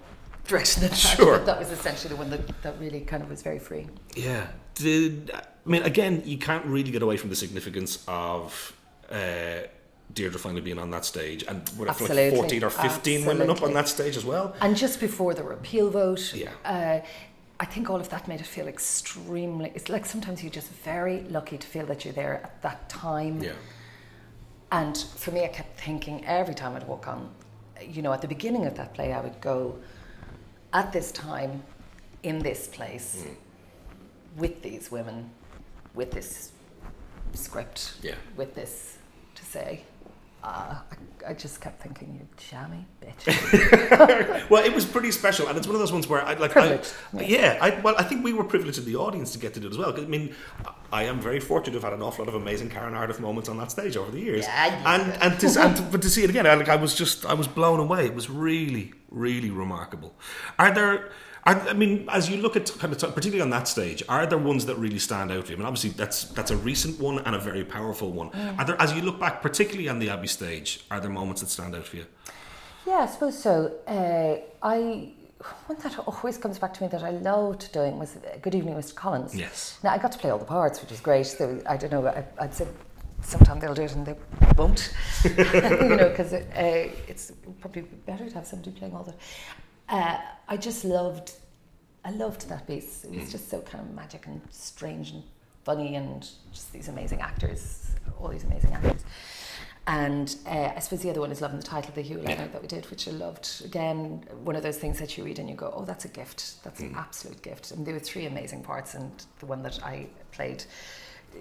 threat 0.46 0.66
than 0.80 0.90
that. 0.90 0.96
Sure. 0.96 1.38
But 1.38 1.46
that 1.46 1.60
was 1.60 1.72
essentially 1.72 2.10
the 2.14 2.18
one 2.18 2.30
that, 2.32 2.62
that 2.64 2.80
really 2.80 3.02
kind 3.02 3.22
of 3.24 3.30
was 3.30 3.42
very 3.42 3.60
free. 3.60 3.88
Yeah. 4.16 4.48
Did 4.76 5.32
I 5.34 5.42
mean 5.66 5.84
again? 5.84 6.24
You 6.26 6.38
can't 6.38 6.66
really 6.66 6.92
get 6.92 7.02
away 7.04 7.18
from 7.18 7.30
the 7.30 7.36
significance 7.36 8.04
of 8.08 8.74
uh, 9.12 9.62
Deirdre 10.14 10.40
finally 10.40 10.62
being 10.62 10.80
on 10.80 10.90
that 10.92 11.06
stage, 11.06 11.44
and 11.48 11.68
what 11.78 11.88
like 11.88 12.34
fourteen 12.34 12.64
or 12.64 12.70
fifteen 12.70 13.26
women 13.26 13.50
up 13.50 13.62
on 13.62 13.74
that 13.74 13.88
stage 13.88 14.18
as 14.18 14.26
well. 14.26 14.56
And 14.62 14.76
just 14.76 15.00
before 15.00 15.34
the 15.34 15.44
repeal 15.44 15.90
vote, 15.92 16.34
Yeah. 16.34 16.52
uh, 16.66 17.06
I 17.60 17.66
think 17.66 17.90
all 17.90 17.98
of 18.00 18.10
that 18.10 18.28
made 18.28 18.40
it 18.40 18.46
feel 18.46 18.68
extremely. 18.68 19.72
It's 19.76 19.90
like 19.90 20.06
sometimes 20.06 20.42
you're 20.44 20.52
just 20.52 20.70
very 20.72 21.22
lucky 21.24 21.58
to 21.58 21.68
feel 21.68 21.86
that 21.88 22.06
you're 22.06 22.14
there 22.14 22.36
at 22.36 22.62
that 22.62 22.88
time. 22.88 23.42
Yeah. 23.44 23.52
And 24.72 24.98
for 24.98 25.32
me, 25.32 25.44
I 25.44 25.48
kept 25.50 25.78
thinking 25.80 26.24
every 26.26 26.54
time 26.56 26.76
I'd 26.76 26.88
walk 26.88 27.08
on, 27.08 27.30
you 27.82 28.02
know, 28.02 28.14
at 28.14 28.22
the 28.22 28.28
beginning 28.28 28.66
of 28.66 28.76
that 28.76 28.94
play, 28.94 29.12
I 29.12 29.20
would 29.20 29.42
go, 29.42 29.78
at 30.72 30.94
this 30.94 31.12
time, 31.12 31.64
in 32.24 32.40
this 32.40 32.68
place, 32.68 33.26
Mm. 33.26 33.36
with 34.38 34.62
these 34.62 34.92
women, 34.92 35.32
with 35.96 36.12
this 36.12 36.52
script, 37.34 37.94
Yeah. 38.02 38.16
with 38.38 38.56
this 38.56 38.98
to 39.36 39.44
say. 39.46 39.84
Uh, 40.42 40.76
I, 41.26 41.32
I 41.32 41.34
just 41.34 41.60
kept 41.60 41.82
thinking, 41.82 42.16
you 42.16 42.28
jammy 42.38 42.86
bitch. 43.02 44.50
Well, 44.50 44.64
it 44.64 44.74
was 44.74 44.86
pretty 44.86 45.12
special, 45.12 45.48
and 45.48 45.58
it's 45.58 45.68
one 45.68 45.76
of 45.76 45.80
those 45.80 45.92
ones 45.92 46.08
where 46.08 46.22
I 46.22 46.34
like. 46.36 46.56
I, 46.56 46.80
yeah. 47.14 47.22
yeah, 47.22 47.58
I, 47.62 47.80
well, 47.82 47.96
I 47.98 48.04
think 48.04 48.24
we 48.24 48.32
were 48.32 48.44
privileged 48.44 48.80
in 48.80 48.86
the 48.86 48.96
audience 48.96 49.34
to 49.34 49.40
get 49.40 49.54
to 49.56 49.60
do 49.60 49.68
it 49.68 49.72
as 49.72 49.78
well. 49.78 49.94
I 49.94 50.06
mean, 50.06 50.34
I 50.92 51.04
am 51.04 51.20
very 51.20 51.40
fortunate 51.40 51.74
to 51.74 51.78
have 51.78 51.92
had 51.92 51.94
an 51.94 52.02
awful 52.02 52.24
lot 52.24 52.34
of 52.34 52.42
amazing 52.42 52.70
Karen 52.70 52.94
Ardiff 52.94 53.20
moments 53.20 53.50
on 53.50 53.58
that 53.58 53.70
stage 53.70 53.98
over 53.98 54.12
the 54.12 54.20
years. 54.20 54.46
Yeah, 54.46 54.94
and 54.96 55.12
and, 55.22 55.40
to, 55.40 55.62
and 55.62 55.76
to, 55.76 55.82
but 55.92 56.02
to 56.02 56.10
see 56.10 56.24
it 56.24 56.30
again, 56.30 56.48
I, 56.48 56.54
like 56.54 56.70
I 56.70 56.78
was 56.78 56.96
just 56.96 57.26
I 57.26 57.34
was 57.34 57.48
blown 57.48 57.80
away. 57.80 58.06
It 58.06 58.16
was 58.16 58.30
really 58.30 58.94
really 59.12 59.50
remarkable. 59.50 60.16
Are 60.58 60.72
there? 60.74 61.10
Are, 61.46 61.56
I 61.70 61.74
mean, 61.74 62.08
as 62.10 62.30
you 62.30 62.38
look 62.38 62.56
at 62.56 62.72
kind 62.80 62.94
of 62.94 63.00
particularly 63.00 63.42
on 63.42 63.50
that 63.52 63.68
stage, 63.68 64.04
are 64.10 64.26
there 64.26 64.38
ones 64.38 64.66
that 64.66 64.76
really 64.76 65.00
stand 65.00 65.32
out 65.32 65.46
for 65.46 65.52
you? 65.52 65.58
I 65.58 65.60
mean, 65.60 65.68
obviously 65.68 65.92
that's 65.92 66.26
that's 66.26 66.52
a 66.52 66.58
recent 66.58 67.00
one 67.00 67.20
and 67.20 67.36
a 67.36 67.40
very 67.40 67.64
powerful 67.64 68.12
one. 68.12 68.30
Mm. 68.32 68.60
Are 68.60 68.66
there, 68.66 68.82
as 68.82 68.94
you 68.94 69.02
look 69.02 69.20
back, 69.20 69.42
particularly 69.42 69.90
on 69.90 70.00
the 70.00 70.10
Abbey 70.10 70.28
stage, 70.28 70.86
are 70.92 71.00
there 71.00 71.10
moments 71.10 71.42
that 71.42 71.50
stand 71.50 71.76
out 71.76 71.86
for 71.86 71.98
you? 71.98 72.06
Yeah, 72.86 73.00
I 73.00 73.06
suppose 73.08 73.38
so. 73.38 73.76
Uh, 73.88 74.38
I 74.66 75.14
one 75.68 75.78
that 75.80 75.98
always 76.00 76.38
comes 76.38 76.60
back 76.60 76.74
to 76.74 76.84
me 76.84 76.90
that 76.90 77.04
I 77.04 77.12
loved 77.12 77.72
doing 77.72 77.98
was 77.98 78.18
uh, 78.18 78.38
Good 78.42 78.56
Evening, 78.56 78.76
Mr. 78.76 78.94
Collins. 78.94 79.34
Yes. 79.34 79.80
Now 79.84 79.92
I 79.92 79.98
got 79.98 80.12
to 80.12 80.18
play 80.18 80.30
all 80.30 80.38
the 80.38 80.46
parts, 80.46 80.82
which 80.82 80.92
was 80.92 81.00
great. 81.00 81.28
So 81.28 81.62
I 81.68 81.78
don't 81.78 81.92
know. 81.92 82.06
I, 82.06 82.26
I'd 82.40 82.54
say 82.54 82.68
sometime 83.22 83.60
they'll 83.60 83.74
do 83.74 83.84
it 83.84 83.94
and 83.94 84.06
they 84.06 84.16
won't. 84.58 84.94
you 85.24 85.32
know, 85.32 86.10
because 86.10 86.34
it, 86.34 86.48
uh, 86.56 86.94
it's 87.08 87.32
probably 87.62 87.84
better 87.84 88.28
to 88.28 88.36
have 88.36 88.48
somebody 88.48 88.72
playing 88.72 88.94
all 88.96 89.04
the. 89.04 89.14
Uh, 89.90 90.20
I 90.48 90.58
just 90.58 90.86
loved. 90.86 91.34
I 92.06 92.12
loved 92.12 92.48
that 92.50 92.68
piece. 92.68 93.04
It 93.04 93.20
was 93.20 93.32
just 93.32 93.50
so 93.50 93.60
kind 93.62 93.84
of 93.84 93.94
magic 93.94 94.26
and 94.28 94.42
strange 94.52 95.12
and 95.12 95.24
funny 95.64 95.96
and 95.96 96.28
just 96.52 96.72
these 96.72 96.88
amazing 96.88 97.20
actors, 97.20 97.92
all 98.20 98.30
these 98.30 98.46
amazing 98.46 98.74
actors. 98.74 99.04
And 99.86 100.36
uh, 100.46 100.72
I 100.76 100.80
suppose 100.80 101.02
the 101.02 101.10
other 101.10 101.20
one 101.20 101.32
is 101.32 101.42
Love 101.42 101.52
in 101.52 101.58
the 101.58 101.64
Title, 101.64 101.92
the 101.96 102.02
Hugh 102.02 102.20
Leonard 102.20 102.54
that 102.54 102.62
we 102.62 102.68
did, 102.68 102.90
which 102.92 103.08
I 103.08 103.12
loved. 103.12 103.64
Again, 103.66 104.24
one 104.44 104.56
of 104.56 104.62
those 104.62 104.78
things 104.78 105.00
that 105.00 105.18
you 105.18 105.24
read 105.24 105.40
and 105.40 105.50
you 105.50 105.56
go, 105.56 105.74
oh, 105.76 105.84
that's 105.84 106.06
a 106.06 106.10
gift. 106.10 106.64
That's 106.64 106.80
an 106.80 106.94
absolute 106.96 107.42
gift. 107.42 107.72
And 107.72 107.86
there 107.86 107.96
were 107.96 108.00
three 108.00 108.28
amazing 108.28 108.64
parts, 108.64 108.94
and 108.94 109.12
the 109.40 109.48
one 109.48 109.64
that 109.64 109.84
I 109.84 110.08
played 110.32 110.64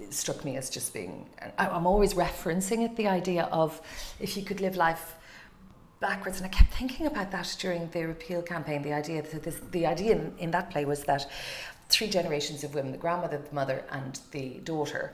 struck 0.09 0.43
me 0.43 0.57
as 0.57 0.69
just 0.69 0.93
being. 0.93 1.29
I'm 1.57 1.85
always 1.85 2.15
referencing 2.15 2.83
it, 2.83 2.95
the 2.95 3.07
idea 3.07 3.43
of 3.51 3.79
if 4.19 4.35
you 4.35 4.43
could 4.43 4.61
live 4.61 4.75
life 4.75 5.15
backwards 5.99 6.37
and 6.37 6.45
I 6.45 6.49
kept 6.49 6.73
thinking 6.73 7.05
about 7.05 7.31
that 7.31 7.55
during 7.59 7.89
the 7.89 8.05
repeal 8.05 8.41
campaign. 8.41 8.81
The 8.81 8.93
idea 8.93 9.21
that 9.21 9.43
this, 9.43 9.59
the 9.71 9.85
idea 9.85 10.13
in, 10.13 10.33
in 10.37 10.51
that 10.51 10.69
play 10.69 10.85
was 10.85 11.03
that 11.03 11.29
three 11.89 12.07
generations 12.07 12.63
of 12.63 12.75
women 12.75 12.91
the 12.91 12.97
grandmother 12.97 13.37
the 13.37 13.53
mother 13.53 13.83
and 13.91 14.19
the 14.31 14.59
daughter 14.63 15.11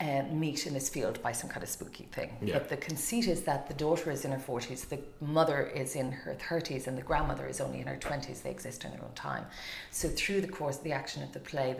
uh, 0.00 0.22
meet 0.30 0.66
in 0.66 0.74
this 0.74 0.88
field 0.88 1.20
by 1.22 1.32
some 1.32 1.50
kind 1.50 1.62
of 1.62 1.68
spooky 1.68 2.04
thing. 2.12 2.30
Yeah. 2.40 2.58
but 2.58 2.68
the 2.68 2.76
conceit 2.76 3.26
is 3.26 3.42
that 3.42 3.66
the 3.66 3.74
daughter 3.74 4.10
is 4.10 4.24
in 4.24 4.30
her 4.30 4.38
40s 4.38 4.88
the 4.88 5.00
mother 5.20 5.72
is 5.74 5.96
in 5.96 6.12
her 6.12 6.34
30s 6.34 6.86
and 6.86 6.96
the 6.96 7.02
grandmother 7.02 7.46
is 7.46 7.60
only 7.60 7.80
in 7.80 7.86
her 7.86 7.96
20s 7.96 8.42
they 8.42 8.50
exist 8.50 8.84
in 8.84 8.92
their 8.92 9.02
own 9.02 9.14
time. 9.14 9.46
So 9.90 10.08
through 10.08 10.42
the 10.42 10.48
course 10.48 10.76
the 10.76 10.92
action 10.92 11.22
of 11.22 11.32
the 11.32 11.40
play 11.40 11.74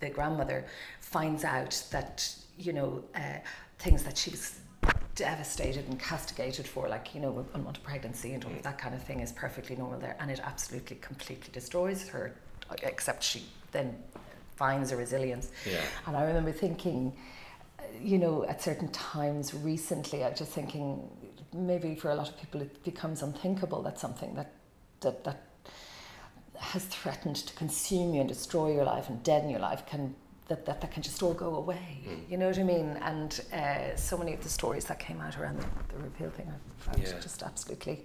the, 0.00 0.06
the 0.06 0.12
grandmother 0.12 0.66
finds 1.00 1.44
out 1.44 1.82
that 1.92 2.28
you 2.58 2.72
know 2.72 3.04
uh, 3.14 3.38
things 3.78 4.02
that 4.02 4.18
she 4.18 4.30
was 4.30 4.58
devastated 5.14 5.86
and 5.88 5.98
castigated 5.98 6.66
for, 6.66 6.88
like, 6.88 7.14
you 7.14 7.20
know, 7.20 7.46
unwanted 7.54 7.82
pregnancy 7.82 8.32
and 8.32 8.44
all 8.44 8.52
of 8.52 8.62
that 8.62 8.78
kind 8.78 8.94
of 8.94 9.02
thing 9.02 9.20
is 9.20 9.32
perfectly 9.32 9.76
normal 9.76 9.98
there. 9.98 10.16
And 10.20 10.30
it 10.30 10.40
absolutely, 10.42 10.96
completely 10.96 11.50
destroys 11.52 12.08
her, 12.08 12.34
except 12.82 13.22
she 13.22 13.44
then 13.72 13.96
finds 14.56 14.92
a 14.92 14.96
resilience. 14.96 15.50
Yeah. 15.70 15.80
And 16.06 16.16
I 16.16 16.24
remember 16.24 16.52
thinking, 16.52 17.16
uh, 17.78 17.82
you 18.00 18.18
know, 18.18 18.44
at 18.44 18.62
certain 18.62 18.88
times 18.88 19.54
recently, 19.54 20.24
I 20.24 20.30
was 20.30 20.38
just 20.38 20.52
thinking 20.52 21.08
maybe 21.52 21.94
for 21.94 22.10
a 22.10 22.14
lot 22.14 22.28
of 22.28 22.38
people 22.38 22.62
it 22.62 22.82
becomes 22.82 23.22
unthinkable 23.22 23.82
that 23.82 23.98
something 23.98 24.34
that, 24.34 24.52
that, 25.00 25.24
that 25.24 25.42
has 26.56 26.84
threatened 26.84 27.36
to 27.36 27.54
consume 27.54 28.14
you 28.14 28.20
and 28.20 28.28
destroy 28.28 28.72
your 28.72 28.84
life 28.84 29.08
and 29.08 29.22
deaden 29.22 29.50
your 29.50 29.60
life 29.60 29.84
can 29.84 30.14
that, 30.48 30.66
that, 30.66 30.80
that 30.80 30.90
can 30.92 31.02
just 31.02 31.22
all 31.22 31.34
go 31.34 31.54
away. 31.56 31.98
You 32.28 32.36
know 32.36 32.48
what 32.48 32.58
I 32.58 32.62
mean? 32.64 32.96
And 33.02 33.40
uh, 33.52 33.96
so 33.96 34.16
many 34.18 34.32
of 34.34 34.42
the 34.42 34.48
stories 34.48 34.84
that 34.86 34.98
came 34.98 35.20
out 35.20 35.38
around 35.38 35.58
the, 35.60 35.66
the 35.94 36.02
repeal 36.02 36.30
thing, 36.30 36.48
I 36.52 36.82
found 36.90 36.98
Yeah. 36.98 37.18
just 37.20 37.42
absolutely 37.42 38.04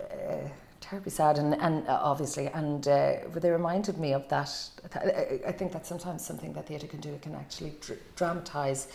uh, 0.00 0.48
terribly 0.80 1.10
sad. 1.10 1.38
And, 1.38 1.54
and 1.54 1.86
uh, 1.88 1.98
obviously, 2.02 2.48
and 2.48 2.86
uh, 2.88 3.14
they 3.34 3.50
reminded 3.50 3.98
me 3.98 4.12
of 4.12 4.28
that. 4.28 4.50
I, 4.96 5.40
I 5.46 5.52
think 5.52 5.72
that's 5.72 5.88
sometimes 5.88 6.26
something 6.26 6.52
that 6.54 6.66
theatre 6.66 6.88
can 6.88 7.00
do. 7.00 7.10
It 7.10 7.22
can 7.22 7.34
actually 7.36 7.72
dr- 7.80 8.00
dramatise 8.16 8.88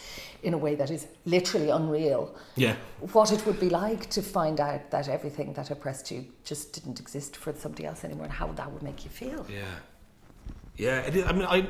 in 0.44 0.54
a 0.54 0.58
way 0.58 0.76
that 0.76 0.92
is 0.92 1.08
literally 1.26 1.70
unreal 1.70 2.36
Yeah. 2.56 2.76
what 3.14 3.32
it 3.32 3.46
would 3.46 3.60
be 3.60 3.70
like 3.70 4.10
to 4.12 4.22
find 4.22 4.60
out 4.60 4.92
that 4.92 5.08
everything 5.08 5.54
that 5.54 5.72
oppressed 5.72 6.12
you 6.12 6.26
just 6.44 6.74
didn't 6.74 7.00
exist 7.00 7.38
for 7.38 7.54
somebody 7.56 7.86
else 7.86 8.04
anymore 8.04 8.26
and 8.26 8.34
how 8.34 8.48
that 8.52 8.70
would 8.72 8.84
make 8.84 9.06
you 9.06 9.10
feel. 9.10 9.46
Yeah. 9.50 9.64
Yeah, 10.78 11.00
it 11.00 11.16
is, 11.16 11.26
I 11.26 11.32
mean, 11.34 11.46
I 11.46 11.68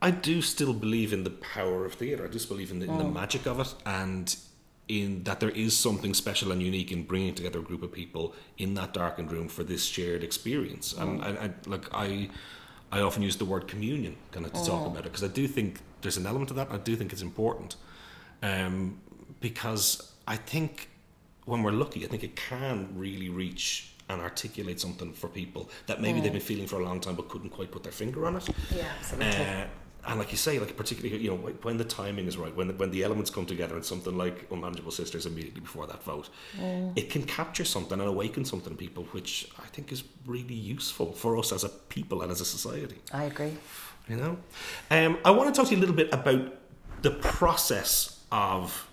I 0.00 0.10
do 0.10 0.42
still 0.42 0.72
believe 0.72 1.12
in 1.12 1.24
the 1.24 1.30
power 1.30 1.84
of 1.84 1.94
theatre. 1.94 2.24
I 2.24 2.28
just 2.28 2.48
believe 2.48 2.70
in 2.70 2.78
the, 2.78 2.86
in 2.86 2.98
the 2.98 3.04
mm. 3.04 3.12
magic 3.12 3.46
of 3.46 3.58
it, 3.58 3.74
and 3.84 4.34
in 4.88 5.22
that 5.24 5.40
there 5.40 5.50
is 5.50 5.76
something 5.76 6.14
special 6.14 6.50
and 6.50 6.62
unique 6.62 6.90
in 6.90 7.02
bringing 7.02 7.34
together 7.34 7.58
a 7.58 7.62
group 7.62 7.82
of 7.82 7.92
people 7.92 8.34
in 8.56 8.74
that 8.74 8.94
darkened 8.94 9.30
room 9.30 9.48
for 9.48 9.62
this 9.62 9.84
shared 9.84 10.22
experience. 10.24 10.94
And 10.94 11.22
I, 11.22 11.28
I, 11.28 11.50
like 11.66 11.86
I, 11.92 12.30
I 12.90 13.00
often 13.00 13.22
use 13.22 13.36
the 13.36 13.44
word 13.44 13.68
communion 13.68 14.16
kind 14.32 14.46
of 14.46 14.52
to 14.52 14.64
talk 14.64 14.84
mm. 14.84 14.86
about 14.86 15.00
it 15.00 15.12
because 15.12 15.24
I 15.24 15.28
do 15.28 15.46
think 15.46 15.80
there's 16.00 16.16
an 16.16 16.26
element 16.26 16.50
of 16.50 16.56
that. 16.56 16.68
I 16.70 16.78
do 16.78 16.96
think 16.96 17.12
it's 17.12 17.22
important 17.22 17.76
um, 18.42 18.98
because 19.40 20.12
I 20.26 20.36
think 20.36 20.88
when 21.44 21.62
we're 21.62 21.72
lucky, 21.72 22.04
I 22.04 22.08
think 22.08 22.24
it 22.24 22.36
can 22.36 22.88
really 22.94 23.28
reach 23.28 23.92
and 24.08 24.22
articulate 24.22 24.80
something 24.80 25.12
for 25.12 25.28
people 25.28 25.68
that 25.86 26.00
maybe 26.00 26.20
mm. 26.20 26.22
they've 26.22 26.32
been 26.32 26.40
feeling 26.40 26.66
for 26.66 26.80
a 26.80 26.84
long 26.84 26.98
time 26.98 27.14
but 27.14 27.28
couldn't 27.28 27.50
quite 27.50 27.70
put 27.70 27.82
their 27.82 27.92
finger 27.92 28.26
on 28.26 28.36
it. 28.36 28.48
Yeah, 28.74 28.84
absolutely. 28.98 29.44
Uh, 29.44 29.64
and 30.08 30.18
like 30.18 30.30
you 30.32 30.38
say, 30.38 30.58
like 30.58 30.74
particularly, 30.74 31.22
you 31.22 31.30
know, 31.30 31.36
when 31.36 31.76
the 31.76 31.84
timing 31.84 32.26
is 32.26 32.38
right, 32.38 32.54
when 32.56 32.68
the, 32.68 32.74
when 32.74 32.90
the 32.90 33.04
elements 33.04 33.30
come 33.30 33.44
together 33.44 33.76
and 33.76 33.84
something 33.84 34.16
like 34.16 34.46
Unmanageable 34.50 34.90
Sisters 34.90 35.26
immediately 35.26 35.60
before 35.60 35.86
that 35.86 36.02
vote, 36.02 36.30
mm. 36.58 36.92
it 36.96 37.10
can 37.10 37.24
capture 37.24 37.64
something 37.64 38.00
and 38.00 38.08
awaken 38.08 38.44
something 38.46 38.72
in 38.72 38.78
people, 38.78 39.04
which 39.12 39.50
I 39.62 39.66
think 39.66 39.92
is 39.92 40.02
really 40.24 40.54
useful 40.54 41.12
for 41.12 41.36
us 41.36 41.52
as 41.52 41.62
a 41.62 41.68
people 41.68 42.22
and 42.22 42.32
as 42.32 42.40
a 42.40 42.46
society. 42.46 42.96
I 43.12 43.24
agree. 43.24 43.52
You 44.08 44.16
know, 44.16 44.38
um, 44.90 45.18
I 45.26 45.30
want 45.30 45.54
to 45.54 45.58
talk 45.58 45.68
to 45.68 45.74
you 45.74 45.78
a 45.78 45.82
little 45.82 45.94
bit 45.94 46.08
about 46.10 46.54
the 47.02 47.10
process 47.10 48.24
of 48.32 48.87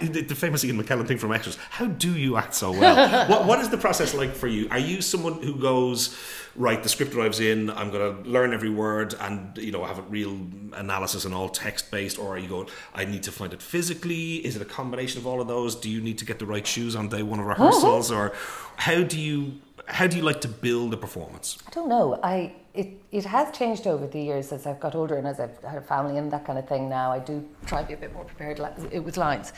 the, 0.00 0.22
the 0.22 0.34
famous 0.34 0.64
Ian 0.64 0.82
McKellen 0.82 1.06
thing 1.06 1.18
from 1.18 1.32
Extras. 1.32 1.56
How 1.70 1.86
do 1.86 2.12
you 2.16 2.36
act 2.36 2.54
so 2.54 2.70
well? 2.70 3.28
what, 3.28 3.46
what 3.46 3.58
is 3.60 3.68
the 3.68 3.78
process 3.78 4.14
like 4.14 4.34
for 4.34 4.46
you? 4.46 4.68
Are 4.70 4.78
you 4.78 5.00
someone 5.00 5.42
who 5.42 5.56
goes, 5.56 6.16
right, 6.54 6.82
the 6.82 6.88
script 6.88 7.14
arrives 7.14 7.40
in, 7.40 7.70
I'm 7.70 7.90
going 7.90 8.22
to 8.22 8.28
learn 8.28 8.52
every 8.52 8.70
word 8.70 9.14
and, 9.20 9.56
you 9.58 9.72
know, 9.72 9.84
have 9.84 9.98
a 9.98 10.02
real 10.02 10.38
analysis 10.74 11.24
and 11.24 11.34
all 11.34 11.48
text 11.48 11.90
based? 11.90 12.18
Or 12.18 12.34
are 12.34 12.38
you 12.38 12.48
going, 12.48 12.68
I 12.94 13.04
need 13.04 13.22
to 13.24 13.32
find 13.32 13.52
it 13.52 13.62
physically? 13.62 14.36
Is 14.36 14.56
it 14.56 14.62
a 14.62 14.66
combination 14.66 15.20
of 15.20 15.26
all 15.26 15.40
of 15.40 15.48
those? 15.48 15.74
Do 15.74 15.90
you 15.90 16.00
need 16.00 16.18
to 16.18 16.24
get 16.24 16.38
the 16.38 16.46
right 16.46 16.66
shoes 16.66 16.94
on 16.96 17.08
day 17.08 17.22
one 17.22 17.40
of 17.40 17.46
rehearsals? 17.46 18.10
Uh-huh. 18.10 18.20
Or 18.20 18.32
how 18.76 19.02
do 19.02 19.18
you 19.18 19.60
how 19.92 20.06
do 20.06 20.16
you 20.16 20.22
like 20.22 20.40
to 20.42 20.48
build 20.48 20.94
a 20.94 20.96
performance? 20.96 21.58
I 21.66 21.70
don't 21.70 21.88
know. 21.88 22.18
I 22.22 22.54
it 22.74 23.02
it 23.10 23.24
has 23.24 23.56
changed 23.56 23.86
over 23.86 24.06
the 24.06 24.20
years 24.20 24.52
as 24.52 24.66
I've 24.66 24.80
got 24.80 24.94
older 24.94 25.16
and 25.16 25.26
as 25.26 25.40
I've 25.40 25.58
had 25.62 25.78
a 25.78 25.82
family 25.82 26.16
and 26.16 26.30
that 26.32 26.44
kind 26.44 26.58
of 26.58 26.68
thing. 26.68 26.88
Now 26.88 27.12
I 27.12 27.18
do 27.18 27.46
try 27.66 27.82
to 27.82 27.88
be 27.88 27.94
a 27.94 27.96
bit 27.96 28.12
more 28.12 28.24
prepared 28.24 28.58
with 29.04 29.16
lines. 29.16 29.52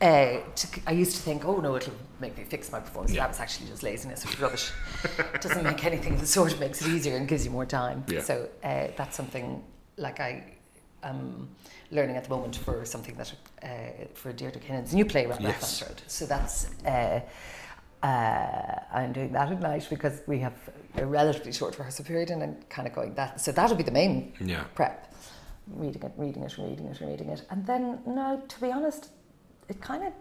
Uh, 0.00 0.40
to, 0.54 0.66
I 0.86 0.92
used 0.92 1.14
to 1.16 1.22
think, 1.22 1.44
oh 1.44 1.60
no, 1.60 1.76
it'll 1.76 1.92
make 2.20 2.36
me 2.36 2.44
fix 2.44 2.72
my 2.72 2.80
performance. 2.80 3.12
Yeah. 3.12 3.22
That 3.22 3.30
was 3.30 3.40
actually 3.40 3.68
just 3.68 3.82
laziness 3.82 4.24
or 4.24 4.42
rubbish. 4.42 4.72
it 5.04 5.40
doesn't 5.42 5.62
make 5.62 5.84
anything. 5.84 6.14
It 6.14 6.26
sort 6.26 6.54
of 6.54 6.60
makes 6.60 6.80
it 6.80 6.88
easier 6.88 7.16
and 7.16 7.28
gives 7.28 7.44
you 7.44 7.50
more 7.50 7.66
time. 7.66 8.04
Yeah. 8.08 8.22
So 8.22 8.48
uh, 8.64 8.88
that's 8.96 9.14
something 9.14 9.62
like 9.98 10.18
I 10.18 10.42
am 11.02 11.48
learning 11.90 12.16
at 12.16 12.24
the 12.24 12.30
moment 12.30 12.56
for 12.56 12.84
something 12.86 13.14
that 13.16 13.32
uh, 13.62 14.06
for 14.14 14.32
Deirdre 14.32 14.62
Kinahan's 14.62 14.94
new 14.94 15.04
play, 15.04 15.26
Rat 15.26 15.40
yes. 15.40 15.82
Road. 15.82 16.00
So 16.06 16.24
that's 16.24 16.70
uh, 18.02 18.80
I'm 18.92 19.12
doing 19.12 19.32
that 19.32 19.52
at 19.52 19.60
night 19.60 19.86
because 19.90 20.22
we 20.26 20.38
have 20.38 20.54
a 20.96 21.04
relatively 21.04 21.52
short 21.52 21.78
rehearsal 21.78 22.04
period 22.04 22.30
and 22.30 22.42
I'm 22.42 22.56
kind 22.68 22.88
of 22.88 22.94
going 22.94 23.14
that. 23.14 23.40
So 23.40 23.52
that'll 23.52 23.76
be 23.76 23.82
the 23.82 23.90
main 23.90 24.32
yeah. 24.40 24.64
prep. 24.74 25.14
Reading 25.66 26.02
it, 26.02 26.12
reading 26.16 26.42
it, 26.42 26.56
reading 26.58 26.86
it, 26.86 27.00
reading 27.00 27.28
it. 27.28 27.42
And 27.50 27.66
then, 27.66 28.00
no, 28.06 28.42
to 28.48 28.60
be 28.60 28.72
honest, 28.72 29.10
it 29.68 29.80
kind 29.80 30.02
of, 30.04 30.12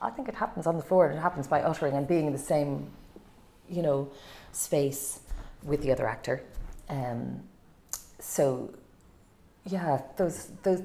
I 0.00 0.10
think 0.10 0.28
it 0.28 0.34
happens 0.34 0.66
on 0.66 0.76
the 0.76 0.82
floor. 0.82 1.06
and 1.06 1.18
It 1.18 1.20
happens 1.20 1.46
by 1.46 1.62
uttering 1.62 1.94
and 1.94 2.08
being 2.08 2.26
in 2.26 2.32
the 2.32 2.38
same, 2.38 2.90
you 3.68 3.82
know, 3.82 4.10
space 4.52 5.20
with 5.62 5.82
the 5.82 5.92
other 5.92 6.08
actor. 6.08 6.42
Um, 6.88 7.42
so, 8.18 8.74
yeah, 9.66 10.00
those, 10.16 10.50
those, 10.62 10.82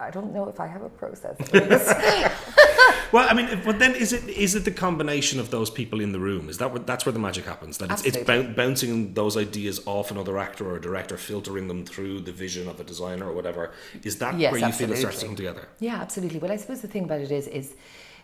I 0.00 0.10
don't 0.10 0.32
know 0.32 0.48
if 0.48 0.58
I 0.58 0.66
have 0.66 0.82
a 0.82 0.88
process. 0.88 1.36
well, 3.12 3.28
I 3.28 3.34
mean, 3.34 3.60
but 3.64 3.78
then 3.78 3.94
is 3.94 4.14
it 4.14 4.26
is 4.28 4.54
it 4.54 4.64
the 4.64 4.70
combination 4.70 5.38
of 5.38 5.50
those 5.50 5.68
people 5.68 6.00
in 6.00 6.12
the 6.12 6.18
room? 6.18 6.48
Is 6.48 6.56
that 6.58 6.72
what 6.72 6.86
that's 6.86 7.04
where 7.04 7.12
the 7.12 7.18
magic 7.18 7.44
happens? 7.44 7.78
That 7.78 7.90
it's, 7.90 8.02
it's 8.04 8.56
bouncing 8.56 9.12
those 9.12 9.36
ideas 9.36 9.86
off 9.86 10.10
another 10.10 10.38
actor 10.38 10.70
or 10.70 10.76
a 10.76 10.80
director, 10.80 11.18
filtering 11.18 11.68
them 11.68 11.84
through 11.84 12.20
the 12.20 12.32
vision 12.32 12.66
of 12.66 12.80
a 12.80 12.84
designer 12.84 13.28
or 13.28 13.34
whatever. 13.34 13.72
Is 14.02 14.18
that 14.18 14.38
yes, 14.38 14.52
where 14.52 14.60
you 14.60 14.66
absolutely. 14.66 14.96
feel 14.96 14.98
it 14.98 15.00
starts 15.06 15.20
to 15.20 15.26
come 15.26 15.36
together? 15.36 15.68
Yeah, 15.80 15.96
absolutely. 15.96 16.38
Well, 16.38 16.52
I 16.52 16.56
suppose 16.56 16.80
the 16.80 16.88
thing 16.88 17.04
about 17.04 17.20
it 17.20 17.30
is 17.30 17.46
is 17.48 17.76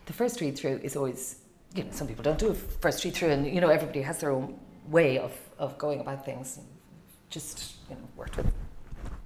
the 0.07 0.14
first 0.14 0.40
read 0.40 0.59
through 0.59 0.80
is 0.82 0.96
always 0.96 1.36
you 1.74 1.84
know 1.84 1.90
some 1.90 2.09
people 2.09 2.24
don't 2.24 2.38
do 2.38 2.48
a 2.48 2.55
first 2.55 3.05
read 3.05 3.14
through, 3.14 3.30
and 3.30 3.46
you 3.46 3.61
know 3.61 3.68
everybody 3.68 4.01
has 4.01 4.18
their 4.18 4.30
own 4.30 4.59
way 4.88 5.18
of 5.18 5.32
of 5.59 5.76
going 5.76 6.01
about 6.01 6.24
things. 6.24 6.59
Just 7.28 7.74
you 7.90 7.96
know 7.96 8.03
worked 8.16 8.38
with 8.38 8.51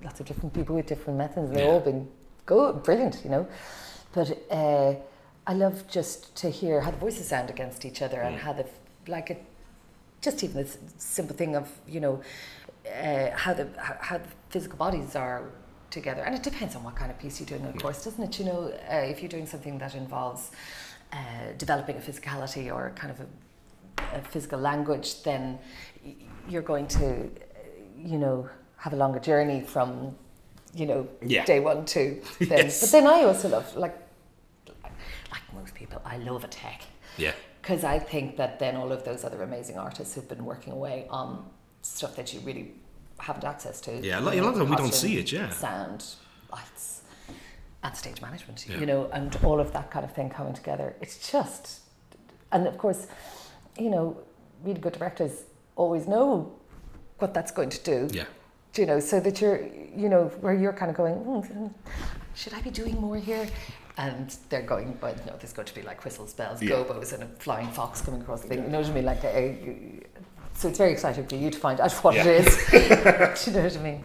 lots 0.05 0.21
of 0.21 0.27
different 0.27 0.53
people 0.53 0.77
with 0.77 0.87
different 0.87 1.19
methods, 1.19 1.51
they've 1.51 1.67
all 1.67 1.81
been 1.81 2.09
good, 2.47 2.83
brilliant, 2.83 3.21
you 3.25 3.31
know. 3.31 3.49
But 4.13 4.39
uh, 4.51 4.95
I 5.47 5.55
love 5.55 5.89
just 5.89 6.37
to 6.37 6.51
hear 6.51 6.81
how 6.81 6.91
the 6.91 6.97
voices 6.99 7.29
sound 7.29 7.51
against 7.51 7.85
each 7.85 8.03
other 8.03 8.21
and 8.21 8.37
mm. 8.37 8.41
how 8.41 8.53
the 8.53 8.67
like 9.07 9.31
it, 9.31 9.45
just 10.23 10.43
even 10.45 10.57
this 10.57 10.79
simple 10.97 11.37
thing 11.37 11.55
of 11.57 11.71
you 11.87 12.01
know 12.01 12.23
uh, 12.87 13.31
how 13.37 13.53
the 13.53 13.69
how 13.79 14.19
the 14.19 14.29
physical 14.51 14.77
bodies 14.77 15.17
are 15.17 15.51
together, 15.91 16.23
and 16.23 16.35
it 16.35 16.43
depends 16.43 16.77
on 16.77 16.83
what 16.85 16.97
kind 16.97 17.11
of 17.11 17.19
piece 17.19 17.41
you're 17.41 17.47
doing, 17.47 17.65
of 17.67 17.77
course, 17.81 18.05
doesn't 18.05 18.23
it? 18.23 18.39
You 18.39 18.47
know, 18.47 18.73
uh, 18.91 18.97
if 18.97 19.21
you're 19.21 19.29
doing 19.29 19.47
something 19.47 19.79
that 19.79 19.95
involves 19.95 20.51
uh, 21.13 21.17
developing 21.57 21.97
a 21.97 22.01
physicality 22.01 22.73
or 22.75 22.93
kind 22.97 23.13
of 23.13 23.21
a, 23.21 24.19
a 24.19 24.21
physical 24.23 24.59
language, 24.59 25.23
then 25.23 25.59
you're 26.49 26.63
going 26.63 26.89
to, 26.89 27.31
you 27.97 28.19
know, 28.19 28.49
have 28.85 28.93
a 28.93 28.97
longer 28.97 29.19
journey 29.19 29.63
from 29.63 30.15
you 30.75 30.85
know, 30.87 31.09
yeah. 31.25 31.45
day 31.45 31.61
one 31.61 31.87
to 31.87 32.21
then. 32.39 32.67
Yes. 32.67 32.81
But 32.83 32.91
then 32.91 33.07
I 33.07 33.23
also 33.23 33.49
love 33.49 33.75
like 33.77 33.97
like 35.33 35.55
most 35.55 35.75
people, 35.75 36.03
I 36.05 36.19
love 36.19 36.45
a 36.45 36.49
tech. 36.49 36.83
Yeah. 37.17 37.33
Because 37.63 37.83
I 37.83 37.99
think 37.99 38.37
that 38.37 38.59
then 38.59 38.77
all 38.77 38.93
of 38.93 39.05
those 39.05 39.25
other 39.25 39.43
amazing 39.43 39.79
artists 39.79 40.15
who've 40.15 40.29
been 40.29 40.45
working 40.45 40.75
away 40.75 41.07
on 41.09 41.47
stuff 41.81 42.15
that 42.17 42.35
you 42.35 42.41
really 42.41 42.73
haven't 43.19 43.45
access 43.45 43.81
to. 43.83 43.93
Yeah, 44.03 44.21
a 44.21 44.21
lot, 44.21 44.35
a 44.37 44.43
lot 44.43 44.53
of 44.53 44.59
them 44.59 44.69
we 44.69 44.77
don't 44.77 44.93
see 44.93 45.17
it, 45.17 45.33
yeah. 45.33 45.49
Sound, 45.49 46.05
lights, 46.53 47.03
and 47.83 47.97
stage 47.97 48.21
management, 48.21 48.67
yeah. 48.69 48.79
you 48.79 48.85
know, 48.85 49.09
and 49.15 49.35
all 49.43 49.61
of 49.61 49.73
that 49.73 49.91
kind 49.91 50.05
of 50.05 50.13
thing 50.13 50.29
coming 50.29 50.53
together. 50.53 50.95
It's 51.01 51.31
just, 51.31 51.81
and 52.53 52.67
of 52.67 52.77
course, 52.77 53.07
you 53.79 53.89
know, 53.89 54.19
really 54.63 54.81
good 54.81 54.93
directors 54.93 55.45
always 55.75 56.07
know 56.07 56.53
what 57.19 57.33
that's 57.33 57.51
going 57.51 57.71
to 57.71 57.83
do. 57.83 58.09
Yeah. 58.13 58.25
You 58.77 58.87
know, 58.87 59.01
so 59.01 59.21
that 59.21 59.41
you're, 59.41 59.67
you 59.97 60.09
know, 60.09 60.25
where 60.41 60.55
you're 60.55 60.73
kind 60.73 60.91
of 60.91 60.97
going, 60.97 61.15
mm, 61.15 61.73
should 62.35 62.55
I 62.55 62.61
be 62.61 62.71
doing 62.71 63.01
more 63.01 63.17
here? 63.17 63.47
and 63.97 64.37
they're 64.49 64.63
going, 64.63 64.99
well, 65.01 65.15
no, 65.27 65.37
there's 65.37 65.53
going 65.53 65.67
to 65.67 65.75
be 65.75 65.83
like 65.83 66.05
whistles, 66.05 66.35
bells, 66.35 66.61
yeah. 66.61 66.71
gobos, 66.71 67.13
and 67.13 67.23
a 67.23 67.27
flying 67.27 67.69
fox 67.69 68.01
coming 68.01 68.23
across 68.23 68.43
the 68.43 68.49
thing. 68.49 68.65
You 68.65 68.71
know 68.71 68.81
what 68.81 68.89
I 68.89 68.93
mean? 68.93 69.05
Like, 69.05 69.23
a, 69.23 70.01
so 70.55 70.69
it's 70.69 70.79
very 70.79 70.93
exciting 70.93 71.27
for 71.27 71.37
you 71.37 71.51
to 71.51 71.59
find 71.59 71.81
out 71.81 71.93
what 72.03 72.15
yeah. 72.15 72.25
it 72.25 72.47
is. 72.47 72.57
Do 73.45 73.51
you 73.51 73.57
know 73.57 73.65
what 73.65 73.77
I 73.77 73.83
mean? 73.83 74.05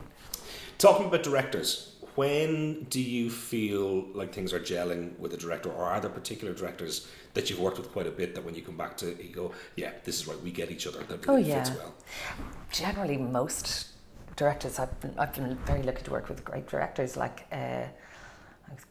Talking 0.77 1.07
about 1.07 1.23
directors, 1.23 1.95
when 2.15 2.85
do 2.85 3.01
you 3.01 3.29
feel 3.29 4.05
like 4.13 4.33
things 4.33 4.53
are 4.53 4.59
gelling 4.59 5.17
with 5.19 5.33
a 5.33 5.37
director, 5.37 5.69
or 5.69 5.85
are 5.85 5.99
there 5.99 6.09
particular 6.09 6.53
directors 6.53 7.07
that 7.33 7.49
you've 7.49 7.59
worked 7.59 7.77
with 7.77 7.91
quite 7.91 8.07
a 8.07 8.11
bit 8.11 8.33
that 8.35 8.43
when 8.43 8.55
you 8.55 8.61
come 8.61 8.77
back 8.77 8.95
to, 8.97 9.07
you 9.21 9.33
go, 9.33 9.51
yeah, 9.75 9.91
this 10.03 10.21
is 10.21 10.27
right, 10.27 10.41
we 10.41 10.51
get 10.51 10.71
each 10.71 10.87
other. 10.87 10.99
That 11.03 11.27
oh, 11.27 11.35
really 11.35 11.51
oh, 11.51 11.55
yeah. 11.55 11.63
fits 11.63 11.77
well. 11.77 11.93
Generally, 12.71 13.17
most 13.17 13.87
directors, 14.39 14.79
I've 14.79 14.99
been, 15.01 15.13
I've 15.17 15.33
been 15.33 15.55
very 15.65 15.83
lucky 15.83 16.03
to 16.03 16.11
work 16.11 16.29
with 16.29 16.43
great 16.43 16.67
directors 16.67 17.15
like. 17.15 17.45
Uh, 17.51 17.87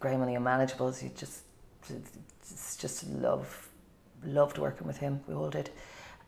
Graham 0.01 0.21
on 0.21 0.27
the 0.27 0.35
Unmanageables, 0.35 1.03
you 1.03 1.11
just 1.17 1.43
just 2.79 3.09
love 3.09 3.69
loved 4.25 4.59
working 4.59 4.87
with 4.87 4.99
him. 4.99 5.21
We 5.27 5.35
all 5.35 5.51
did. 5.51 5.71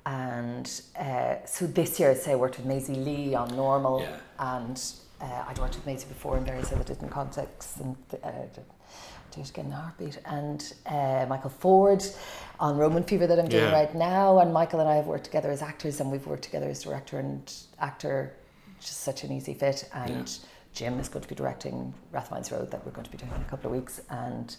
And 0.06 0.70
uh, 0.98 1.36
so 1.44 1.66
this 1.66 2.00
year, 2.00 2.10
I 2.12 2.14
say, 2.14 2.32
I 2.32 2.36
worked 2.36 2.56
with 2.56 2.66
Maisie 2.66 2.94
Lee 2.94 3.34
on 3.34 3.54
Normal, 3.54 4.00
yeah. 4.00 4.18
and 4.38 4.82
uh, 5.20 5.44
I'd 5.48 5.58
worked 5.58 5.74
with 5.74 5.84
Maisie 5.84 6.06
before 6.06 6.38
in 6.38 6.44
various 6.44 6.72
other 6.72 6.84
different 6.84 7.12
contexts, 7.12 7.78
and 7.80 7.96
uh, 8.22 8.30
do 9.32 9.40
it 9.40 9.50
again 9.50 9.66
in 9.66 9.72
a 9.72 9.76
heartbeat. 9.76 10.18
And 10.24 10.72
uh, 10.86 11.26
Michael 11.28 11.50
Ford 11.50 12.02
on 12.58 12.78
Roman 12.78 13.02
Fever 13.02 13.26
that 13.26 13.38
I'm 13.38 13.48
doing 13.48 13.64
yeah. 13.64 13.72
right 13.72 13.94
now, 13.94 14.38
and 14.38 14.52
Michael 14.52 14.80
and 14.80 14.88
I 14.88 14.96
have 14.96 15.06
worked 15.06 15.24
together 15.24 15.50
as 15.50 15.60
actors, 15.60 16.00
and 16.00 16.10
we've 16.10 16.26
worked 16.26 16.44
together 16.44 16.68
as 16.68 16.82
director 16.82 17.18
and 17.18 17.52
actor. 17.78 18.34
Just 18.80 19.00
such 19.00 19.24
an 19.24 19.32
easy 19.32 19.54
fit, 19.54 19.88
and. 19.92 20.28
Yeah 20.28 20.48
Jim 20.72 20.98
is 21.00 21.08
going 21.08 21.22
to 21.22 21.28
be 21.28 21.34
directing 21.34 21.92
Rathmines 22.12 22.52
Road 22.52 22.70
that 22.70 22.84
we're 22.84 22.92
going 22.92 23.04
to 23.04 23.10
be 23.10 23.18
doing 23.18 23.32
in 23.34 23.40
a 23.40 23.44
couple 23.44 23.70
of 23.70 23.76
weeks. 23.76 24.00
And, 24.08 24.56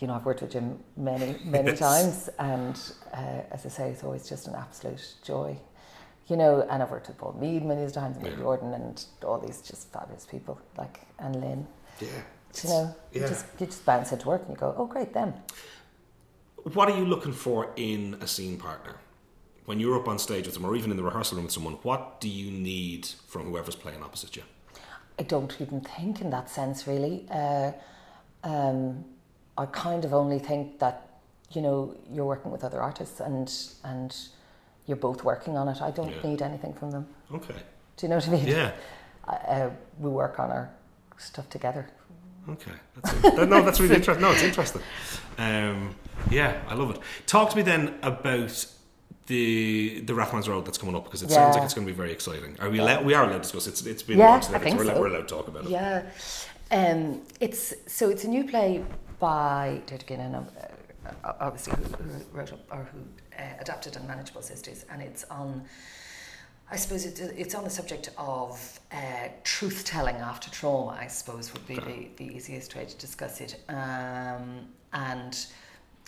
you 0.00 0.06
know, 0.06 0.14
I've 0.14 0.24
worked 0.24 0.42
with 0.42 0.52
Jim 0.52 0.78
many, 0.96 1.36
many 1.44 1.68
yes. 1.70 1.78
times. 1.78 2.28
And 2.38 2.80
uh, 3.12 3.42
as 3.52 3.64
I 3.64 3.68
say, 3.68 3.90
it's 3.90 4.04
always 4.04 4.28
just 4.28 4.48
an 4.48 4.54
absolute 4.54 5.14
joy. 5.24 5.56
You 6.26 6.36
know, 6.36 6.66
and 6.70 6.82
I've 6.82 6.90
worked 6.90 7.08
with 7.08 7.18
Paul 7.18 7.36
Meade 7.38 7.64
many 7.64 7.88
times, 7.90 8.16
and 8.16 8.26
yeah. 8.26 8.36
Jordan, 8.36 8.72
and 8.72 9.04
all 9.26 9.38
these 9.38 9.60
just 9.60 9.92
fabulous 9.92 10.24
people, 10.24 10.58
like 10.78 11.00
Anne 11.18 11.38
Lynn. 11.38 11.66
Yeah. 12.00 12.08
You 12.62 12.70
know, 12.70 12.96
yeah. 13.12 13.22
you 13.22 13.28
just 13.28 13.46
you 13.58 13.66
just 13.66 13.84
bounce 13.84 14.10
into 14.10 14.28
work 14.28 14.40
and 14.42 14.52
you 14.52 14.56
go, 14.56 14.74
oh 14.78 14.86
great, 14.86 15.12
them. 15.12 15.34
What 16.72 16.88
are 16.88 16.96
you 16.96 17.04
looking 17.04 17.32
for 17.32 17.72
in 17.76 18.16
a 18.22 18.26
scene 18.26 18.56
partner? 18.56 18.96
When 19.64 19.80
you're 19.80 19.96
up 19.96 20.08
on 20.08 20.18
stage 20.18 20.46
with 20.46 20.54
them, 20.54 20.64
or 20.64 20.76
even 20.76 20.90
in 20.90 20.96
the 20.96 21.02
rehearsal 21.02 21.36
room 21.36 21.44
with 21.44 21.52
someone, 21.52 21.74
what 21.82 22.20
do 22.20 22.28
you 22.28 22.50
need 22.50 23.06
from 23.26 23.44
whoever's 23.44 23.76
playing 23.76 24.02
opposite 24.02 24.36
you? 24.36 24.42
I 25.18 25.22
don't 25.22 25.54
even 25.60 25.80
think 25.80 26.20
in 26.20 26.30
that 26.30 26.50
sense, 26.50 26.86
really. 26.86 27.26
Uh, 27.30 27.72
um, 28.42 29.04
I 29.56 29.66
kind 29.66 30.04
of 30.04 30.12
only 30.12 30.38
think 30.38 30.78
that 30.80 31.08
you 31.52 31.62
know 31.62 31.96
you're 32.10 32.24
working 32.24 32.50
with 32.50 32.64
other 32.64 32.80
artists 32.80 33.20
and 33.20 33.52
and 33.84 34.16
you're 34.86 34.96
both 34.96 35.24
working 35.24 35.56
on 35.56 35.68
it. 35.68 35.80
I 35.80 35.90
don't 35.90 36.10
yeah. 36.10 36.30
need 36.30 36.42
anything 36.42 36.74
from 36.74 36.90
them. 36.90 37.06
Okay. 37.32 37.54
Do 37.96 38.06
you 38.06 38.10
know 38.10 38.16
what 38.16 38.28
I 38.28 38.30
mean? 38.30 38.46
Yeah. 38.46 38.72
Uh, 39.26 39.70
we 39.98 40.10
work 40.10 40.38
on 40.38 40.50
our 40.50 40.70
stuff 41.16 41.48
together. 41.48 41.88
Okay, 42.46 42.72
that's 42.94 43.22
that, 43.22 43.48
no, 43.48 43.62
that's 43.62 43.80
really 43.80 43.94
interesting. 44.00 44.20
No, 44.20 44.32
it's 44.32 44.42
interesting. 44.42 44.82
Um, 45.38 45.94
yeah, 46.30 46.60
I 46.68 46.74
love 46.74 46.90
it. 46.90 46.98
Talk 47.26 47.48
to 47.50 47.56
me 47.56 47.62
then 47.62 47.94
about 48.02 48.66
the 49.26 50.00
the 50.00 50.12
Rathmines 50.12 50.48
Road 50.48 50.66
that's 50.66 50.78
coming 50.78 50.94
up 50.94 51.04
because 51.04 51.22
it 51.22 51.30
yeah. 51.30 51.36
sounds 51.36 51.56
like 51.56 51.64
it's 51.64 51.74
going 51.74 51.86
to 51.86 51.92
be 51.92 51.96
very 51.96 52.12
exciting. 52.12 52.56
Are 52.60 52.68
we 52.68 52.78
yeah. 52.78 52.84
allowed? 52.84 53.04
We 53.06 53.14
are 53.14 53.24
allowed 53.24 53.34
to 53.34 53.40
discuss. 53.40 53.66
It's 53.66 53.84
it's 53.86 54.02
been 54.02 54.18
yeah, 54.18 54.28
launched. 54.28 54.50
I 54.50 54.58
think 54.58 54.78
we're, 54.78 54.84
so. 54.84 55.00
we're 55.00 55.08
allowed 55.08 55.28
to 55.28 55.34
talk 55.34 55.48
about 55.48 55.64
it. 55.64 55.70
Yeah, 55.70 56.02
um, 56.70 57.22
it's 57.40 57.74
so 57.86 58.10
it's 58.10 58.24
a 58.24 58.28
new 58.28 58.44
play 58.44 58.84
by 59.18 59.80
Deirdre 59.86 60.08
Kinahan, 60.08 60.46
uh, 61.06 61.32
obviously 61.40 61.72
who, 61.76 62.04
who, 62.04 62.24
wrote 62.32 62.52
or 62.70 62.88
who 62.92 62.98
uh, 63.38 63.46
adapted 63.60 63.96
Unmanageable 63.96 64.42
Sisters, 64.42 64.84
and 64.90 65.00
it's 65.00 65.24
on. 65.24 65.64
I 66.70 66.76
suppose 66.76 67.04
it, 67.04 67.20
it's 67.36 67.54
on 67.54 67.62
the 67.62 67.70
subject 67.70 68.10
of 68.16 68.80
uh, 68.90 69.28
truth 69.44 69.84
telling 69.84 70.16
after 70.16 70.50
trauma. 70.50 70.96
I 70.98 71.06
suppose 71.06 71.52
would 71.52 71.66
be 71.66 71.78
okay. 71.78 72.10
the, 72.16 72.24
the 72.24 72.36
easiest 72.36 72.74
way 72.74 72.84
to 72.86 72.96
discuss 72.96 73.40
it, 73.40 73.62
um, 73.68 74.66
and 74.92 75.46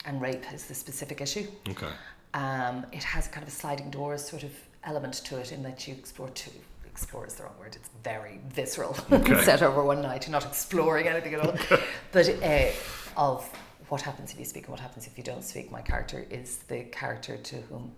and 0.04 0.20
rape 0.20 0.44
is 0.52 0.66
the 0.66 0.74
specific 0.74 1.20
issue. 1.20 1.46
Okay. 1.68 1.88
Um, 2.36 2.84
it 2.92 3.02
has 3.02 3.26
kind 3.28 3.42
of 3.42 3.48
a 3.48 3.56
sliding 3.56 3.88
doors 3.90 4.22
sort 4.28 4.42
of 4.42 4.52
element 4.84 5.14
to 5.14 5.38
it 5.38 5.52
in 5.52 5.62
that 5.62 5.88
you 5.88 5.94
explore 5.94 6.28
two 6.30 6.50
explore 6.84 7.26
is 7.26 7.34
the 7.34 7.42
wrong 7.42 7.52
word. 7.58 7.76
It's 7.76 7.90
very 8.02 8.40
visceral. 8.48 8.96
Okay. 9.12 9.42
Set 9.42 9.62
over 9.62 9.82
one 9.82 10.00
night. 10.00 10.26
You're 10.26 10.32
not 10.32 10.46
exploring 10.46 11.08
anything 11.08 11.34
at 11.34 11.40
all. 11.40 11.50
Okay. 11.50 11.82
But 12.12 12.28
uh, 12.42 12.70
of 13.16 13.48
what 13.88 14.00
happens 14.00 14.32
if 14.32 14.38
you 14.38 14.44
speak 14.44 14.64
and 14.64 14.70
what 14.70 14.80
happens 14.80 15.06
if 15.06 15.16
you 15.18 15.24
don't 15.24 15.44
speak. 15.44 15.70
My 15.70 15.82
character 15.82 16.26
is 16.30 16.58
the 16.68 16.84
character 16.84 17.36
to 17.36 17.56
whom 17.68 17.92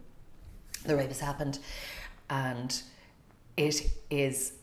the 0.85 0.97
rape 0.97 1.09
has 1.09 1.21
happened, 1.21 1.59
and 2.31 2.81
it 3.57 3.89
is 4.11 4.55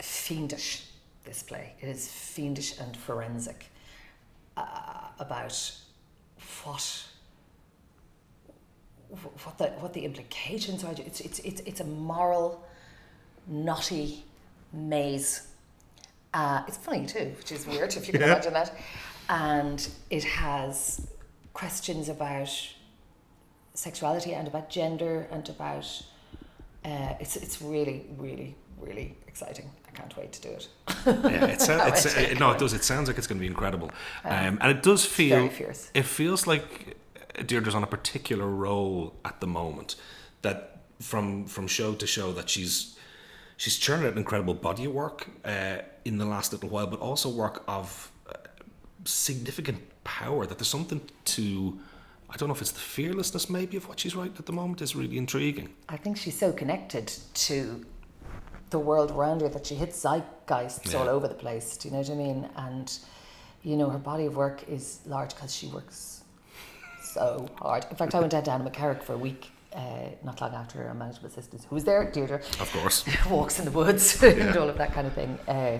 fiendish. 0.00 0.86
This 1.24 1.42
play 1.42 1.74
it 1.80 1.88
is 1.88 2.10
fiendish 2.10 2.78
and 2.80 2.96
forensic 2.96 3.66
uh, 4.56 5.08
about 5.18 5.72
what 6.64 7.09
what 9.44 9.58
the 9.58 9.66
what 9.80 9.92
the 9.92 10.04
implications 10.04 10.84
are. 10.84 10.92
It's 10.92 11.20
it's 11.20 11.38
it's 11.40 11.60
it's 11.62 11.80
a 11.80 11.84
moral 11.84 12.64
knotty 13.46 14.24
maze. 14.72 15.48
Uh, 16.32 16.62
it's 16.68 16.76
funny 16.76 17.06
too, 17.06 17.32
which 17.36 17.52
is 17.52 17.66
weird 17.66 17.94
if 17.96 18.06
you 18.06 18.12
can 18.12 18.20
yeah. 18.22 18.28
imagine 18.28 18.52
that. 18.52 18.76
And 19.28 19.88
it 20.10 20.24
has 20.24 21.06
questions 21.52 22.08
about 22.08 22.50
sexuality 23.74 24.34
and 24.34 24.46
about 24.48 24.70
gender 24.70 25.26
and 25.30 25.48
about. 25.48 25.86
Uh, 26.84 27.14
it's 27.20 27.36
it's 27.36 27.60
really 27.60 28.06
really 28.16 28.54
really 28.80 29.16
exciting. 29.26 29.70
I 29.86 29.96
can't 29.96 30.16
wait 30.16 30.32
to 30.32 30.40
do 30.40 30.48
it. 30.48 30.68
yeah, 31.06 31.44
it's, 31.46 31.68
it's 31.68 32.16
it, 32.16 32.38
no, 32.38 32.52
it 32.52 32.58
does. 32.58 32.72
It 32.72 32.84
sounds 32.84 33.08
like 33.08 33.18
it's 33.18 33.26
going 33.26 33.38
to 33.38 33.40
be 33.40 33.48
incredible, 33.48 33.90
um, 34.24 34.32
um, 34.32 34.58
and 34.60 34.70
it 34.70 34.82
does 34.82 35.04
feel. 35.04 35.50
It 35.94 36.04
feels 36.04 36.46
like 36.46 36.96
Deirdre's 37.34 37.74
on 37.74 37.82
a 37.82 37.86
particular 37.86 38.46
roll 38.46 39.14
at 39.24 39.40
the 39.40 39.46
moment 39.46 39.96
that 40.42 40.80
from 41.00 41.46
from 41.46 41.66
show 41.66 41.94
to 41.94 42.06
show 42.06 42.32
that 42.32 42.50
she's 42.50 42.96
she's 43.56 43.78
churning 43.78 44.06
out 44.06 44.16
incredible 44.16 44.54
body 44.54 44.84
of 44.84 44.92
work 44.92 45.28
uh, 45.44 45.78
in 46.04 46.18
the 46.18 46.24
last 46.24 46.52
little 46.52 46.68
while, 46.68 46.86
but 46.86 47.00
also 47.00 47.28
work 47.28 47.62
of 47.68 48.10
uh, 48.26 48.32
significant 49.04 49.78
power. 50.04 50.46
That 50.46 50.58
there's 50.58 50.68
something 50.68 51.00
to, 51.26 51.78
I 52.30 52.36
don't 52.36 52.48
know 52.48 52.54
if 52.54 52.62
it's 52.62 52.72
the 52.72 52.80
fearlessness 52.80 53.50
maybe 53.50 53.76
of 53.76 53.86
what 53.86 54.00
she's 54.00 54.16
writing 54.16 54.36
at 54.38 54.46
the 54.46 54.52
moment 54.52 54.80
is 54.80 54.96
really 54.96 55.18
intriguing. 55.18 55.68
I 55.90 55.98
think 55.98 56.16
she's 56.16 56.38
so 56.38 56.52
connected 56.52 57.12
to 57.34 57.84
the 58.70 58.78
world 58.78 59.10
around 59.10 59.42
her 59.42 59.48
that 59.48 59.66
she 59.66 59.74
hits 59.74 60.02
zeitgeists 60.02 60.92
yeah. 60.92 60.98
all 60.98 61.08
over 61.08 61.28
the 61.28 61.34
place. 61.34 61.76
Do 61.76 61.88
you 61.88 61.92
know 61.92 62.00
what 62.00 62.10
I 62.10 62.14
mean? 62.14 62.48
And 62.56 62.98
you 63.62 63.76
know 63.76 63.90
her 63.90 63.98
body 63.98 64.24
of 64.24 64.36
work 64.36 64.66
is 64.68 65.00
large 65.06 65.34
because 65.34 65.54
she 65.54 65.66
works 65.66 66.19
so 67.12 67.48
hard. 67.56 67.86
In 67.90 67.96
fact, 67.96 68.14
I 68.14 68.20
went 68.20 68.32
down 68.32 68.44
to 68.44 68.50
Annaghmakerrig 68.50 69.02
for 69.02 69.14
a 69.14 69.18
week 69.18 69.50
uh, 69.72 70.08
not 70.24 70.40
long 70.40 70.54
after 70.54 70.86
our 70.86 70.94
management 70.94 71.32
assistant, 71.32 71.64
who 71.64 71.74
was 71.74 71.84
there, 71.84 72.10
Deirdre, 72.10 72.38
of 72.60 72.72
course, 72.72 73.04
walks 73.30 73.58
in 73.58 73.64
the 73.64 73.70
woods 73.70 74.18
yeah. 74.22 74.30
and 74.30 74.56
all 74.56 74.68
of 74.68 74.78
that 74.78 74.92
kind 74.92 75.06
of 75.06 75.12
thing, 75.12 75.38
uh, 75.46 75.78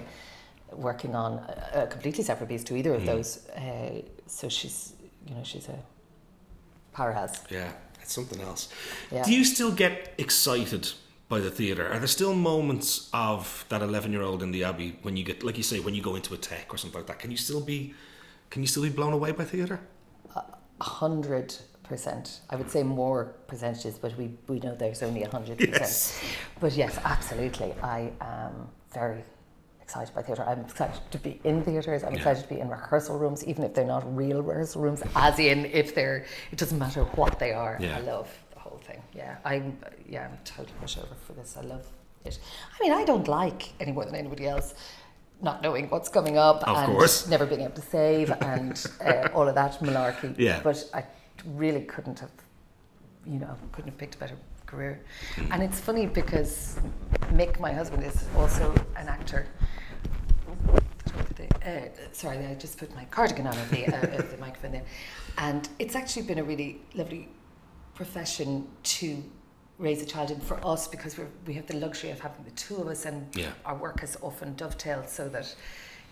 working 0.73 1.15
on 1.15 1.39
a, 1.75 1.83
a, 1.83 1.87
completely 1.87 2.23
separate 2.23 2.49
piece 2.49 2.63
to 2.65 2.77
either 2.77 2.95
of 2.95 3.03
mm. 3.03 3.07
those. 3.07 3.49
Uh, 3.49 4.03
so 4.27 4.49
she's, 4.49 4.95
you 5.27 5.35
know, 5.35 5.43
she's 5.43 5.69
a 5.69 5.79
powerhouse. 6.93 7.43
Yeah, 7.51 7.71
it's 8.01 8.13
something 8.13 8.41
else. 8.41 8.69
Yeah. 9.11 9.25
Do 9.25 9.35
you 9.35 9.45
still 9.45 9.73
get 9.73 10.15
excited 10.19 10.93
by 11.29 11.41
the 11.41 11.51
theatre? 11.51 11.93
Are 11.93 11.99
there 11.99 12.07
still 12.07 12.35
moments 12.35 13.11
of 13.13 13.65
that 13.71 13.83
eleven-year-old 13.83 14.43
in 14.43 14.53
the 14.53 14.65
Abbey 14.65 14.99
when 15.03 15.17
you 15.17 15.25
get, 15.25 15.43
like 15.43 15.57
you 15.57 15.65
say, 15.65 15.81
when 15.81 15.95
you 15.95 16.03
go 16.03 16.15
into 16.15 16.35
a 16.35 16.39
tech 16.39 16.73
or 16.73 16.79
something 16.79 17.01
like 17.01 17.09
that? 17.09 17.19
Can 17.19 17.33
you 17.33 17.37
still 17.37 17.61
be, 17.61 17.93
can 18.51 18.63
you 18.63 18.69
still 18.69 18.85
be 18.85 18.91
blown 18.91 19.13
away 19.13 19.33
by 19.33 19.45
theatre? 19.45 19.81
Hundred 20.81 21.55
percent. 21.85 22.41
I 22.49 22.57
would 22.57 22.71
say 22.71 22.83
more 22.83 23.35
percentages, 23.47 23.99
but 23.99 24.17
we, 24.17 24.31
we 24.49 24.61
know 24.61 24.75
there's 24.75 25.03
only 25.03 25.25
a 25.25 25.29
hundred 25.29 25.59
percent. 25.59 26.25
But 26.61 26.73
yes, 26.73 26.99
absolutely. 27.05 27.75
I 27.83 28.13
am 28.21 28.69
very 28.93 29.25
excited 29.83 30.15
by 30.15 30.23
theatre. 30.23 30.45
I'm 30.45 30.61
excited 30.61 31.01
to 31.11 31.19
be 31.19 31.41
in 31.45 31.63
theatres. 31.65 32.05
I'm 32.05 32.13
yeah. 32.13 32.19
excited 32.19 32.43
to 32.45 32.49
be 32.49 32.61
in 32.61 32.69
rehearsal 32.69 33.19
rooms, 33.19 33.45
even 33.45 33.65
if 33.65 33.75
they're 33.75 33.85
not 33.85 34.05
real 34.17 34.41
rehearsal 34.41 34.83
rooms. 34.83 35.03
As 35.17 35.39
in, 35.39 35.67
if 35.67 35.95
they're, 35.95 36.25
it 36.53 36.59
doesn't 36.59 36.79
matter 36.79 37.03
what 37.17 37.39
they 37.41 37.53
are. 37.53 37.77
Yeah. 37.81 37.97
I 37.97 38.01
love 38.01 38.31
the 38.53 38.61
whole 38.61 38.81
thing. 38.87 39.03
Yeah, 39.13 39.37
I'm 39.45 39.77
yeah, 40.09 40.29
I'm 40.29 40.39
totally 40.45 40.77
pushover 40.83 41.17
for 41.27 41.33
this. 41.33 41.57
I 41.59 41.63
love 41.63 41.85
it. 42.25 42.39
I 42.79 42.83
mean, 42.83 42.93
I 42.93 43.05
don't 43.05 43.27
like 43.27 43.73
any 43.81 43.93
more 43.93 44.05
than 44.05 44.15
anybody 44.15 44.47
else 44.47 44.75
not 45.43 45.63
knowing 45.63 45.89
what's 45.89 46.09
coming 46.09 46.37
up 46.37 46.67
of 46.69 46.77
and 46.77 46.93
course. 46.93 47.29
never 47.29 47.47
being 47.47 47.63
able 47.63 47.75
to 47.75 47.83
save 47.83 48.31
and 48.43 48.87
uh, 49.05 49.29
all 49.35 49.49
of 49.49 49.55
that 49.55 49.81
malarkey. 49.81 50.35
Yeah. 50.39 50.61
But 50.63 50.89
I 50.93 51.05
really 51.47 51.83
couldn't 51.83 52.19
have, 52.19 52.31
you 53.27 53.39
know, 53.39 53.57
couldn't 53.73 53.91
have 53.91 53.99
picked 53.99 54.17
a 54.17 54.19
better 54.19 54.37
career. 54.67 55.01
Mm. 55.37 55.49
And 55.53 55.63
it's 55.63 55.81
funny 55.81 56.07
because 56.07 56.79
Mick, 57.33 57.59
my 57.59 57.73
husband, 57.73 58.05
is 58.05 58.27
also 58.37 58.73
an 58.97 59.09
actor. 59.09 59.47
Uh, 61.65 61.81
sorry, 62.13 62.39
I 62.47 62.55
just 62.55 62.79
put 62.79 62.95
my 62.95 63.05
cardigan 63.07 63.47
on 63.47 63.57
the, 63.71 63.87
uh, 63.87 64.23
the 64.31 64.37
microphone 64.39 64.73
there. 64.73 64.85
And 65.39 65.69
it's 65.79 65.95
actually 65.95 66.23
been 66.23 66.39
a 66.39 66.45
really 66.45 66.81
lovely 66.95 67.29
profession 67.95 68.67
to 68.83 69.23
raise 69.81 70.03
a 70.03 70.07
child 70.07 70.31
in 70.31 70.41
for 70.41 70.65
us 70.65 70.87
because 70.87 71.19
we 71.19 71.25
we 71.47 71.55
have 71.55 71.67
the 71.67 71.77
luxury 71.77 72.11
of 72.11 72.21
having 72.21 72.45
the 72.45 72.51
two 72.53 72.77
of 72.77 72.87
us 72.87 73.07
and 73.07 73.27
yeah. 73.35 73.51
our 73.65 73.77
work 73.77 74.01
has 74.01 74.17
often 74.21 74.55
dovetailed 74.55 75.09
so 75.09 75.29
that 75.29 75.55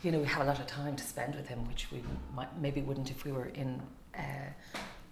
you 0.02 0.10
know 0.10 0.18
we 0.18 0.26
have 0.26 0.42
a 0.42 0.46
lot 0.46 0.58
of 0.58 0.66
time 0.66 0.96
to 0.96 1.04
spend 1.04 1.34
with 1.34 1.46
him 1.46 1.66
which 1.68 1.92
we 1.92 2.02
might, 2.34 2.48
maybe 2.60 2.80
wouldn't 2.80 3.10
if 3.10 3.24
we 3.24 3.32
were 3.32 3.50
in 3.54 3.80
uh, 4.16 4.50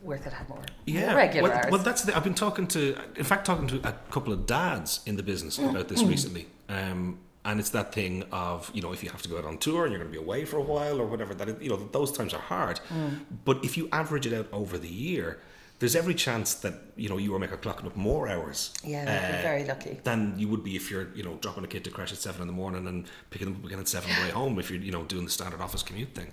work 0.03 0.23
that 0.23 0.33
had 0.33 0.49
more, 0.49 0.63
yeah. 0.87 1.07
more 1.07 1.17
regular 1.17 1.49
well, 1.49 1.59
hours. 1.59 1.73
Well, 1.73 1.83
that's 1.83 2.03
the, 2.03 2.17
I've 2.17 2.25
been 2.25 2.35
talking 2.35 2.67
to, 2.69 2.97
in 3.17 3.25
fact, 3.25 3.47
talking 3.47 3.67
to 3.69 3.89
a 3.89 3.93
couple 4.11 4.33
of 4.33 4.47
dads 4.47 5.01
in 5.07 5.17
the 5.17 5.23
business 5.23 5.59
mm. 5.59 5.71
about 5.71 5.89
this 5.89 6.03
mm. 6.03 6.09
recently. 6.09 6.47
Um, 6.69 7.19
and 7.45 7.61
it's 7.61 7.71
that 7.71 7.93
thing 7.93 8.25
of 8.33 8.71
you 8.75 8.83
know 8.83 8.93
if 8.93 9.05
you 9.05 9.11
have 9.11 9.23
to 9.23 9.29
go 9.29 9.39
out 9.39 9.45
on 9.45 9.57
tour 9.59 9.85
and 9.85 9.93
you're 9.93 10.01
going 10.01 10.13
to 10.13 10.19
be 10.19 10.23
away 10.23 10.45
for 10.45 10.59
a 10.59 10.63
while 10.63 11.01
or 11.01 11.07
whatever 11.07 11.33
that 11.33 11.63
you 11.63 11.71
know 11.71 11.77
those 11.93 12.11
times 12.11 12.35
are 12.35 12.41
hard 12.41 12.81
mm. 12.89 13.21
but 13.45 13.65
if 13.65 13.77
you 13.77 13.89
average 13.93 14.27
it 14.27 14.33
out 14.33 14.49
over 14.53 14.77
the 14.77 14.89
year 14.89 15.39
there's 15.79 15.95
every 15.95 16.14
chance 16.14 16.55
that 16.55 16.74
you 16.97 17.09
know 17.09 17.18
you 17.18 17.35
or 17.35 17.39
Mick 17.39 17.51
clocking 17.59 17.87
up 17.87 17.97
more 17.97 18.29
hours. 18.29 18.72
Yeah, 18.83 19.03
uh, 19.03 19.43
very 19.43 19.64
lucky. 19.64 20.01
Than 20.05 20.39
you 20.39 20.49
would 20.49 20.64
be 20.64 20.77
if 20.77 20.91
you're 20.91 21.09
you 21.14 21.22
know 21.22 21.35
dropping 21.35 21.64
a 21.64 21.66
kid 21.66 21.85
to 21.85 21.91
crash 21.91 22.12
at 22.12 22.18
seven 22.18 22.41
in 22.43 22.47
the 22.47 22.55
morning 22.55 22.87
and 22.87 23.07
picking 23.31 23.49
them 23.49 23.61
up 23.61 23.66
again 23.66 23.81
at 23.81 23.89
seven 23.89 24.11
on 24.11 24.16
the 24.16 24.22
way 24.22 24.31
home 24.31 24.59
if 24.59 24.70
you're 24.70 24.81
you 24.81 24.93
know 24.93 25.05
doing 25.05 25.24
the 25.24 25.31
standard 25.31 25.61
office 25.61 25.83
commute 25.83 26.14
thing. 26.14 26.29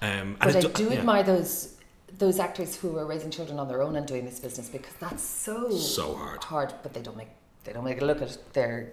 Um, 0.00 0.36
but 0.38 0.56
I 0.56 0.60
do, 0.60 0.68
do 0.68 0.84
yeah. 0.84 0.98
admire 0.98 1.22
those 1.24 1.76
those 2.18 2.38
actors 2.38 2.76
who 2.76 2.96
are 2.96 3.06
raising 3.06 3.30
children 3.30 3.58
on 3.58 3.66
their 3.66 3.82
own 3.82 3.96
and 3.96 4.06
doing 4.06 4.24
this 4.24 4.38
business 4.38 4.68
because 4.68 4.94
that's 5.00 5.22
so 5.22 5.70
so 5.70 6.14
hard. 6.14 6.44
Hard, 6.44 6.74
but 6.82 6.94
they 6.94 7.02
don't 7.02 7.16
make 7.16 7.30
they 7.64 7.72
don't 7.72 7.84
make 7.84 7.96
it 7.96 8.04
look 8.04 8.22
at 8.22 8.52
their 8.52 8.92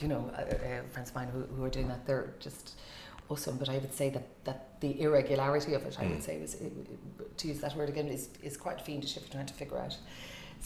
you 0.00 0.08
know 0.08 0.30
uh, 0.34 0.40
uh, 0.40 0.82
friends 0.90 1.10
of 1.10 1.14
mine 1.14 1.28
who, 1.28 1.42
who 1.54 1.64
are 1.64 1.70
doing 1.70 1.88
that. 1.88 2.06
They're 2.06 2.32
just 2.40 2.78
awesome. 3.28 3.56
But 3.56 3.68
I 3.68 3.78
would 3.78 3.94
say 3.94 4.10
that, 4.10 4.44
that 4.44 4.80
the 4.80 5.00
irregularity 5.00 5.74
of 5.74 5.82
it, 5.84 5.96
I 5.98 6.04
mm. 6.04 6.10
would 6.10 6.22
say, 6.22 6.40
was 6.40 6.56
to 7.36 7.48
use 7.48 7.60
that 7.60 7.76
word 7.76 7.88
again, 7.88 8.08
is, 8.08 8.28
is 8.42 8.56
quite 8.56 8.80
fiendish 8.80 9.16
if 9.16 9.24
you're 9.24 9.32
trying 9.32 9.46
to 9.46 9.54
figure 9.54 9.78
out. 9.78 9.96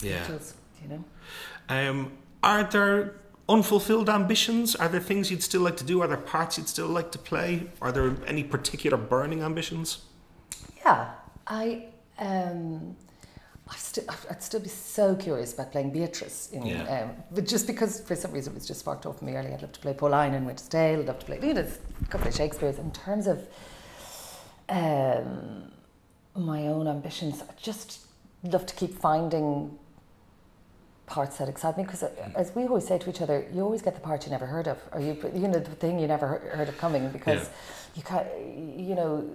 Yeah. 0.01 0.27
you 0.81 0.89
know. 0.89 1.03
Um, 1.69 2.11
are 2.41 2.63
there 2.63 3.15
unfulfilled 3.47 4.09
ambitions? 4.09 4.75
Are 4.75 4.89
there 4.89 5.01
things 5.01 5.29
you'd 5.29 5.43
still 5.43 5.61
like 5.61 5.77
to 5.77 5.83
do? 5.83 6.01
Are 6.01 6.07
there 6.07 6.17
parts 6.17 6.57
you'd 6.57 6.69
still 6.69 6.87
like 6.87 7.11
to 7.11 7.19
play? 7.19 7.67
Are 7.81 7.91
there 7.91 8.15
any 8.25 8.43
particular 8.43 8.97
burning 8.97 9.41
ambitions? 9.41 10.03
Yeah, 10.85 11.11
I. 11.47 11.85
Um, 12.17 12.95
i 13.69 13.75
st- 13.75 14.07
I'd 14.29 14.43
still 14.43 14.59
be 14.59 14.69
so 14.69 15.15
curious 15.15 15.53
about 15.53 15.71
playing 15.71 15.91
Beatrice. 15.91 16.49
In, 16.51 16.65
yeah. 16.65 16.83
um, 16.83 17.23
but 17.31 17.47
just 17.47 17.65
because 17.65 18.01
for 18.01 18.15
some 18.15 18.31
reason 18.31 18.53
it 18.53 18.55
was 18.55 18.67
just 18.67 18.81
sparked 18.81 19.05
off 19.05 19.21
me 19.21 19.35
early. 19.35 19.53
I'd 19.53 19.61
love 19.61 19.71
to 19.71 19.79
play 19.79 19.93
Pauline 19.93 20.33
in 20.33 20.45
Winter's 20.45 20.67
Tale. 20.67 20.99
I'd 20.99 21.07
love 21.07 21.19
to 21.19 21.25
play 21.25 21.39
you 21.41 21.53
know, 21.53 21.67
a 22.01 22.05
couple 22.07 22.27
of 22.27 22.35
Shakespeare's. 22.35 22.77
In 22.77 22.91
terms 22.91 23.27
of 23.27 23.47
um, 24.69 25.71
my 26.35 26.67
own 26.67 26.87
ambitions, 26.87 27.41
I 27.41 27.53
just 27.57 27.99
love 28.43 28.65
to 28.65 28.75
keep 28.75 28.93
finding 28.93 29.77
parts 31.05 31.37
that 31.37 31.49
excite 31.49 31.77
me 31.77 31.83
because 31.83 32.03
uh, 32.03 32.09
as 32.35 32.55
we 32.55 32.63
always 32.63 32.87
say 32.87 32.97
to 32.97 33.09
each 33.09 33.21
other 33.21 33.45
you 33.53 33.61
always 33.61 33.81
get 33.81 33.93
the 33.93 33.99
part 33.99 34.25
you 34.25 34.31
never 34.31 34.45
heard 34.45 34.67
of 34.67 34.79
or 34.93 35.01
you 35.01 35.17
you 35.35 35.49
know 35.49 35.59
the 35.59 35.75
thing 35.75 35.99
you 35.99 36.07
never 36.07 36.39
heard 36.55 36.69
of 36.69 36.77
coming 36.77 37.09
because 37.09 37.43
yeah. 37.43 37.95
you 37.95 38.03
can 38.03 38.79
you 38.87 38.95
know 38.95 39.29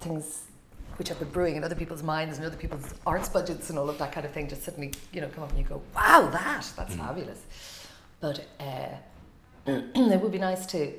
things 0.00 0.44
which 1.00 1.08
have 1.08 1.18
been 1.18 1.30
brewing 1.30 1.56
in 1.56 1.64
other 1.64 1.74
people's 1.74 2.02
minds 2.02 2.36
and 2.36 2.46
other 2.46 2.58
people's 2.58 2.92
arts 3.06 3.30
budgets 3.30 3.70
and 3.70 3.78
all 3.78 3.88
of 3.88 3.96
that 3.96 4.12
kind 4.12 4.26
of 4.26 4.32
thing 4.32 4.46
just 4.46 4.62
suddenly 4.62 4.92
you 5.14 5.20
know 5.22 5.28
come 5.28 5.42
up 5.42 5.48
and 5.48 5.58
you 5.58 5.64
go 5.64 5.80
wow 5.96 6.28
that 6.30 6.70
that's 6.76 6.94
mm. 6.94 6.98
fabulous 6.98 7.42
but 8.20 8.46
uh, 8.60 8.88
it 9.66 10.20
would 10.20 10.30
be 10.30 10.38
nice 10.38 10.66
to 10.66 10.92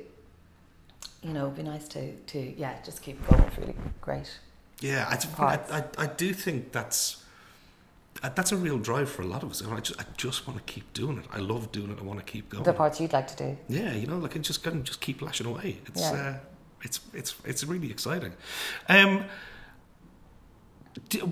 you 1.22 1.32
know 1.32 1.50
be 1.50 1.62
nice 1.62 1.86
to 1.86 2.12
to 2.26 2.52
yeah 2.58 2.74
just 2.84 3.00
keep 3.00 3.24
going 3.28 3.40
it's 3.44 3.56
really 3.56 3.76
great 4.00 4.40
yeah 4.80 5.06
I, 5.08 5.44
I, 5.44 5.78
I, 5.78 5.84
I 5.96 6.06
do 6.08 6.34
think 6.34 6.72
that's 6.72 7.22
uh, 8.24 8.28
that's 8.34 8.50
a 8.50 8.56
real 8.56 8.78
drive 8.78 9.08
for 9.08 9.22
a 9.22 9.26
lot 9.26 9.42
of 9.42 9.50
us. 9.50 9.62
I 9.66 9.80
just, 9.80 9.98
I 10.00 10.04
just 10.16 10.46
want 10.46 10.64
to 10.64 10.72
keep 10.72 10.92
doing 10.92 11.16
it. 11.18 11.24
I 11.32 11.38
love 11.38 11.72
doing 11.72 11.90
it. 11.90 11.98
I 11.98 12.02
want 12.02 12.18
to 12.18 12.24
keep 12.24 12.50
going. 12.50 12.62
The 12.62 12.72
parts 12.72 13.00
you'd 13.00 13.12
like 13.12 13.26
to 13.28 13.36
do. 13.36 13.56
Yeah, 13.68 13.94
you 13.94 14.06
know, 14.06 14.18
like 14.18 14.36
I 14.36 14.40
just 14.40 14.62
can 14.62 14.84
just 14.84 15.00
keep 15.00 15.22
lashing 15.22 15.46
away. 15.46 15.78
It's 15.86 16.02
yeah. 16.02 16.12
uh, 16.12 16.34
it's 16.82 17.00
it's 17.14 17.34
it's 17.44 17.64
really 17.64 17.90
exciting. 17.90 18.34
Um, 18.88 19.18
do, 19.18 19.24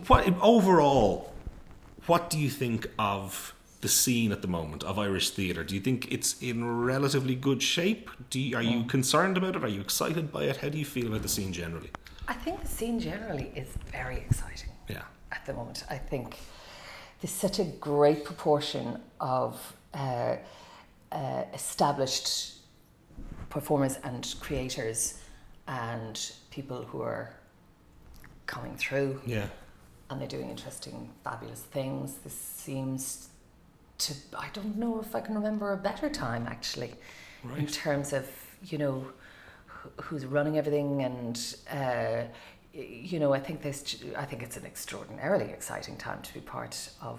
what 0.06 0.26
overall, 0.40 1.32
what 2.06 2.30
do 2.30 2.38
you 2.38 2.50
think 2.50 2.88
of 2.98 3.54
the 3.80 3.88
scene 3.88 4.32
at 4.32 4.42
the 4.42 4.48
moment 4.48 4.84
of 4.84 4.98
Irish 4.98 5.30
theatre? 5.30 5.64
Do 5.64 5.74
you 5.74 5.80
think 5.80 6.12
it's 6.12 6.40
in 6.42 6.84
relatively 6.84 7.34
good 7.34 7.62
shape? 7.62 8.10
Do 8.28 8.38
you, 8.38 8.56
are 8.56 8.62
you 8.62 8.80
mm. 8.80 8.88
concerned 8.88 9.36
about 9.36 9.56
it? 9.56 9.64
Are 9.64 9.68
you 9.68 9.80
excited 9.80 10.30
by 10.30 10.44
it? 10.44 10.58
How 10.58 10.68
do 10.68 10.78
you 10.78 10.84
feel 10.84 11.06
about 11.06 11.22
the 11.22 11.28
scene 11.28 11.52
generally? 11.52 11.90
I 12.28 12.34
think 12.34 12.60
the 12.60 12.68
scene 12.68 13.00
generally 13.00 13.50
is 13.54 13.68
very 13.90 14.16
exciting. 14.18 14.70
Yeah. 14.88 15.02
At 15.32 15.46
the 15.46 15.54
moment, 15.54 15.84
I 15.88 15.96
think 15.96 16.36
there's 17.20 17.32
such 17.32 17.58
a 17.58 17.64
great 17.64 18.24
proportion 18.24 19.00
of 19.20 19.76
uh, 19.94 20.36
uh, 21.12 21.44
established 21.54 22.54
performers 23.48 23.98
and 24.04 24.34
creators 24.40 25.20
and 25.66 26.32
people 26.50 26.82
who 26.84 27.00
are 27.02 27.34
coming 28.50 28.76
through. 28.76 29.20
Yeah. 29.24 29.46
And 30.08 30.20
they're 30.20 30.34
doing 30.36 30.50
interesting, 30.50 31.08
fabulous 31.22 31.60
things. 31.60 32.06
This 32.24 32.34
seems 32.34 33.28
to, 33.98 34.12
I 34.36 34.48
don't 34.52 34.76
know 34.76 35.00
if 35.00 35.14
I 35.14 35.20
can 35.20 35.34
remember 35.34 35.72
a 35.72 35.76
better 35.76 36.08
time 36.10 36.46
actually, 36.48 36.92
right. 37.44 37.58
in 37.58 37.66
terms 37.66 38.12
of, 38.12 38.26
you 38.70 38.78
know, 38.82 39.06
who's 40.02 40.26
running 40.26 40.58
everything 40.58 41.02
and, 41.02 41.36
uh, 41.70 42.22
you 42.72 43.18
know, 43.18 43.32
I 43.32 43.40
think 43.40 43.62
this. 43.62 43.78
I 44.16 44.24
think 44.24 44.42
it's 44.42 44.56
an 44.56 44.64
extraordinarily 44.64 45.50
exciting 45.50 45.96
time 45.96 46.22
to 46.22 46.34
be 46.34 46.40
part 46.40 46.90
of 47.02 47.18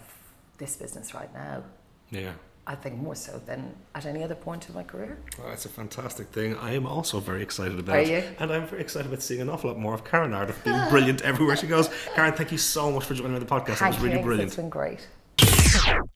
this 0.57 0.75
business 0.77 1.13
right 1.13 1.33
now. 1.33 1.63
Yeah. 2.09 2.33
I 2.71 2.75
think 2.75 2.95
more 2.95 3.15
so 3.15 3.41
than 3.45 3.75
at 3.95 4.05
any 4.05 4.23
other 4.23 4.33
point 4.33 4.69
in 4.69 4.75
my 4.75 4.83
career. 4.83 5.19
Well, 5.37 5.51
it's 5.51 5.65
a 5.65 5.69
fantastic 5.69 6.27
thing. 6.27 6.55
I 6.55 6.73
am 6.73 6.85
also 6.87 7.19
very 7.19 7.43
excited 7.43 7.77
about 7.77 7.97
Are 7.97 7.99
it. 7.99 8.07
You? 8.07 8.23
And 8.39 8.49
I'm 8.49 8.65
very 8.65 8.81
excited 8.81 9.07
about 9.07 9.21
seeing 9.21 9.41
an 9.41 9.49
awful 9.49 9.71
lot 9.71 9.77
more 9.77 9.93
of 9.93 10.05
Karen 10.05 10.31
Ardiff 10.31 10.63
being 10.63 10.89
brilliant 10.89 11.21
everywhere 11.31 11.57
she 11.57 11.67
goes. 11.67 11.89
Karen, 12.15 12.31
thank 12.33 12.51
you 12.53 12.57
so 12.57 12.89
much 12.89 13.03
for 13.03 13.13
joining 13.13 13.33
me 13.33 13.39
on 13.39 13.45
the 13.45 13.51
podcast. 13.53 13.75
Thank 13.75 13.95
it 13.95 13.97
was 13.97 13.99
really 13.99 14.17
you. 14.19 14.23
brilliant. 14.23 14.47
It's 14.47 14.55
been 14.55 14.69
great. 14.69 15.05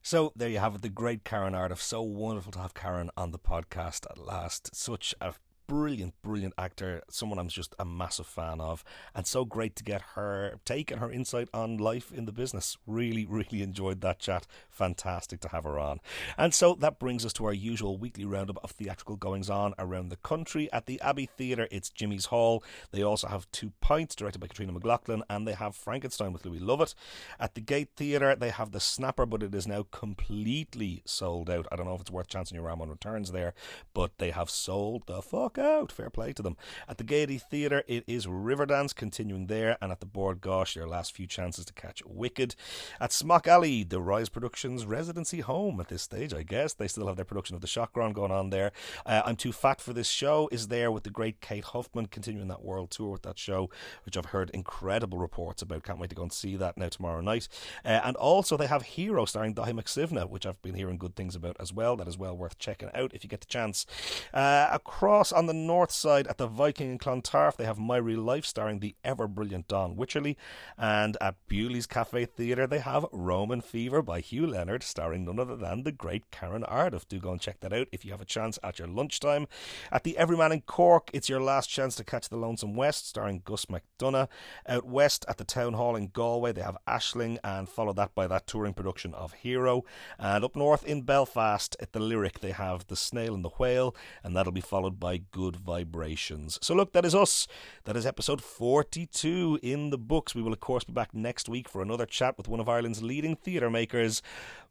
So 0.01 0.31
there 0.35 0.49
you 0.49 0.59
have 0.59 0.75
it, 0.75 0.81
the 0.81 0.89
great 0.89 1.25
Karen 1.25 1.53
Ardiff. 1.53 1.79
So 1.79 2.01
wonderful 2.01 2.53
to 2.53 2.59
have 2.59 2.73
Karen 2.73 3.09
on 3.17 3.31
the 3.31 3.39
podcast 3.39 4.05
at 4.09 4.17
last. 4.17 4.73
Such 4.73 5.13
a 5.19 5.33
brilliant, 5.67 6.13
brilliant 6.21 6.53
actor, 6.57 7.01
someone 7.09 7.39
I'm 7.39 7.47
just 7.47 7.75
a 7.79 7.85
massive 7.85 8.27
fan 8.27 8.61
of, 8.61 8.83
and 9.13 9.25
so 9.25 9.45
great 9.45 9.75
to 9.77 9.83
get 9.83 10.01
her 10.15 10.59
take 10.65 10.91
and 10.91 10.99
her 10.99 11.11
insight 11.11 11.49
on 11.53 11.77
life 11.77 12.11
in 12.11 12.25
the 12.25 12.31
business. 12.31 12.77
Really, 12.85 13.25
really 13.25 13.61
enjoyed 13.61 14.01
that 14.01 14.19
chat. 14.19 14.47
Fantastic 14.69 15.39
to 15.41 15.49
have 15.49 15.63
her 15.63 15.79
on. 15.79 15.99
And 16.37 16.53
so 16.53 16.75
that 16.75 16.99
brings 16.99 17.25
us 17.25 17.33
to 17.33 17.45
our 17.45 17.53
usual 17.53 17.97
weekly 17.97 18.25
roundup 18.25 18.63
of 18.63 18.71
theatrical 18.71 19.15
goings 19.15 19.49
on 19.49 19.73
around 19.79 20.09
the 20.09 20.17
country. 20.17 20.71
At 20.71 20.85
the 20.85 21.01
Abbey 21.01 21.25
Theatre, 21.25 21.67
it's 21.71 21.89
Jimmy's 21.89 22.25
Hall. 22.25 22.63
They 22.91 23.03
also 23.03 23.27
have 23.27 23.49
Two 23.51 23.71
Pints, 23.81 24.15
directed 24.15 24.39
by 24.39 24.47
Caitríona 24.47 24.73
McLaughlin, 24.73 25.23
and 25.29 25.47
they 25.47 25.53
have 25.53 25.75
Frankenstein 25.75 26.33
with 26.33 26.45
Louis 26.45 26.59
Lovett. 26.59 26.95
At 27.39 27.55
the 27.55 27.61
Gate 27.61 27.89
Theatre, 27.95 28.35
they 28.35 28.49
have 28.49 28.71
The 28.71 28.79
Snapper, 28.79 29.25
but 29.25 29.43
it 29.43 29.53
is 29.55 29.67
now 29.67 29.85
completely 29.91 31.01
sold 31.05 31.49
out. 31.49 31.67
I 31.71 31.75
don't 31.75 31.85
know 31.85 31.95
if 31.95 32.01
it's 32.01 32.11
worth 32.11 32.27
chancing 32.27 32.55
your 32.55 32.69
arm 32.69 32.81
on 32.81 32.89
returns 32.89 33.31
there, 33.31 33.53
but 33.93 34.17
they 34.17 34.31
have 34.31 34.49
sold 34.49 35.07
the 35.07 35.21
fuck 35.21 35.54
out. 35.57 35.91
Fair 35.91 36.09
play 36.09 36.33
to 36.33 36.41
them. 36.41 36.57
At 36.87 36.97
the 36.97 37.03
Gaiety 37.03 37.37
Theatre, 37.37 37.83
it 37.87 38.03
is 38.07 38.27
Riverdance 38.27 38.93
continuing 38.95 39.47
there, 39.47 39.77
and 39.81 39.91
at 39.91 39.99
the 39.99 40.05
Bord 40.05 40.41
Gáis, 40.41 40.75
their 40.75 40.87
last 40.87 41.15
few 41.15 41.27
chances 41.27 41.65
to 41.65 41.73
catch 41.73 42.03
Wicked. 42.05 42.55
At 42.99 43.11
Smock 43.11 43.47
Alley, 43.47 43.83
the 43.83 44.01
Rise 44.01 44.29
Productions 44.29 44.85
residency 44.85 45.41
home 45.41 45.79
at 45.79 45.89
this 45.89 46.01
stage, 46.01 46.33
I 46.33 46.43
guess. 46.43 46.73
They 46.73 46.87
still 46.87 47.07
have 47.07 47.15
their 47.15 47.25
production 47.25 47.55
of 47.55 47.61
The 47.61 47.67
Shotground 47.67 48.13
going 48.13 48.31
on 48.31 48.49
there. 48.49 48.71
Uh, 49.05 49.21
I'm 49.25 49.35
Too 49.35 49.51
Fat 49.51 49.81
for 49.81 49.93
This 49.93 50.09
Show 50.09 50.49
is 50.51 50.67
there 50.67 50.91
with 50.91 51.03
the 51.03 51.09
great 51.09 51.41
Kate 51.41 51.63
Huffman 51.63 52.07
continuing 52.07 52.47
that 52.49 52.63
world 52.63 52.91
tour 52.91 53.11
with 53.11 53.23
that 53.23 53.39
show, 53.39 53.69
which 54.05 54.17
I've 54.17 54.27
heard 54.27 54.49
incredible 54.51 55.17
reports 55.17 55.61
about. 55.61 55.83
Can't 55.83 55.99
wait 55.99 56.09
to 56.09 56.15
go 56.15 56.23
and 56.23 56.33
see 56.33 56.55
that 56.55 56.77
now 56.77 56.89
tomorrow 56.89 57.21
night. 57.21 57.47
Uh, 57.83 58.01
and 58.03 58.15
also, 58.17 58.57
they 58.57 58.67
have 58.67 58.83
Hero 58.83 59.25
starring 59.25 59.53
Daithí 59.55 59.73
McSivna, 59.73 60.29
which 60.29 60.45
I've 60.45 60.61
been 60.61 60.75
hearing 60.75 60.97
good 60.97 61.15
things 61.15 61.35
about 61.35 61.57
as 61.59 61.73
well. 61.73 61.95
That 61.95 62.07
is 62.07 62.17
well 62.17 62.35
worth 62.35 62.57
checking 62.59 62.89
out 62.93 63.13
if 63.13 63.23
you 63.23 63.29
get 63.29 63.41
the 63.41 63.47
chance. 63.47 63.85
Uh, 64.33 64.67
across 64.71 65.31
on 65.31 65.44
the 65.45 65.53
north 65.53 65.91
side 65.91 66.27
at 66.27 66.37
the 66.37 66.47
Viking 66.47 66.91
in 66.91 66.97
Clontarf, 66.97 67.57
they 67.57 67.65
have 67.65 67.77
My 67.77 67.97
Real 67.97 68.21
Life 68.21 68.45
starring 68.45 68.79
the 68.79 68.95
ever 69.03 69.27
brilliant 69.27 69.67
Don 69.67 69.95
Wycherley. 69.95 70.35
And 70.77 71.17
at 71.21 71.35
Bewley's 71.47 71.87
Cafe 71.87 72.25
Theatre, 72.25 72.67
they 72.67 72.79
have 72.79 73.05
Roman 73.11 73.61
Fever 73.61 74.01
by 74.01 74.19
Hugh 74.19 74.47
Leonard, 74.47 74.83
starring 74.83 75.25
none 75.25 75.39
other 75.39 75.55
than 75.55 75.83
the 75.83 75.91
great 75.91 76.31
Karen 76.31 76.63
Ardiff. 76.63 77.07
Do 77.07 77.19
go 77.19 77.31
and 77.31 77.41
check 77.41 77.59
that 77.61 77.73
out 77.73 77.87
if 77.91 78.05
you 78.05 78.11
have 78.11 78.21
a 78.21 78.25
chance 78.25 78.59
at 78.63 78.79
your 78.79 78.87
lunchtime. 78.87 79.47
At 79.91 80.03
the 80.03 80.17
Everyman 80.17 80.51
in 80.51 80.61
Cork, 80.61 81.09
it's 81.13 81.29
your 81.29 81.41
last 81.41 81.69
chance 81.69 81.95
to 81.95 82.03
catch 82.03 82.29
The 82.29 82.37
Lonesome 82.37 82.75
West, 82.75 83.07
starring 83.07 83.41
Gus 83.45 83.65
McDonough. 83.65 84.27
Out 84.67 84.85
west 84.85 85.25
at 85.27 85.37
the 85.37 85.43
Town 85.43 85.73
Hall 85.73 85.95
in 85.95 86.07
Galway, 86.07 86.51
they 86.51 86.61
have 86.61 86.77
Ashling 86.87 87.37
and 87.43 87.69
follow 87.69 87.93
that 87.93 88.15
by 88.15 88.27
that 88.27 88.47
touring 88.47 88.73
production 88.73 89.13
of 89.13 89.33
Hero. 89.33 89.83
And 90.19 90.43
up 90.43 90.55
north 90.55 90.85
in 90.85 91.01
Belfast, 91.01 91.75
at 91.79 91.93
the 91.93 91.99
Lyric, 91.99 92.39
they 92.39 92.51
have 92.51 92.87
The 92.87 92.95
Snail 92.95 93.33
and 93.33 93.43
the 93.43 93.49
Whale, 93.49 93.95
and 94.23 94.35
that'll 94.35 94.51
be 94.51 94.61
followed 94.61 94.99
by 94.99 95.21
Good 95.35 95.57
vibrations. 95.57 96.57
So, 96.61 96.73
look, 96.73 96.93
that 96.93 97.03
is 97.03 97.13
us. 97.13 97.45
That 97.83 97.97
is 97.97 98.05
episode 98.05 98.41
42 98.41 99.59
in 99.61 99.89
the 99.89 99.97
books. 99.97 100.33
We 100.33 100.41
will, 100.41 100.53
of 100.53 100.61
course, 100.61 100.85
be 100.85 100.93
back 100.93 101.13
next 101.13 101.49
week 101.49 101.67
for 101.67 101.81
another 101.81 102.05
chat 102.05 102.37
with 102.37 102.47
one 102.47 102.61
of 102.61 102.69
Ireland's 102.69 103.03
leading 103.03 103.35
theatre 103.35 103.69
makers. 103.69 104.21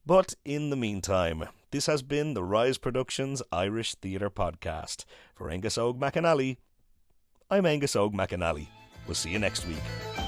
But 0.07 0.33
in 0.43 0.71
the 0.71 0.77
meantime, 0.77 1.45
this 1.71 1.85
has 1.85 2.03
been 2.03 2.33
the 2.33 2.43
Rise 2.43 2.79
Productions 2.79 3.43
Irish 3.53 3.95
Theatre 3.97 4.31
Podcast. 4.31 5.05
For 5.35 5.51
Angus 5.51 5.77
Og 5.77 6.01
McAnally, 6.01 6.57
I'm 7.51 7.67
Angus 7.67 7.95
Og 7.95 8.15
McAnally. 8.15 8.69
We'll 9.07 9.17
see 9.17 9.33
you 9.33 9.39
next 9.39 9.67
week. 9.67 10.24